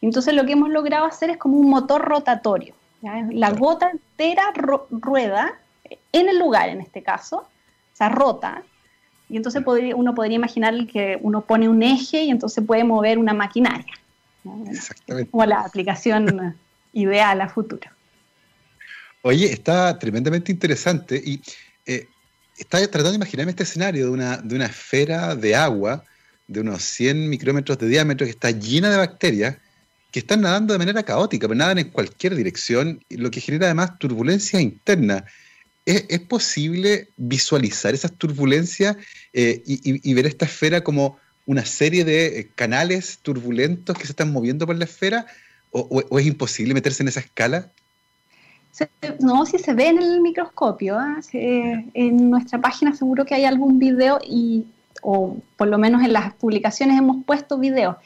Entonces, 0.01 0.35
lo 0.35 0.45
que 0.45 0.53
hemos 0.53 0.71
logrado 0.71 1.07
hacer 1.07 1.31
es 1.31 1.37
como 1.37 1.57
un 1.59 1.71
motor 1.71 2.03
rotatorio. 2.03 2.75
La 3.03 3.51
gota 3.51 3.91
entera 3.91 4.53
rueda 4.91 5.55
en 6.13 6.29
el 6.29 6.39
lugar, 6.39 6.69
en 6.69 6.81
este 6.81 7.03
caso, 7.03 7.39
o 7.39 7.97
sea, 7.97 8.09
rota, 8.09 8.63
y 9.33 9.38
entonces 9.38 9.62
uno 9.97 10.14
podría 10.14 10.37
imaginar 10.37 10.87
que 10.87 11.18
uno 11.23 11.47
pone 11.47 11.66
un 11.66 11.83
eje 11.83 12.25
y 12.25 12.31
entonces 12.31 12.62
puede 12.66 12.85
mover 12.85 13.18
una 13.18 13.33
maquinaria. 13.33 13.95
Exactamente. 14.71 15.31
Como 15.31 15.47
la 15.47 15.61
aplicación 15.62 16.55
ideal 16.92 17.40
a 17.40 17.49
futuro. 17.49 17.90
Oye, 19.23 19.51
está 19.51 19.99
tremendamente 19.99 20.53
interesante 20.53 21.16
y 21.16 21.40
eh, 21.87 22.09
estaba 22.59 22.85
tratando 22.85 23.12
de 23.12 23.16
imaginarme 23.16 23.53
este 23.53 23.62
escenario 23.62 24.05
de 24.05 24.11
una, 24.11 24.37
de 24.37 24.55
una 24.55 24.66
esfera 24.66 25.35
de 25.35 25.57
agua 25.57 26.05
de 26.47 26.61
unos 26.61 26.83
100 26.83 27.31
micrómetros 27.31 27.79
de 27.79 27.88
diámetro 27.88 28.27
que 28.27 28.33
está 28.33 28.51
llena 28.51 28.90
de 28.90 28.99
bacterias 28.99 29.57
que 30.11 30.18
están 30.18 30.42
nadando 30.42 30.75
de 30.75 30.79
manera 30.79 31.03
caótica, 31.05 31.49
pero 31.49 31.57
nadan 31.57 31.79
en 31.79 31.88
cualquier 31.88 32.35
dirección, 32.35 33.03
lo 33.09 33.31
que 33.31 33.40
genera 33.40 33.64
además 33.64 33.99
turbulencia 33.99 34.61
interna. 34.61 35.25
¿Es, 35.85 36.21
posible 36.21 37.09
visualizar 37.16 37.92
esas 37.92 38.12
turbulencias 38.12 38.97
eh, 39.33 39.62
y, 39.64 40.14
ver 40.14 40.27
esta 40.27 40.45
esfera 40.45 40.85
como 40.85 41.18
una 41.45 41.64
serie 41.64 42.05
de 42.05 42.38
eh, 42.38 42.51
canales 42.55 43.18
turbulentos 43.21 43.99
que 43.99 44.07
se 44.07 44.12
están 44.12 44.33
moviendo 44.33 44.64
por 44.64 44.77
la 44.77 44.85
esfera? 44.85 45.27
¿O, 45.73 46.18
es 46.18 46.27
imposible 46.27 46.75
meterse 46.75 47.03
en 47.03 47.09
esa 47.09 47.21
escala? 47.21 47.71
no, 49.21 49.45
si 49.45 49.59
se 49.59 49.75
ve 49.75 49.88
en 49.88 49.99
el 49.99 50.21
microscopio. 50.21 50.97
¿ah? 50.99 51.21
en 51.33 52.31
nuestra 52.31 52.61
página 52.61 52.95
seguro 52.95 53.25
que 53.25 53.35
hay 53.35 53.45
algún 53.45 53.79
video 53.79 54.21
y, 54.25 54.64
o 55.03 55.37
por 55.57 55.68
lo 55.68 55.79
menos 55.79 56.03
en 56.03 56.12
las 56.12 56.33
publicaciones 56.35 56.97
hemos 56.97 57.25
puesto 57.25 57.59
videos. 57.59 57.97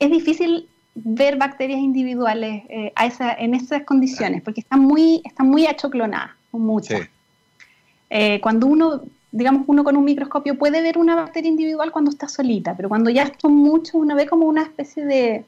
Es 0.00 0.10
difícil 0.10 0.68
ver 0.94 1.36
bacterias 1.36 1.78
individuales 1.78 2.64
eh, 2.68 2.92
a 2.96 3.06
esa, 3.06 3.32
en 3.32 3.54
esas 3.54 3.84
condiciones 3.84 4.42
porque 4.42 4.60
están 4.60 4.80
muy, 4.80 5.22
están 5.24 5.48
muy 5.48 5.66
achoclonadas 5.66 6.32
muchas. 6.58 7.08
Eh, 8.10 8.40
cuando 8.40 8.66
uno, 8.66 9.02
digamos, 9.32 9.64
uno 9.66 9.84
con 9.84 9.96
un 9.96 10.04
microscopio 10.04 10.58
puede 10.58 10.82
ver 10.82 10.98
una 10.98 11.14
bacteria 11.16 11.50
individual 11.50 11.92
cuando 11.92 12.10
está 12.10 12.28
solita, 12.28 12.76
pero 12.76 12.88
cuando 12.88 13.10
ya 13.10 13.32
son 13.40 13.54
muchos, 13.54 13.94
uno 13.94 14.14
ve 14.14 14.26
como 14.26 14.46
una 14.46 14.62
especie 14.62 15.04
de, 15.04 15.44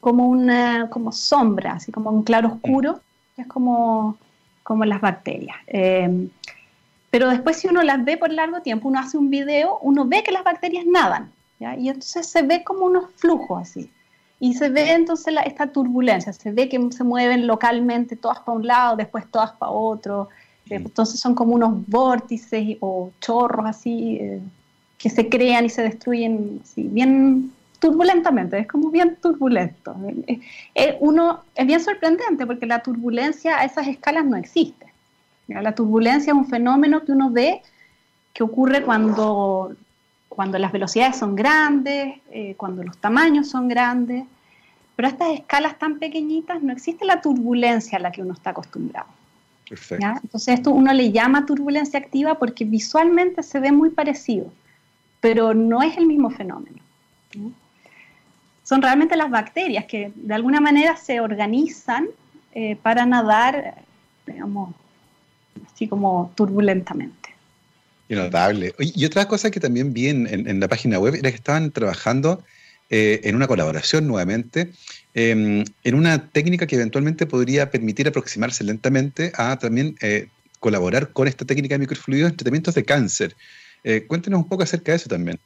como 0.00 0.26
una, 0.26 0.88
como 0.90 1.12
sombra, 1.12 1.72
así 1.72 1.90
como 1.92 2.10
un 2.10 2.22
claro 2.22 2.48
oscuro, 2.48 3.00
que 3.34 3.42
es 3.42 3.48
como, 3.48 4.16
como 4.62 4.84
las 4.84 5.00
bacterias. 5.00 5.56
Eh, 5.66 6.28
pero 7.10 7.30
después 7.30 7.56
si 7.56 7.68
uno 7.68 7.82
las 7.82 8.04
ve 8.04 8.16
por 8.16 8.30
largo 8.32 8.60
tiempo, 8.60 8.88
uno 8.88 9.00
hace 9.00 9.16
un 9.16 9.30
video, 9.30 9.78
uno 9.82 10.04
ve 10.04 10.22
que 10.22 10.32
las 10.32 10.44
bacterias 10.44 10.84
nadan, 10.86 11.32
y 11.58 11.88
entonces 11.88 12.26
se 12.26 12.42
ve 12.42 12.62
como 12.62 12.84
unos 12.86 13.06
flujos 13.16 13.62
así. 13.62 13.90
Y 14.40 14.54
se 14.54 14.68
ve 14.68 14.92
entonces 14.92 15.34
esta 15.44 15.66
turbulencia, 15.66 16.32
se 16.32 16.52
ve 16.52 16.68
que 16.68 16.80
se 16.92 17.04
mueven 17.04 17.46
localmente 17.46 18.14
todas 18.14 18.38
para 18.40 18.56
un 18.56 18.66
lado, 18.66 18.96
después 18.96 19.24
todas 19.30 19.52
para 19.52 19.72
otro. 19.72 20.28
Entonces 20.70 21.18
son 21.18 21.34
como 21.34 21.54
unos 21.54 21.86
vórtices 21.88 22.76
o 22.80 23.10
chorros 23.20 23.66
así 23.66 24.18
eh, 24.20 24.40
que 24.96 25.10
se 25.10 25.28
crean 25.28 25.64
y 25.64 25.70
se 25.70 25.82
destruyen, 25.82 26.60
así, 26.62 26.82
bien 26.84 27.52
turbulentamente, 27.78 28.58
es 28.58 28.66
como 28.66 28.90
bien 28.90 29.16
turbulento. 29.20 29.96
uno, 31.00 31.40
es 31.54 31.66
bien 31.66 31.80
sorprendente 31.80 32.46
porque 32.46 32.66
la 32.66 32.82
turbulencia 32.82 33.58
a 33.58 33.64
esas 33.64 33.86
escalas 33.86 34.24
no 34.24 34.36
existe. 34.36 34.86
La 35.46 35.74
turbulencia 35.74 36.32
es 36.32 36.36
un 36.36 36.46
fenómeno 36.46 37.04
que 37.04 37.12
uno 37.12 37.30
ve 37.30 37.62
que 38.34 38.42
ocurre 38.42 38.82
cuando, 38.82 39.74
cuando 40.38 40.56
las 40.56 40.70
velocidades 40.70 41.16
son 41.16 41.34
grandes, 41.34 42.20
eh, 42.30 42.54
cuando 42.56 42.84
los 42.84 42.96
tamaños 42.98 43.48
son 43.48 43.66
grandes, 43.66 44.24
pero 44.94 45.08
a 45.08 45.10
estas 45.10 45.30
escalas 45.32 45.76
tan 45.80 45.98
pequeñitas 45.98 46.62
no 46.62 46.72
existe 46.72 47.04
la 47.04 47.20
turbulencia 47.20 47.98
a 47.98 48.00
la 48.00 48.12
que 48.12 48.22
uno 48.22 48.34
está 48.34 48.50
acostumbrado. 48.50 49.08
Entonces 50.22 50.54
esto 50.54 50.70
uno 50.70 50.92
le 50.92 51.10
llama 51.10 51.44
turbulencia 51.44 51.98
activa 51.98 52.38
porque 52.38 52.64
visualmente 52.64 53.42
se 53.42 53.58
ve 53.58 53.72
muy 53.72 53.90
parecido, 53.90 54.52
pero 55.20 55.54
no 55.54 55.82
es 55.82 55.96
el 55.96 56.06
mismo 56.06 56.30
fenómeno. 56.30 56.78
Son 58.62 58.80
realmente 58.80 59.16
las 59.16 59.30
bacterias 59.30 59.86
que 59.86 60.12
de 60.14 60.34
alguna 60.34 60.60
manera 60.60 60.96
se 60.96 61.18
organizan 61.18 62.06
eh, 62.52 62.76
para 62.76 63.06
nadar, 63.06 63.74
digamos, 64.24 64.72
así 65.66 65.88
como 65.88 66.30
turbulentamente. 66.36 67.27
Notable. 68.08 68.74
Y 68.78 69.04
otra 69.04 69.28
cosa 69.28 69.50
que 69.50 69.60
también 69.60 69.92
vi 69.92 70.08
en, 70.08 70.60
la 70.60 70.68
página 70.68 70.98
web 70.98 71.14
era 71.14 71.30
que 71.30 71.36
estaban 71.36 71.70
trabajando 71.70 72.42
eh, 72.88 73.20
en 73.24 73.36
una 73.36 73.46
colaboración 73.46 74.06
nuevamente, 74.06 74.72
em, 75.12 75.62
en 75.84 75.94
una 75.94 76.30
técnica 76.30 76.66
que 76.66 76.76
eventualmente 76.76 77.26
podría 77.26 77.70
permitir 77.70 78.08
aproximarse 78.08 78.64
lentamente 78.64 79.30
a 79.34 79.58
también 79.58 79.94
eh, 80.00 80.28
colaborar 80.58 81.12
con 81.12 81.28
esta 81.28 81.44
técnica 81.44 81.74
de 81.74 81.80
microfluidos 81.80 82.30
en 82.30 82.36
tratamientos 82.36 82.74
de 82.74 82.84
cáncer. 82.84 83.36
Eh, 83.84 84.06
cuéntenos 84.06 84.40
un 84.40 84.48
poco 84.48 84.62
acerca 84.62 84.92
de 84.92 84.96
eso 84.96 85.08
también. 85.10 85.38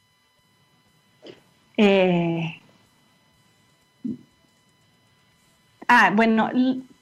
ah, 5.88 6.12
bueno, 6.14 6.48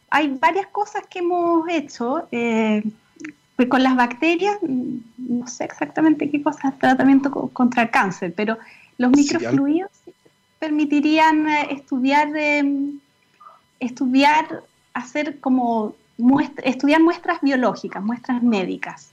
hay 0.08 0.38
varias 0.40 0.68
cosas 0.68 1.02
que 1.08 1.18
hemos 1.18 1.68
hecho. 1.68 2.26
Pues 3.61 3.68
con 3.68 3.82
las 3.82 3.94
bacterias, 3.94 4.56
no 4.62 5.46
sé 5.46 5.64
exactamente 5.64 6.30
qué 6.30 6.42
cosas, 6.42 6.78
tratamiento 6.78 7.30
contra 7.52 7.82
el 7.82 7.90
cáncer, 7.90 8.32
pero 8.34 8.56
los 8.96 9.11
microfluidos 9.11 9.90
permitirían 10.58 11.46
eh, 11.46 11.68
estudiar, 11.72 12.34
em, 12.34 13.00
estudiar, 13.78 14.62
hacer 14.94 15.40
como 15.40 15.94
estudiar 16.64 17.02
muestras 17.02 17.42
biológicas, 17.42 18.02
muestras 18.02 18.42
médicas. 18.42 19.11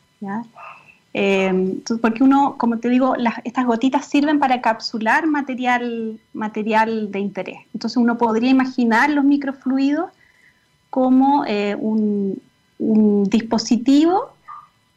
Em, 1.11 1.81
porque 2.01 2.23
uno, 2.23 2.55
como 2.57 2.77
te 2.77 2.87
digo, 2.87 3.15
estas 3.43 3.65
gotitas 3.65 4.05
sirven 4.05 4.39
para 4.39 4.61
capsular 4.61 5.27
material, 5.27 6.21
material 6.31 7.11
de 7.11 7.19
interés. 7.19 7.59
Entonces 7.73 7.97
uno 7.97 8.17
podría 8.17 8.51
imaginar 8.51 9.09
los 9.09 9.25
microfluidos 9.25 10.09
como 10.89 11.43
eh, 11.45 11.75
un, 11.75 12.41
dispositivo 12.79 14.36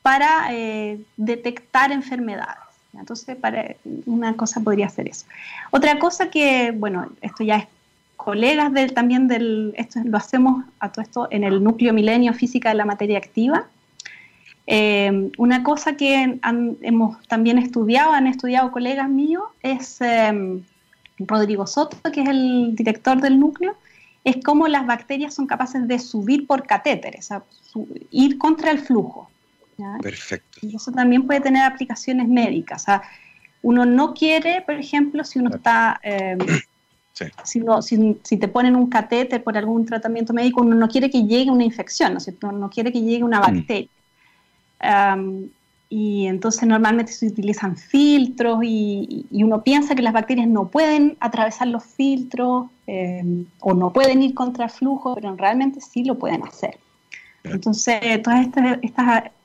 para 0.03 0.49
eh, 0.53 1.01
detectar 1.17 1.93
enfermedades. 1.93 2.57
Entonces, 2.95 3.37
para, 3.37 3.77
una 4.07 4.37
cosa 4.37 4.61
podría 4.61 4.89
ser 4.89 5.09
eso. 5.09 5.27
Otra 5.71 5.99
cosa 5.99 6.31
que, 6.31 6.73
bueno, 6.73 7.09
esto 7.21 7.45
ya 7.45 7.57
es 7.57 7.67
colegas 8.17 8.73
del, 8.73 8.93
también 8.93 9.29
del, 9.29 9.73
esto 9.77 10.01
lo 10.05 10.19
hacemos 10.19 10.65
a 10.79 10.91
todo 10.93 11.03
esto 11.03 11.29
en 11.31 11.45
el 11.45 11.63
núcleo 11.63 11.93
milenio 11.93 12.35
física 12.35 12.71
de 12.71 12.75
la 12.75 12.85
materia 12.85 13.19
activa. 13.19 13.67
Eh, 14.67 15.31
una 15.39 15.63
cosa 15.63 15.97
que 15.97 16.39
hemos 16.83 17.27
también 17.29 17.59
estudiado, 17.59 18.13
han 18.13 18.27
estudiado 18.27 18.71
colegas 18.73 19.09
míos, 19.09 19.45
es 19.63 20.01
em, 20.01 20.63
Rodrigo 21.19 21.67
Soto, 21.67 21.97
que 22.13 22.23
es 22.23 22.29
el 22.29 22.77
director 22.77 23.21
del 23.21 23.41
núcleo, 23.41 23.75
es 24.23 24.37
cómo 24.45 24.69
las 24.69 24.87
bacterias 24.87 25.35
son 25.35 25.47
capaces 25.47 25.89
de 25.89 25.99
subir 25.99 26.47
por 26.47 26.67
catéteres, 26.67 27.25
o 27.25 27.29
sea, 27.29 27.43
ir 28.11 28.39
contra 28.39 28.71
el 28.71 28.81
flujo. 28.81 29.30
Perfecto. 30.03 30.59
Y 30.63 30.77
eso 30.77 30.93
también 30.93 31.27
puede 31.27 31.41
tener 31.41 31.63
aplicaciones 31.63 32.29
médicas. 32.29 32.83
O 32.83 32.85
sea, 32.85 33.03
uno 33.63 33.85
no 33.85 34.15
quiere, 34.15 34.63
por 34.63 34.75
ejemplo, 34.75 35.25
si 35.25 35.39
uno 35.39 35.51
está... 35.55 36.01
Em, 36.03 36.39
si, 37.45 37.63
si, 38.23 38.37
te 38.39 38.49
ponen 38.49 38.77
un 38.77 38.89
catéter 38.89 39.43
por 39.43 39.57
algún 39.57 39.85
tratamiento 39.85 40.33
médico, 40.33 40.63
uno 40.63 40.75
no 40.75 40.89
quiere 40.89 41.11
que 41.11 41.25
llegue 41.25 41.51
una 41.51 41.65
infección, 41.65 42.15
¿no? 42.15 42.53
no 42.53 42.71
quiere 42.71 42.93
que 42.93 43.03
llegue 43.03 43.25
una 43.25 43.41
mm. 43.41 43.43
bacteria. 43.43 43.89
y 45.91 46.27
entonces 46.27 46.67
normalmente 46.67 47.13
se 47.13 47.27
utilizan 47.27 47.77
filtros 47.77 48.61
y, 48.63 49.27
uno 49.33 49.63
piensa 49.63 49.95
que 49.95 50.03
las 50.03 50.15
bacterias 50.15 50.49
no 50.49 50.69
pueden 50.69 51.17
atravesar 51.21 51.67
los 51.69 51.85
filtros 51.85 52.69
em, 52.87 53.45
o 53.61 53.75
no 53.75 53.93
pueden 53.93 54.23
ir 54.23 54.33
contra 54.35 54.65
el 54.67 54.71
flujo, 54.71 55.15
pero 55.15 55.35
realmente 55.37 55.81
sí 55.81 56.05
lo 56.05 56.15
pueden 56.15 56.43
hacer. 56.45 56.79
Entonces, 57.45 58.01
todos 58.23 58.39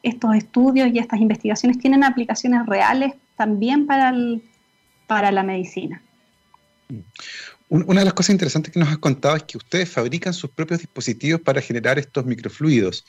estos 0.03 0.35
estudios 0.35 0.89
y 0.93 0.99
estas 0.99 1.19
investigaciones 1.19 1.79
tienen 1.79 2.03
aplicaciones 2.03 2.65
reales 2.65 3.13
también 3.37 3.85
para, 3.85 4.13
para 5.07 5.31
la 5.31 5.43
medicina. 5.43 6.01
Una 7.67 8.01
de 8.01 8.05
las 8.05 8.13
cosas 8.13 8.31
interesantes 8.31 8.71
que 8.71 8.79
nos 8.79 8.89
has 8.89 8.99
contado 8.99 9.35
es 9.35 9.43
que 9.43 9.57
ustedes 9.57 9.89
fabrican 9.89 10.33
sus 10.33 10.51
propios 10.51 10.79
dispositivos 10.81 11.41
para 11.41 11.61
generar 11.61 11.97
estos 11.97 12.25
microfluidos 12.25 13.05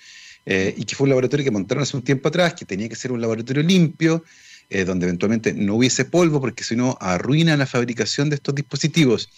eh, 0.47 0.74
y 0.76 0.84
que 0.84 0.95
fue 0.95 1.05
un 1.05 1.11
laboratorio 1.11 1.45
que 1.45 1.51
montaron 1.51 1.82
hace 1.82 1.97
un 1.97 2.03
tiempo 2.03 2.28
atrás, 2.28 2.55
que 2.55 2.64
tenía 2.64 2.89
que 2.89 2.97
ser 2.97 3.12
un 3.12 3.20
laboratorio 3.20 3.62
limpio, 3.62 4.24
eh, 4.70 4.84
donde 4.84 5.07
eventualmente 5.07 5.53
no 5.53 5.74
hubiese 5.74 6.07
polvo, 6.07 6.41
porque 6.41 6.64
si 6.64 6.74
no 6.74 6.97
arruina 7.01 7.57
la 7.57 7.66
fabricación 7.66 8.30
de 8.30 8.37
estos 8.37 8.55
dispositivos. 8.55 9.28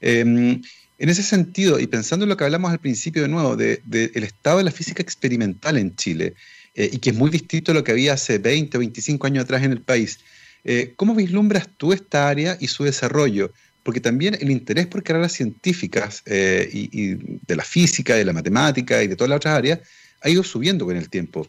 Em, 0.00 0.60
en 0.98 1.08
ese 1.08 1.22
sentido, 1.22 1.80
y 1.80 1.86
pensando 1.86 2.24
en 2.24 2.28
lo 2.28 2.36
que 2.36 2.44
hablamos 2.44 2.70
al 2.70 2.78
principio 2.78 3.22
de 3.22 3.28
nuevo, 3.28 3.56
del 3.56 3.80
de, 3.84 4.10
estado 4.14 4.58
de 4.58 4.64
la 4.64 4.70
física 4.70 5.02
experimental 5.02 5.76
en 5.76 5.96
Chile, 5.96 6.34
eh, 6.74 6.90
y 6.92 6.98
que 6.98 7.10
es 7.10 7.16
muy 7.16 7.30
distinto 7.30 7.72
a 7.72 7.74
lo 7.74 7.84
que 7.84 7.92
había 7.92 8.14
hace 8.14 8.38
20 8.38 8.76
o 8.76 8.80
25 8.80 9.26
años 9.26 9.44
atrás 9.44 9.62
en 9.62 9.72
el 9.72 9.80
país, 9.80 10.20
eh, 10.64 10.92
¿cómo 10.96 11.14
vislumbras 11.14 11.68
tú 11.76 11.92
esta 11.92 12.28
área 12.28 12.56
y 12.60 12.68
su 12.68 12.84
desarrollo? 12.84 13.52
Porque 13.82 14.00
también 14.00 14.36
el 14.40 14.50
interés 14.50 14.86
por 14.86 15.02
carreras 15.02 15.32
científicas 15.32 16.22
eh, 16.26 16.68
y, 16.72 17.14
de 17.14 17.56
la 17.56 17.64
física, 17.64 18.14
de 18.14 18.24
la 18.24 18.32
matemática 18.32 19.02
y 19.02 19.08
de 19.08 19.16
todas 19.16 19.28
las 19.28 19.36
otras 19.36 19.58
áreas 19.58 19.80
ha 20.22 20.30
ido 20.30 20.42
subiendo 20.42 20.86
con 20.86 20.96
el 20.96 21.10
tiempo. 21.10 21.46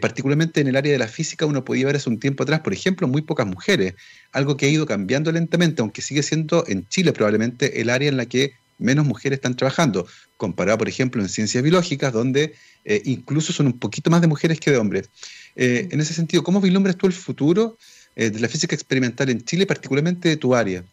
particularmente 0.00 0.60
en 0.60 0.68
el 0.68 0.76
área 0.76 0.92
de 0.92 0.98
la 0.98 1.08
física 1.08 1.44
uno 1.44 1.64
podía 1.64 1.86
ver 1.86 1.96
hace 1.96 2.08
un 2.08 2.20
tiempo 2.20 2.44
atrás, 2.44 2.60
por 2.60 2.72
ejemplo, 2.72 3.08
muy 3.08 3.22
pocas 3.22 3.48
mujeres, 3.48 3.94
algo 4.30 4.56
que 4.56 4.66
ha 4.66 4.68
ido 4.68 4.86
cambiando 4.86 5.32
lentamente, 5.32 5.82
aunque 5.82 6.02
sigue 6.02 6.22
siendo 6.22 6.64
en 6.68 6.86
Chile 6.86 7.12
probablemente 7.12 7.80
el 7.80 7.90
área 7.90 8.08
en 8.08 8.16
la 8.16 8.26
que 8.26 8.52
menos 8.82 9.06
mujeres 9.06 9.36
están 9.38 9.56
trabajando, 9.56 10.06
comparado, 10.36 10.78
por 10.78 10.88
ejemplo, 10.88 11.22
en 11.22 11.28
ciencias 11.28 11.62
biológicas, 11.62 12.12
donde 12.12 12.54
eh, 12.84 13.02
incluso 13.04 13.52
son 13.52 13.66
un 13.66 13.78
poquito 13.78 14.10
más 14.10 14.20
de 14.20 14.26
mujeres 14.26 14.60
que 14.60 14.70
de 14.70 14.78
hombres. 14.78 15.10
Eh, 15.56 15.88
en 15.90 16.00
ese 16.00 16.14
sentido, 16.14 16.42
¿cómo 16.42 16.60
vislumbras 16.60 16.96
tú 16.96 17.06
el 17.06 17.12
futuro 17.12 17.76
eh, 18.16 18.30
de 18.30 18.40
la 18.40 18.48
física 18.48 18.74
experimental 18.74 19.30
en 19.30 19.42
Chile, 19.44 19.66
particularmente 19.66 20.28
de 20.28 20.36
tu 20.36 20.54
área? 20.54 20.84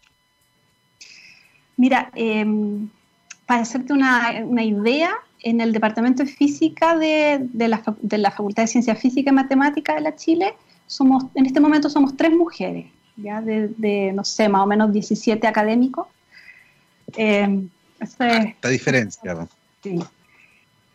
Mira, 1.78 2.12
em, 2.16 2.90
para 3.46 3.62
hacerte 3.62 3.94
una, 3.94 4.64
idea, 4.64 5.12
en 5.42 5.62
el 5.62 5.72
Departamento 5.72 6.24
de 6.24 6.30
Física 6.30 6.98
de, 6.98 7.48
la, 7.56 7.82
de, 8.02 8.18
la, 8.18 8.32
Facultad 8.32 8.64
de 8.64 8.68
Ciencias 8.68 9.00
Físicas 9.00 9.32
y 9.32 9.36
Matemáticas 9.36 9.96
de 9.96 10.02
la 10.02 10.16
Chile, 10.16 10.54
somos, 10.86 11.26
en 11.36 11.46
este 11.46 11.60
momento 11.62 11.90
somos 11.90 12.18
tres 12.18 12.32
mujeres, 12.32 12.88
ya 13.16 13.42
de, 13.42 13.70
de 13.78 14.12
no 14.14 14.26
sé, 14.26 14.50
más 14.50 14.64
o 14.64 14.68
menos 14.68 14.92
17 14.92 15.48
académicos. 15.48 16.08
Esta 18.00 18.70
diferencia. 18.70 19.48
Sí. 19.84 20.00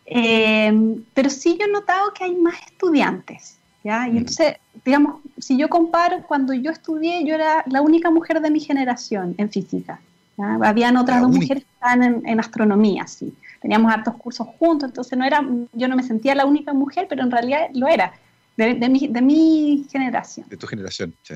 Em, 0.05 1.03
pero 1.13 1.29
sí 1.29 1.57
yo 1.59 1.65
he 1.65 1.71
notado 1.71 2.13
que 2.13 2.23
hay 2.23 2.35
más 2.35 2.55
estudiantes. 2.65 3.57
¿ya? 3.83 4.07
Y 4.07 4.13
mm. 4.13 4.17
entonces, 4.17 4.55
digamos, 4.83 5.21
si 5.37 5.57
yo 5.57 5.69
comparo, 5.69 6.23
cuando 6.27 6.53
yo 6.53 6.71
estudié, 6.71 7.25
yo 7.25 7.35
era 7.35 7.63
la 7.67 7.81
única 7.81 8.11
mujer 8.11 8.41
de 8.41 8.51
mi 8.51 8.59
generación 8.59 9.35
en 9.37 9.49
física. 9.49 9.99
¿ya? 10.37 10.59
Habían 10.63 10.97
otras 10.97 11.21
dos 11.21 11.31
mujeres 11.31 11.63
que 11.63 11.71
estaban 11.73 12.25
en, 12.25 12.39
astronomía, 12.39 13.07
sí. 13.07 13.33
Teníamos 13.61 13.91
hartos 13.91 14.15
cursos 14.15 14.47
juntos, 14.59 14.89
entonces 14.89 15.17
no 15.17 15.25
era, 15.25 15.43
yo 15.73 15.87
no 15.87 15.95
me 15.95 16.03
sentía 16.03 16.35
la 16.35 16.45
única 16.45 16.71
mujer, 16.73 17.07
pero 17.09 17.23
en 17.23 17.31
realidad 17.31 17.69
lo 17.73 17.87
era, 17.87 18.13
de, 18.57 18.89
mi, 18.89 19.07
de 19.07 19.21
mi, 19.21 19.85
generación. 19.91 20.47
De 20.49 20.57
tu 20.57 20.67
generación, 20.67 21.13
sí. 21.23 21.35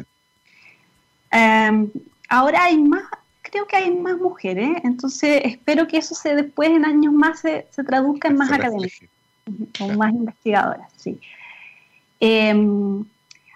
Em, 1.32 1.90
ahora 2.30 2.66
hay 2.66 2.78
más 2.78 3.04
creo 3.42 3.66
que 3.66 3.76
hay 3.76 3.92
más 3.92 4.18
mujeres, 4.18 4.70
entonces 4.84 5.42
espero 5.44 5.88
que 5.88 5.98
eso 5.98 6.16
se 6.16 6.36
después 6.36 6.70
en 6.70 6.86
años 6.86 7.14
más 7.14 7.40
se, 7.40 7.66
traduzca 7.86 8.28
en 8.28 8.38
más 8.38 8.52
académicas, 8.52 9.10
o 9.80 9.88
más 9.94 10.14
investigadoras, 10.14 10.92
sí. 10.96 11.20
Em, 12.20 13.06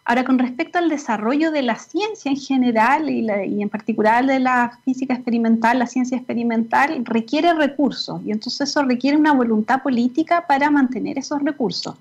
ahora, 0.05 0.23
con 0.23 0.39
respecto 0.39 0.77
al 0.77 0.89
desarrollo 0.89 1.51
de 1.51 1.63
la 1.63 1.75
ciencia 1.75 2.31
en 2.31 2.37
general 2.37 3.09
y, 3.09 3.61
en 3.61 3.69
particular 3.69 4.25
de 4.25 4.39
la 4.39 4.79
física 4.85 5.13
experimental, 5.13 5.79
la 5.79 5.87
ciencia 5.87 6.17
experimental 6.17 7.03
requiere 7.05 7.53
recursos 7.53 8.21
y 8.25 8.31
entonces 8.31 8.69
eso 8.69 8.83
requiere 8.83 9.17
una 9.17 9.33
voluntad 9.33 9.81
política 9.81 10.45
para 10.47 10.69
mantener 10.69 11.17
esos 11.17 11.41
recursos. 11.41 11.95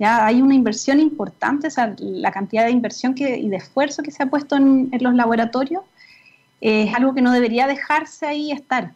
Ya 0.00 0.24
hay 0.24 0.40
una 0.40 0.54
inversión 0.54 0.98
importante, 0.98 1.66
o 1.66 1.70
sea, 1.70 1.94
la 1.98 2.32
cantidad 2.32 2.64
de 2.64 2.70
inversión 2.70 3.14
que, 3.14 3.36
y 3.38 3.48
de 3.48 3.56
esfuerzo 3.56 4.02
que 4.02 4.10
se 4.10 4.22
ha 4.22 4.26
puesto 4.26 4.56
en, 4.56 4.88
en 4.92 5.02
los 5.02 5.14
laboratorios 5.14 5.82
es 6.60 6.94
algo 6.94 7.14
que 7.14 7.22
no 7.22 7.32
debería 7.32 7.66
dejarse 7.66 8.26
ahí 8.26 8.52
estar. 8.52 8.92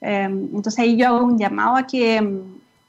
Em, 0.00 0.48
entonces 0.54 0.78
ahí 0.78 0.96
yo 0.96 1.06
hago 1.08 1.24
un 1.24 1.38
llamado 1.38 1.76
a 1.76 1.86
que, 1.86 2.42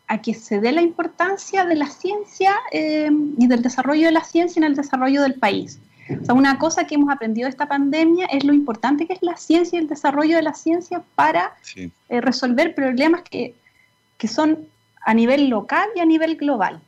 a 0.08 0.22
que 0.22 0.34
se 0.34 0.60
dé 0.60 0.72
la 0.72 0.82
importancia 0.82 1.66
de 1.66 1.76
la 1.76 1.88
ciencia 1.88 2.54
em, 2.72 3.34
y 3.38 3.48
del 3.48 3.62
desarrollo 3.62 4.08
de 4.08 4.12
la 4.12 4.24
ciencia 4.24 4.60
en 4.60 4.66
el 4.66 4.76
desarrollo 4.76 5.22
del 5.22 5.36
país. 5.36 5.80
O 6.22 6.26
sea, 6.26 6.36
una 6.36 6.60
cosa 6.60 6.86
que 6.86 6.96
hemos 6.96 7.10
aprendido 7.10 7.46
de 7.46 7.52
esta 7.52 7.68
pandemia 7.68 8.28
es 8.28 8.44
lo 8.44 8.54
importante 8.54 9.08
que 9.08 9.14
es 9.14 9.24
la 9.24 9.38
ciencia 9.38 9.78
y 9.78 9.82
el 9.82 9.88
desarrollo 9.88 10.36
de 10.36 10.44
la 10.44 10.54
ciencia 10.54 11.02
para 11.16 11.54
eh, 11.76 12.22
resolver 12.22 12.76
problemas 12.76 13.24
que, 13.24 13.56
que, 14.18 14.28
son 14.28 14.68
a 15.04 15.14
nivel 15.16 15.50
local 15.50 15.88
y 15.96 16.02
a 16.02 16.06
nivel 16.06 16.36
global. 16.36 16.80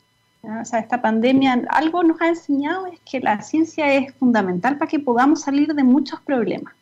O 0.44 0.66
sea, 0.66 0.80
esta 0.80 1.02
pandemia 1.02 1.64
algo 1.70 2.04
nos 2.04 2.22
ha 2.22 2.28
enseñado 2.28 2.86
es 2.86 3.00
que 3.10 3.20
la 3.20 3.42
ciencia 3.42 3.92
es 3.94 4.14
fundamental 4.14 4.78
para 4.78 4.90
que 4.90 5.00
podamos 5.00 5.42
salir 5.42 5.74
de 5.74 5.84
muchos 5.84 6.22
problemas. 6.22 6.74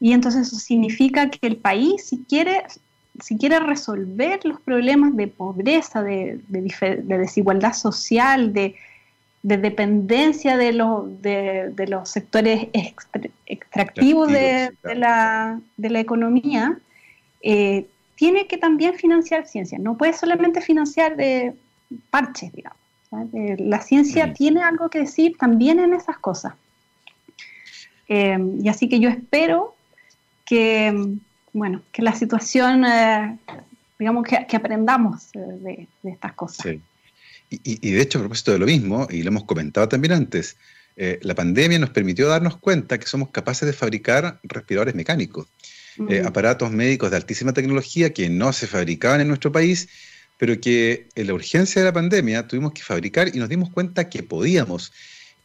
Y 0.00 0.12
entonces 0.12 0.48
eso 0.48 0.56
significa 0.56 1.30
que 1.30 1.46
el 1.46 1.56
país, 1.56 2.04
si 2.06 2.24
quiere, 2.24 2.64
si 3.20 3.36
quiere 3.36 3.58
resolver 3.58 4.44
los 4.44 4.60
problemas 4.60 5.16
de 5.16 5.26
pobreza, 5.26 6.02
de, 6.02 6.40
desigualdad 6.48 7.72
social, 7.72 8.52
de, 8.52 8.76
dependencia 9.42 10.56
de, 10.56 10.72
de, 11.74 11.86
los 11.88 12.08
sectores 12.08 12.68
extractivos 13.46 14.30
de, 14.30 14.72
la, 14.84 15.60
economía, 15.78 16.78
eh, 17.42 17.86
tiene 18.14 18.46
que 18.46 18.58
también 18.58 18.94
financiar 18.94 19.46
ciencia. 19.46 19.78
No 19.78 19.96
puede 19.96 20.12
solamente 20.12 20.60
financiar 20.60 21.16
de 21.16 21.54
parches, 22.10 22.52
digamos. 22.52 22.78
La 23.10 23.80
ciencia 23.80 24.32
tiene 24.34 24.62
algo 24.62 24.90
que 24.90 25.00
decir 25.00 25.36
también 25.38 25.80
en 25.80 25.94
esas 25.94 26.18
cosas. 26.18 26.54
Eh, 28.08 28.38
y 28.62 28.68
así 28.68 28.88
que 28.88 29.00
yo 29.00 29.08
espero 29.08 29.74
que, 30.48 30.94
bueno, 31.52 31.82
que 31.92 32.00
la 32.00 32.14
situación, 32.14 32.84
eh, 32.86 33.38
digamos, 33.98 34.26
que, 34.26 34.56
aprendamos 34.56 35.28
eh, 35.34 35.86
de, 36.02 36.10
estas 36.10 36.32
cosas. 36.32 36.64
Sí. 36.64 36.80
Y, 37.50 37.90
de 37.92 38.00
hecho, 38.00 38.18
a 38.18 38.22
propósito 38.22 38.52
de 38.52 38.58
lo 38.58 38.66
mismo, 38.66 39.06
y 39.10 39.22
lo 39.22 39.28
hemos 39.28 39.44
comentado 39.44 39.88
también 39.88 40.12
antes, 40.12 40.56
eh, 40.96 41.18
la 41.22 41.34
pandemia 41.34 41.78
nos 41.78 41.90
permitió 41.90 42.28
darnos 42.28 42.56
cuenta 42.56 42.98
que 42.98 43.06
somos 43.06 43.30
capaces 43.30 43.66
de 43.66 43.72
fabricar 43.72 44.40
respiradores 44.42 44.94
mecánicos, 44.94 45.46
aparatos 46.24 46.70
médicos 46.70 47.10
de 47.10 47.16
altísima 47.16 47.52
tecnología 47.52 48.12
que 48.12 48.28
no 48.28 48.52
se 48.52 48.66
fabricaban 48.66 49.20
en 49.20 49.28
nuestro 49.28 49.50
país, 49.50 49.88
pero 50.36 50.60
que 50.60 51.08
en 51.14 51.26
la 51.26 51.34
urgencia 51.34 51.80
de 51.80 51.86
la 51.86 51.92
pandemia 51.92 52.46
tuvimos 52.46 52.72
que 52.72 52.82
fabricar 52.82 53.34
y 53.34 53.38
nos 53.38 53.48
dimos 53.48 53.70
cuenta 53.70 54.08
que 54.08 54.22
podíamos. 54.22 54.92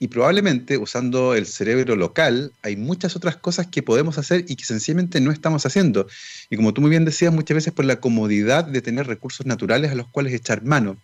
Y 0.04 0.10
probablemente 0.10 0.78
usando 0.78 1.34
el 1.34 1.46
cerebro 1.46 1.96
local 1.96 2.52
hay 2.62 2.76
muchas 2.76 3.16
otras 3.16 3.38
cosas 3.38 3.68
que 3.68 3.82
podemos 3.82 4.18
hacer 4.18 4.44
y 4.50 4.58
que 4.58 4.66
sencillamente 4.66 5.22
no 5.22 5.32
estamos 5.32 5.66
haciendo. 5.66 6.08
Y 6.50 6.58
como 6.58 6.74
tú 6.74 6.82
muy 6.82 6.90
bien 6.90 7.06
decías, 7.06 7.34
muchas 7.34 7.56
veces 7.56 7.72
por 7.72 7.86
la 7.86 8.02
comodidad 8.02 8.66
de 8.66 8.82
tener 8.82 9.08
recursos 9.08 9.46
naturales 9.46 9.92
a 9.92 9.96
los 9.96 10.10
cuales 10.10 10.34
echar 10.34 10.62
mano. 10.66 10.98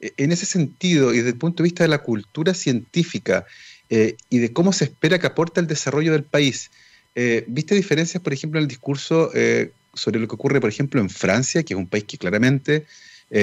E, 0.00 0.12
en 0.16 0.32
ese 0.32 0.44
sentido, 0.44 1.14
y 1.14 1.18
desde 1.18 1.28
el 1.28 1.36
punto 1.36 1.62
de 1.62 1.68
vista 1.68 1.84
de 1.84 1.88
la 1.88 1.98
cultura 1.98 2.52
científica 2.52 3.46
eh, 3.88 4.16
y 4.28 4.38
de 4.38 4.52
cómo 4.52 4.72
se 4.72 4.86
espera 4.86 5.20
que 5.20 5.28
aporte 5.28 5.60
el 5.60 5.68
desarrollo 5.68 6.10
del 6.10 6.24
país, 6.24 6.72
eh, 7.14 7.44
¿viste 7.46 7.76
diferencias, 7.76 8.20
por 8.24 8.32
ejemplo, 8.32 8.58
en 8.58 8.64
el 8.64 8.68
discurso 8.68 9.30
eh, 9.36 9.70
sobre 9.94 10.18
lo 10.18 10.26
que 10.26 10.34
ocurre, 10.34 10.60
por 10.60 10.70
ejemplo, 10.70 11.00
en 11.00 11.10
Francia, 11.10 11.62
que 11.62 11.74
es 11.74 11.78
un 11.78 11.86
país 11.86 12.02
que 12.02 12.18
claramente 12.18 12.86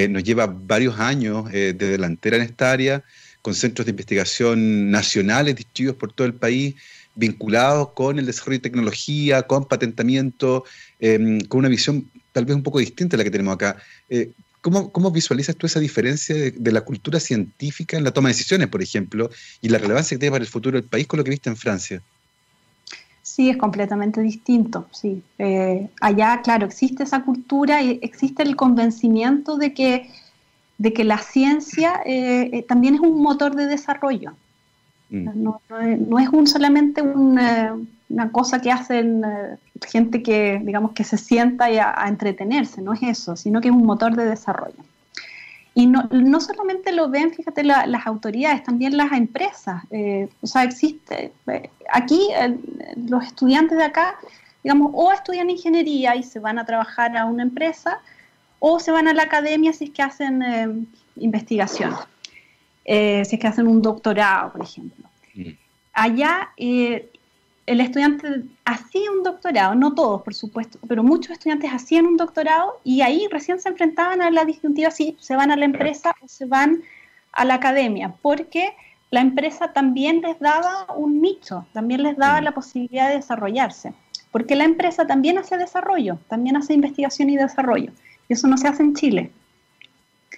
nos 0.09 0.23
lleva 0.23 0.45
varios 0.45 0.99
años 0.99 1.49
de 1.51 1.73
delantera 1.73 2.35
en 2.37 2.43
esta 2.43 2.71
área? 2.71 3.03
Con 3.41 3.55
centros 3.55 3.85
de 3.85 3.91
investigación 3.91 4.91
nacionales 4.91 5.55
distribuidos 5.55 5.97
por 5.97 6.11
todo 6.11 6.27
el 6.27 6.33
país, 6.33 6.75
vinculados 7.15 7.89
con 7.91 8.19
el 8.19 8.25
desarrollo 8.25 8.57
de 8.57 8.63
tecnología, 8.63 9.43
con 9.43 9.65
patentamiento, 9.65 10.63
em, 10.99 11.39
con 11.41 11.59
una 11.59 11.69
visión 11.69 12.09
tal 12.31 12.45
vez 12.45 12.55
un 12.55 12.63
poco 12.63 12.79
distinta 12.79 13.15
a 13.15 13.17
la 13.17 13.23
que 13.23 13.31
tenemos 13.31 13.55
acá. 13.55 13.77
Eh, 14.09 14.31
¿cómo, 14.61 14.91
¿cómo, 14.91 15.11
visualizas 15.11 15.55
tú 15.55 15.67
esa 15.67 15.79
diferencia 15.79 16.35
de, 16.35 16.71
la 16.71 16.81
cultura 16.81 17.19
científica 17.19 17.97
en 17.97 18.03
la 18.03 18.11
toma 18.11 18.29
de 18.29 18.35
decisiones, 18.35 18.67
por 18.67 18.81
ejemplo, 18.81 19.29
y 19.61 19.69
la 19.69 19.77
relevancia 19.77 20.15
que 20.15 20.19
tiene 20.19 20.31
para 20.31 20.43
el 20.43 20.49
futuro 20.49 20.79
del 20.79 20.87
país 20.87 21.07
con 21.07 21.17
lo 21.17 21.23
que 21.23 21.31
viste 21.31 21.49
en 21.49 21.57
Francia? 21.57 22.01
Sí, 23.21 23.49
es 23.49 23.57
completamente 23.57 24.21
distinto, 24.21 24.87
sí. 24.91 25.21
Eh, 25.37 25.87
allá, 26.01 26.41
claro, 26.43 26.65
existe 26.65 27.03
esa 27.03 27.23
cultura 27.23 27.81
y 27.81 27.99
existe 28.01 28.43
el 28.43 28.55
convencimiento 28.55 29.57
de 29.57 29.73
que 29.73 30.09
de 30.79 30.93
que 30.93 31.03
la 31.03 31.17
ciencia 31.17 32.01
eh, 32.05 32.49
eh, 32.53 32.63
también 32.63 32.95
es 32.95 33.01
un 33.01 33.21
motor 33.21 33.53
de 33.53 33.67
desarrollo. 33.67 34.31
Mm. 35.09 35.43
No, 35.43 36.19
es 36.19 36.29
un, 36.29 36.47
solamente 36.47 37.01
eh, 37.01 37.71
una 38.09 38.31
cosa 38.31 38.61
que 38.61 38.71
hacen 38.71 39.23
gente 39.85 40.23
que, 40.23 40.61
digamos, 40.63 40.93
que 40.93 41.03
se 41.03 41.17
sienta 41.17 41.65
a, 41.65 42.07
entretenerse, 42.07 42.81
no 42.81 42.93
es 42.93 43.03
eso, 43.03 43.35
sino 43.35 43.59
que 43.59 43.67
es 43.67 43.73
un 43.73 43.85
motor 43.85 44.15
de 44.15 44.25
desarrollo. 44.25 44.81
Y 45.75 45.85
no, 45.85 46.07
no 46.11 46.39
solamente 46.39 46.93
lo 46.93 47.09
ven, 47.09 47.31
fíjate, 47.31 47.63
las 47.63 48.07
autoridades, 48.07 48.63
también 48.63 48.97
las 48.97 49.11
empresas. 49.11 49.83
o 50.41 50.47
sea, 50.47 50.63
existe, 50.63 51.31
aquí 51.91 52.21
los 53.07 53.25
estudiantes 53.25 53.77
de 53.77 53.83
acá, 53.83 54.15
digamos, 54.63 54.91
o 54.95 55.11
estudian 55.11 55.49
ingeniería 55.49 56.15
y 56.15 56.23
se 56.23 56.39
van 56.39 56.57
a 56.57 56.65
trabajar 56.65 57.15
a 57.17 57.25
una 57.25 57.43
empresa, 57.43 57.99
o 58.59 58.79
se 58.79 58.91
van 58.91 59.07
a 59.07 59.13
la 59.13 59.23
academia 59.23 59.73
si 59.73 59.85
es 59.85 59.89
que 59.91 60.01
hacen 60.01 60.41
eh, 60.41 60.67
investigación, 61.15 61.95
eh, 62.85 63.23
si 63.25 63.35
es 63.35 63.41
que 63.41 63.47
hacen 63.47 63.67
un 63.67 63.81
doctorado, 63.81 64.51
por 64.51 64.61
ejemplo. 64.61 65.05
Mm. 65.33 65.51
Allá 65.93 66.49
eh, 66.57 67.09
el 67.65 67.81
estudiante 67.81 68.43
hacía 68.65 69.11
un 69.11 69.23
doctorado, 69.23 69.75
no 69.75 69.93
todos, 69.93 70.21
por 70.23 70.33
supuesto, 70.33 70.79
pero 70.87 71.03
muchos 71.03 71.31
estudiantes 71.31 71.71
hacían 71.71 72.05
un 72.05 72.17
doctorado 72.17 72.79
y 72.83 73.01
ahí 73.01 73.27
recién 73.31 73.59
se 73.59 73.69
enfrentaban 73.69 74.21
a 74.21 74.31
la 74.31 74.43
disyuntiva 74.43 74.91
si 74.91 75.15
se 75.19 75.35
van 75.35 75.51
a 75.51 75.55
la 75.55 75.65
empresa 75.65 76.15
o 76.21 76.27
se 76.27 76.45
van 76.45 76.81
a 77.31 77.45
la 77.45 77.55
academia, 77.55 78.15
porque 78.21 78.73
la 79.11 79.21
empresa 79.21 79.71
también 79.71 80.21
les 80.21 80.39
daba 80.39 80.87
un 80.95 81.21
nicho, 81.21 81.65
también 81.73 82.03
les 82.03 82.17
daba 82.17 82.41
mm. 82.41 82.43
la 82.43 82.51
posibilidad 82.53 83.09
de 83.09 83.15
desarrollarse, 83.15 83.93
porque 84.31 84.55
la 84.55 84.65
empresa 84.65 85.07
también 85.07 85.37
hace 85.37 85.57
desarrollo, 85.57 86.19
también 86.27 86.57
hace 86.57 86.73
investigación 86.73 87.29
y 87.29 87.37
desarrollo. 87.37 87.91
Y 88.29 88.33
eso 88.33 88.47
no 88.47 88.57
se 88.57 88.67
hace 88.67 88.83
en 88.83 88.95
Chile. 88.95 89.31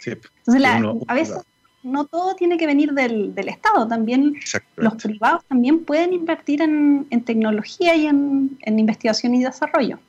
Entonces, 0.03 0.63
a 1.07 1.13
veces 1.13 1.37
no 1.83 2.05
todo 2.05 2.35
tiene 2.35 2.57
que 2.57 2.67
venir 2.67 2.93
del, 2.93 3.33
Estado, 3.47 3.87
también 3.87 4.35
los 4.75 4.95
privados 4.95 5.43
también 5.47 5.83
pueden 5.83 6.13
invertir 6.13 6.61
en, 6.61 7.07
tecnología 7.25 7.95
y 7.95 8.07
en, 8.07 8.57
investigación 8.65 9.35
y 9.35 9.43
desarrollo. 9.43 9.99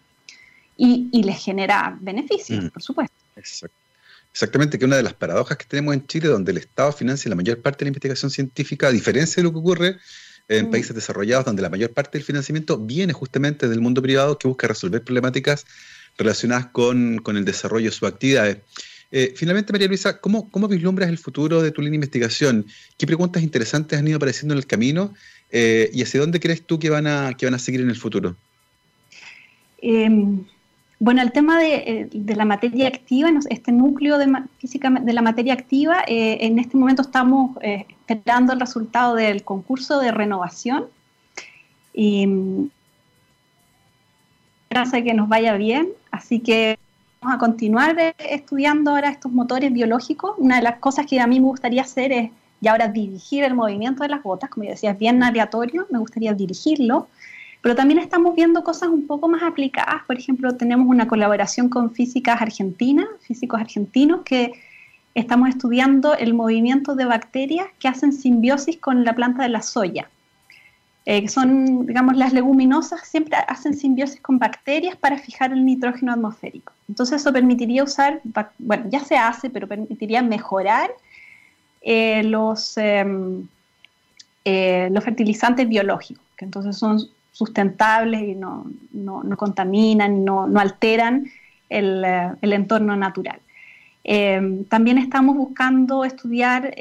Y, 0.77 1.23
les 1.23 1.43
genera 1.43 1.97
beneficios, 2.01 2.65
mm. 2.65 2.69
por 2.69 2.83
supuesto. 2.83 3.15
Exactamente, 4.33 4.79
que 4.79 4.85
una 4.85 4.97
de 4.97 5.03
las 5.03 5.15
paradojas 5.15 5.59
que 5.59 5.67
tenemos 5.67 5.95
en 5.95 6.07
Chile, 6.07 6.29
donde 6.29 6.53
el 6.53 6.59
Estado 6.59 6.93
financia 6.93 7.29
la 7.29 7.37
mayor 7.37 7.61
parte 7.61 7.81
de 7.81 7.85
la 7.87 7.89
investigación 7.89 8.31
científica, 8.31 8.89
a 8.89 8.91
diferencia 8.91 9.37
de 9.37 9.45
lo 9.45 9.53
que 9.53 9.59
ocurre 9.59 9.97
en 10.49 10.69
mm. 10.69 10.71
países 10.71 10.95
desarrollados, 10.95 11.45
donde 11.45 11.63
la 11.63 11.69
mayor 11.69 11.93
parte 11.93 12.19
del 12.19 12.25
financiamiento 12.25 12.79
viene 12.79 13.13
justamente 13.13 13.69
del 13.69 13.81
mundo 13.81 14.03
privado 14.03 14.39
que 14.39 14.49
busca 14.49 14.67
resolver 14.67 15.05
problemáticas 15.05 15.67
relacionadas 16.19 16.67
con, 16.67 17.23
el 17.27 17.45
desarrollo 17.45 17.87
de 17.87 17.93
sus 17.93 18.09
actividades. 18.09 18.59
Eh, 19.11 19.35
finalmente, 19.37 19.73
María 19.73 19.89
Luisa, 19.89 20.21
¿cómo, 20.21 20.51
¿cómo, 20.51 20.69
vislumbras 20.69 21.09
el 21.09 21.19
futuro 21.19 21.61
de 21.61 21.71
tu 21.71 21.83
línea 21.83 21.93
de 21.93 21.97
investigación? 21.97 22.67
¿Qué 22.97 23.07
preguntas 23.07 23.43
interesantes 23.43 23.99
han 23.99 24.09
ido 24.09 24.17
apareciendo 24.17 24.55
en 24.55 24.59
el 24.59 24.67
camino 24.67 25.13
eh, 25.51 25.91
y 25.93 26.03
hacia 26.03 26.21
dónde 26.21 26.41
crees 26.41 26.63
tú 26.63 26.79
que 26.79 26.89
van 26.89 27.07
a, 27.07 27.35
que 27.35 27.47
van 27.47 27.55
a 27.55 27.59
seguir 27.59 27.83
en 27.83 27.91
el 27.91 27.97
futuro? 27.97 28.37
Em, 29.83 30.45
bueno, 30.99 31.21
el 31.21 31.33
tema 31.33 31.61
de, 31.61 31.75
eh, 31.75 32.09
de, 32.11 32.37
la 32.37 32.47
materia 32.47 32.89
activa, 32.89 33.31
este 33.51 33.73
núcleo 33.73 34.17
de, 34.17 34.33
física, 34.59 34.89
de 34.89 35.13
la 35.13 35.21
materia 35.21 35.53
activa, 35.53 36.03
en 36.07 36.59
este 36.59 36.77
momento 36.77 37.03
estamos 37.03 37.59
esperando 37.61 38.53
el 38.53 38.61
resultado 38.61 39.15
del 39.15 39.43
concurso 39.43 39.99
de 39.99 40.13
renovación. 40.13 40.87
Y 41.93 42.71
esperanza 44.73 45.03
que 45.03 45.13
nos 45.13 45.29
vaya 45.29 45.55
bien, 45.59 45.91
así 46.11 46.41
que 46.41 46.79
vamos 47.21 47.37
a 47.37 47.39
continuar 47.39 48.15
estudiando 48.19 48.93
ahora 48.93 49.11
estos 49.11 49.31
motores 49.31 49.71
biológicos. 49.71 50.35
Una 50.39 50.57
de 50.57 50.63
las 50.63 50.79
cosas 50.79 51.05
que 51.05 51.21
a 51.21 51.27
mí 51.27 51.41
me 51.41 51.47
gustaría 51.47 51.83
hacer 51.83 52.11
es 52.11 52.31
y 52.63 52.69
ahora 52.69 52.89
dirigir 52.89 53.45
el 53.45 53.55
movimiento 53.55 54.03
de 54.03 54.09
las 54.09 54.23
gotas, 54.23 54.49
como 54.49 54.65
yo 54.65 54.71
decía, 54.71 54.93
es 54.93 54.99
bien 54.99 55.23
aleatorio, 55.23 55.87
me 55.91 55.99
gustaría 55.99 56.33
dirigirlo, 56.33 57.09
pero 57.61 57.75
también 57.75 57.99
estamos 57.99 58.35
viendo 58.35 58.65
cosas 58.65 58.89
un 58.89 59.07
poco 59.07 59.29
más 59.29 59.43
aplicadas, 59.43 60.05
por 60.07 60.17
ejemplo, 60.17 60.57
tenemos 60.57 60.87
una 60.89 61.07
colaboración 61.07 61.69
con 61.69 61.93
físicas 61.93 62.41
argentinas, 62.41 63.09
físicos 63.21 63.61
argentinos, 63.61 64.23
que 64.25 64.53
estamos 65.15 65.51
estudiando 65.51 66.15
el 66.15 66.33
movimiento 66.33 66.95
de 66.95 67.05
bacterias 67.05 67.67
que 67.79 67.89
hacen 67.89 68.13
simbiosis 68.13 68.79
con 68.79 69.05
la 69.05 69.15
planta 69.15 69.43
de 69.43 69.51
la 69.51 69.61
soya. 69.61 70.09
Eh, 71.05 71.29
son, 71.29 71.87
digamos, 71.87 72.17
las 72.17 72.33
leguminosas 72.33 73.09
siempre 73.09 73.37
hacen 73.49 73.75
simbiosis 73.75 74.21
con 74.21 74.39
bacterias 74.39 74.97
para 74.97 75.19
fijar 75.19 75.53
el 75.53 75.65
nitrógeno 75.65 76.13
atmosférico. 76.13 76.73
Entonces 76.89 77.21
eso 77.21 77.33
permitiría 77.33 77.83
usar, 77.83 78.21
bueno, 78.59 78.85
ya 78.89 79.01
se 79.01 79.17
hace, 79.17 79.51
pero 79.51 79.67
permitiría 79.67 80.23
mejorar 80.23 80.91
eh, 81.81 82.23
los, 82.23 82.77
em, 82.77 83.49
eh, 84.45 84.89
los 84.93 85.03
fertilizantes 85.03 85.69
biológicos, 85.69 86.25
que 86.37 86.45
entonces 86.45 86.77
son 86.79 87.01
sustentables 87.33 88.23
y 88.23 88.35
no, 88.37 88.67
no, 88.93 89.25
no 89.25 89.37
contaminan, 89.37 90.25
no, 90.25 90.47
no 90.47 90.61
alteran 90.61 91.27
el, 91.69 92.05
el, 92.41 92.53
entorno 92.53 92.95
natural. 92.95 93.41
también 94.69 94.99
estamos 94.99 95.37
buscando 95.37 96.05
estudiar 96.05 96.75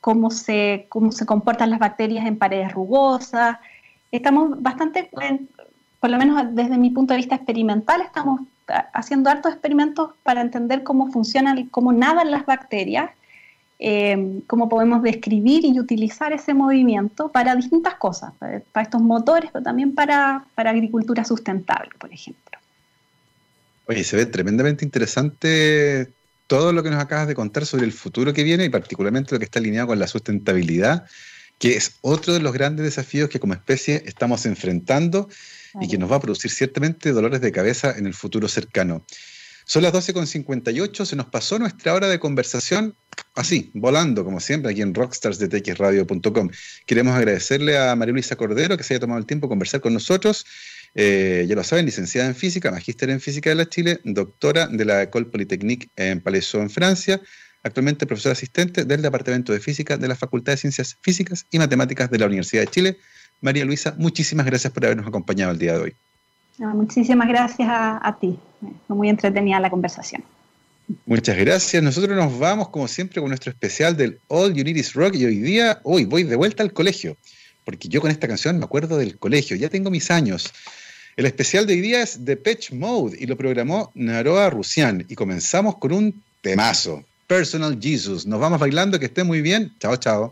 cómo, 0.00 0.30
se, 0.30 0.86
cómo 0.88 1.12
se 1.12 1.26
comportan 1.26 1.70
las 1.70 1.78
bacterias 1.78 2.26
en 2.26 2.38
paredes 2.38 2.72
rugosas. 2.72 3.58
Estamos 4.10 4.60
bastante, 4.60 5.10
por 6.00 6.10
lo 6.10 6.18
menos 6.18 6.42
desde 6.54 6.78
mi 6.78 6.90
punto 6.90 7.14
de 7.14 7.18
vista 7.18 7.36
experimental, 7.36 8.00
estamos 8.00 8.40
haciendo 8.92 9.30
hartos 9.30 9.52
experimentos 9.52 10.10
para 10.22 10.40
entender 10.40 10.82
cómo 10.82 11.10
funcionan, 11.10 11.66
cómo 11.66 11.92
nadan 11.92 12.30
las 12.30 12.46
bacterias, 12.46 13.10
eh, 13.78 14.42
cómo 14.46 14.68
podemos 14.68 15.02
describir 15.02 15.64
y 15.64 15.78
utilizar 15.80 16.32
ese 16.32 16.54
movimiento 16.54 17.28
para 17.28 17.56
distintas 17.56 17.94
cosas, 17.94 18.32
para, 18.38 18.82
estos 18.82 19.00
motores, 19.00 19.50
pero 19.52 19.62
también 19.64 19.94
para, 19.94 20.44
para, 20.54 20.70
agricultura 20.70 21.24
sustentable, 21.24 21.90
por 21.98 22.12
ejemplo. 22.12 22.58
Oye, 23.86 24.04
se 24.04 24.16
ve 24.16 24.26
tremendamente 24.26 24.84
interesante 24.84 26.12
todo 26.50 26.72
lo 26.72 26.82
que 26.82 26.90
nos 26.90 26.98
acabas 26.98 27.28
de 27.28 27.36
contar 27.36 27.64
sobre 27.64 27.84
el 27.84 27.92
futuro 27.92 28.32
que 28.32 28.42
viene 28.42 28.64
y 28.64 28.70
particularmente 28.70 29.32
lo 29.32 29.38
que 29.38 29.44
está 29.44 29.60
alineado 29.60 29.86
con 29.86 30.00
la 30.00 30.08
sustentabilidad, 30.08 31.06
que 31.60 31.76
es 31.76 31.92
otro 32.00 32.34
de 32.34 32.40
los 32.40 32.52
grandes 32.52 32.84
desafíos 32.84 33.28
que 33.28 33.38
como 33.38 33.54
especie 33.54 34.02
estamos 34.04 34.44
enfrentando 34.46 35.28
y 35.80 35.86
que 35.86 35.96
nos 35.96 36.10
va 36.10 36.16
a 36.16 36.20
producir 36.20 36.50
ciertamente 36.50 37.12
dolores 37.12 37.40
de 37.40 37.52
cabeza 37.52 37.94
en 37.96 38.04
el 38.04 38.14
futuro 38.14 38.48
cercano. 38.48 39.04
Son 39.64 39.84
las 39.84 39.92
12.58, 39.92 41.04
se 41.04 41.14
nos 41.14 41.26
pasó 41.26 41.56
nuestra 41.60 41.94
hora 41.94 42.08
de 42.08 42.18
conversación 42.18 42.96
así, 43.36 43.70
volando, 43.72 44.24
como 44.24 44.40
siempre, 44.40 44.72
aquí 44.72 44.82
en 44.82 44.92
rockstarsdetxradio.com. 44.92 46.50
Queremos 46.84 47.14
agradecerle 47.14 47.78
a 47.78 47.94
María 47.94 48.14
Luisa 48.14 48.34
Cordero 48.34 48.76
que 48.76 48.82
se 48.82 48.94
haya 48.94 49.00
tomado 49.00 49.20
el 49.20 49.26
tiempo 49.26 49.46
de 49.46 49.50
conversar 49.50 49.80
con 49.80 49.94
nosotros. 49.94 50.44
Eh, 50.94 51.46
ya 51.48 51.54
lo 51.54 51.62
saben, 51.62 51.86
licenciada 51.86 52.28
en 52.28 52.34
física, 52.34 52.70
magíster 52.70 53.10
en 53.10 53.20
física 53.20 53.50
de 53.50 53.56
la 53.56 53.68
Chile, 53.68 54.00
doctora 54.04 54.66
de 54.66 54.84
la 54.84 55.02
École 55.02 55.26
Polytechnique 55.26 55.88
en 55.96 56.20
Palaiseau, 56.20 56.62
en 56.62 56.70
Francia, 56.70 57.20
actualmente 57.62 58.06
profesora 58.06 58.32
asistente 58.32 58.84
del 58.84 59.02
Departamento 59.02 59.52
de 59.52 59.60
Física 59.60 59.96
de 59.96 60.08
la 60.08 60.16
Facultad 60.16 60.54
de 60.54 60.56
Ciencias 60.58 60.96
Físicas 61.00 61.46
y 61.50 61.58
Matemáticas 61.58 62.10
de 62.10 62.18
la 62.18 62.26
Universidad 62.26 62.62
de 62.62 62.68
Chile. 62.68 62.98
María 63.40 63.64
Luisa, 63.64 63.94
muchísimas 63.98 64.46
gracias 64.46 64.72
por 64.72 64.84
habernos 64.84 65.06
acompañado 65.06 65.52
el 65.52 65.58
día 65.58 65.74
de 65.74 65.78
hoy. 65.78 65.94
muchísimas 66.58 67.28
gracias 67.28 67.68
a, 67.70 68.16
ti. 68.20 68.38
Fue 68.86 68.96
muy 68.96 69.08
entretenida 69.08 69.60
la 69.60 69.70
conversación. 69.70 70.22
Muchas 71.06 71.38
gracias. 71.38 71.82
Nosotros 71.82 72.16
nos 72.16 72.38
vamos, 72.38 72.68
como 72.68 72.88
siempre, 72.88 73.20
con 73.20 73.28
nuestro 73.30 73.50
especial 73.50 73.96
del 73.96 74.18
All 74.26 74.52
You 74.52 74.64
Need 74.64 74.76
Is 74.76 74.92
Rock. 74.94 75.14
Y 75.14 75.24
hoy 75.24 75.38
día, 75.38 75.80
hoy 75.84 76.04
voy 76.04 76.24
de 76.24 76.36
vuelta 76.36 76.62
al 76.62 76.72
colegio, 76.72 77.16
porque 77.64 77.88
yo 77.88 78.00
con 78.00 78.10
esta 78.10 78.26
canción 78.26 78.58
me 78.58 78.64
acuerdo 78.64 78.98
del 78.98 79.16
colegio. 79.18 79.56
Ya 79.56 79.68
tengo 79.68 79.90
mis 79.90 80.10
años. 80.10 80.52
El 81.16 81.26
especial 81.26 81.66
de 81.66 81.74
hoy 81.74 81.80
día 81.80 82.02
es 82.02 82.18
Patch 82.44 82.72
Mode 82.72 83.16
y 83.18 83.26
lo 83.26 83.36
programó 83.36 83.90
Naroa 83.94 84.50
Rusian. 84.50 85.04
Y 85.08 85.14
comenzamos 85.14 85.76
con 85.78 85.92
un 85.92 86.22
temazo, 86.40 87.04
Personal 87.26 87.78
Jesus. 87.80 88.26
Nos 88.26 88.40
vamos 88.40 88.58
bailando, 88.58 88.98
que 88.98 89.06
esté 89.06 89.22
muy 89.22 89.40
bien. 89.40 89.72
Chao, 89.78 89.96
chao. 89.96 90.30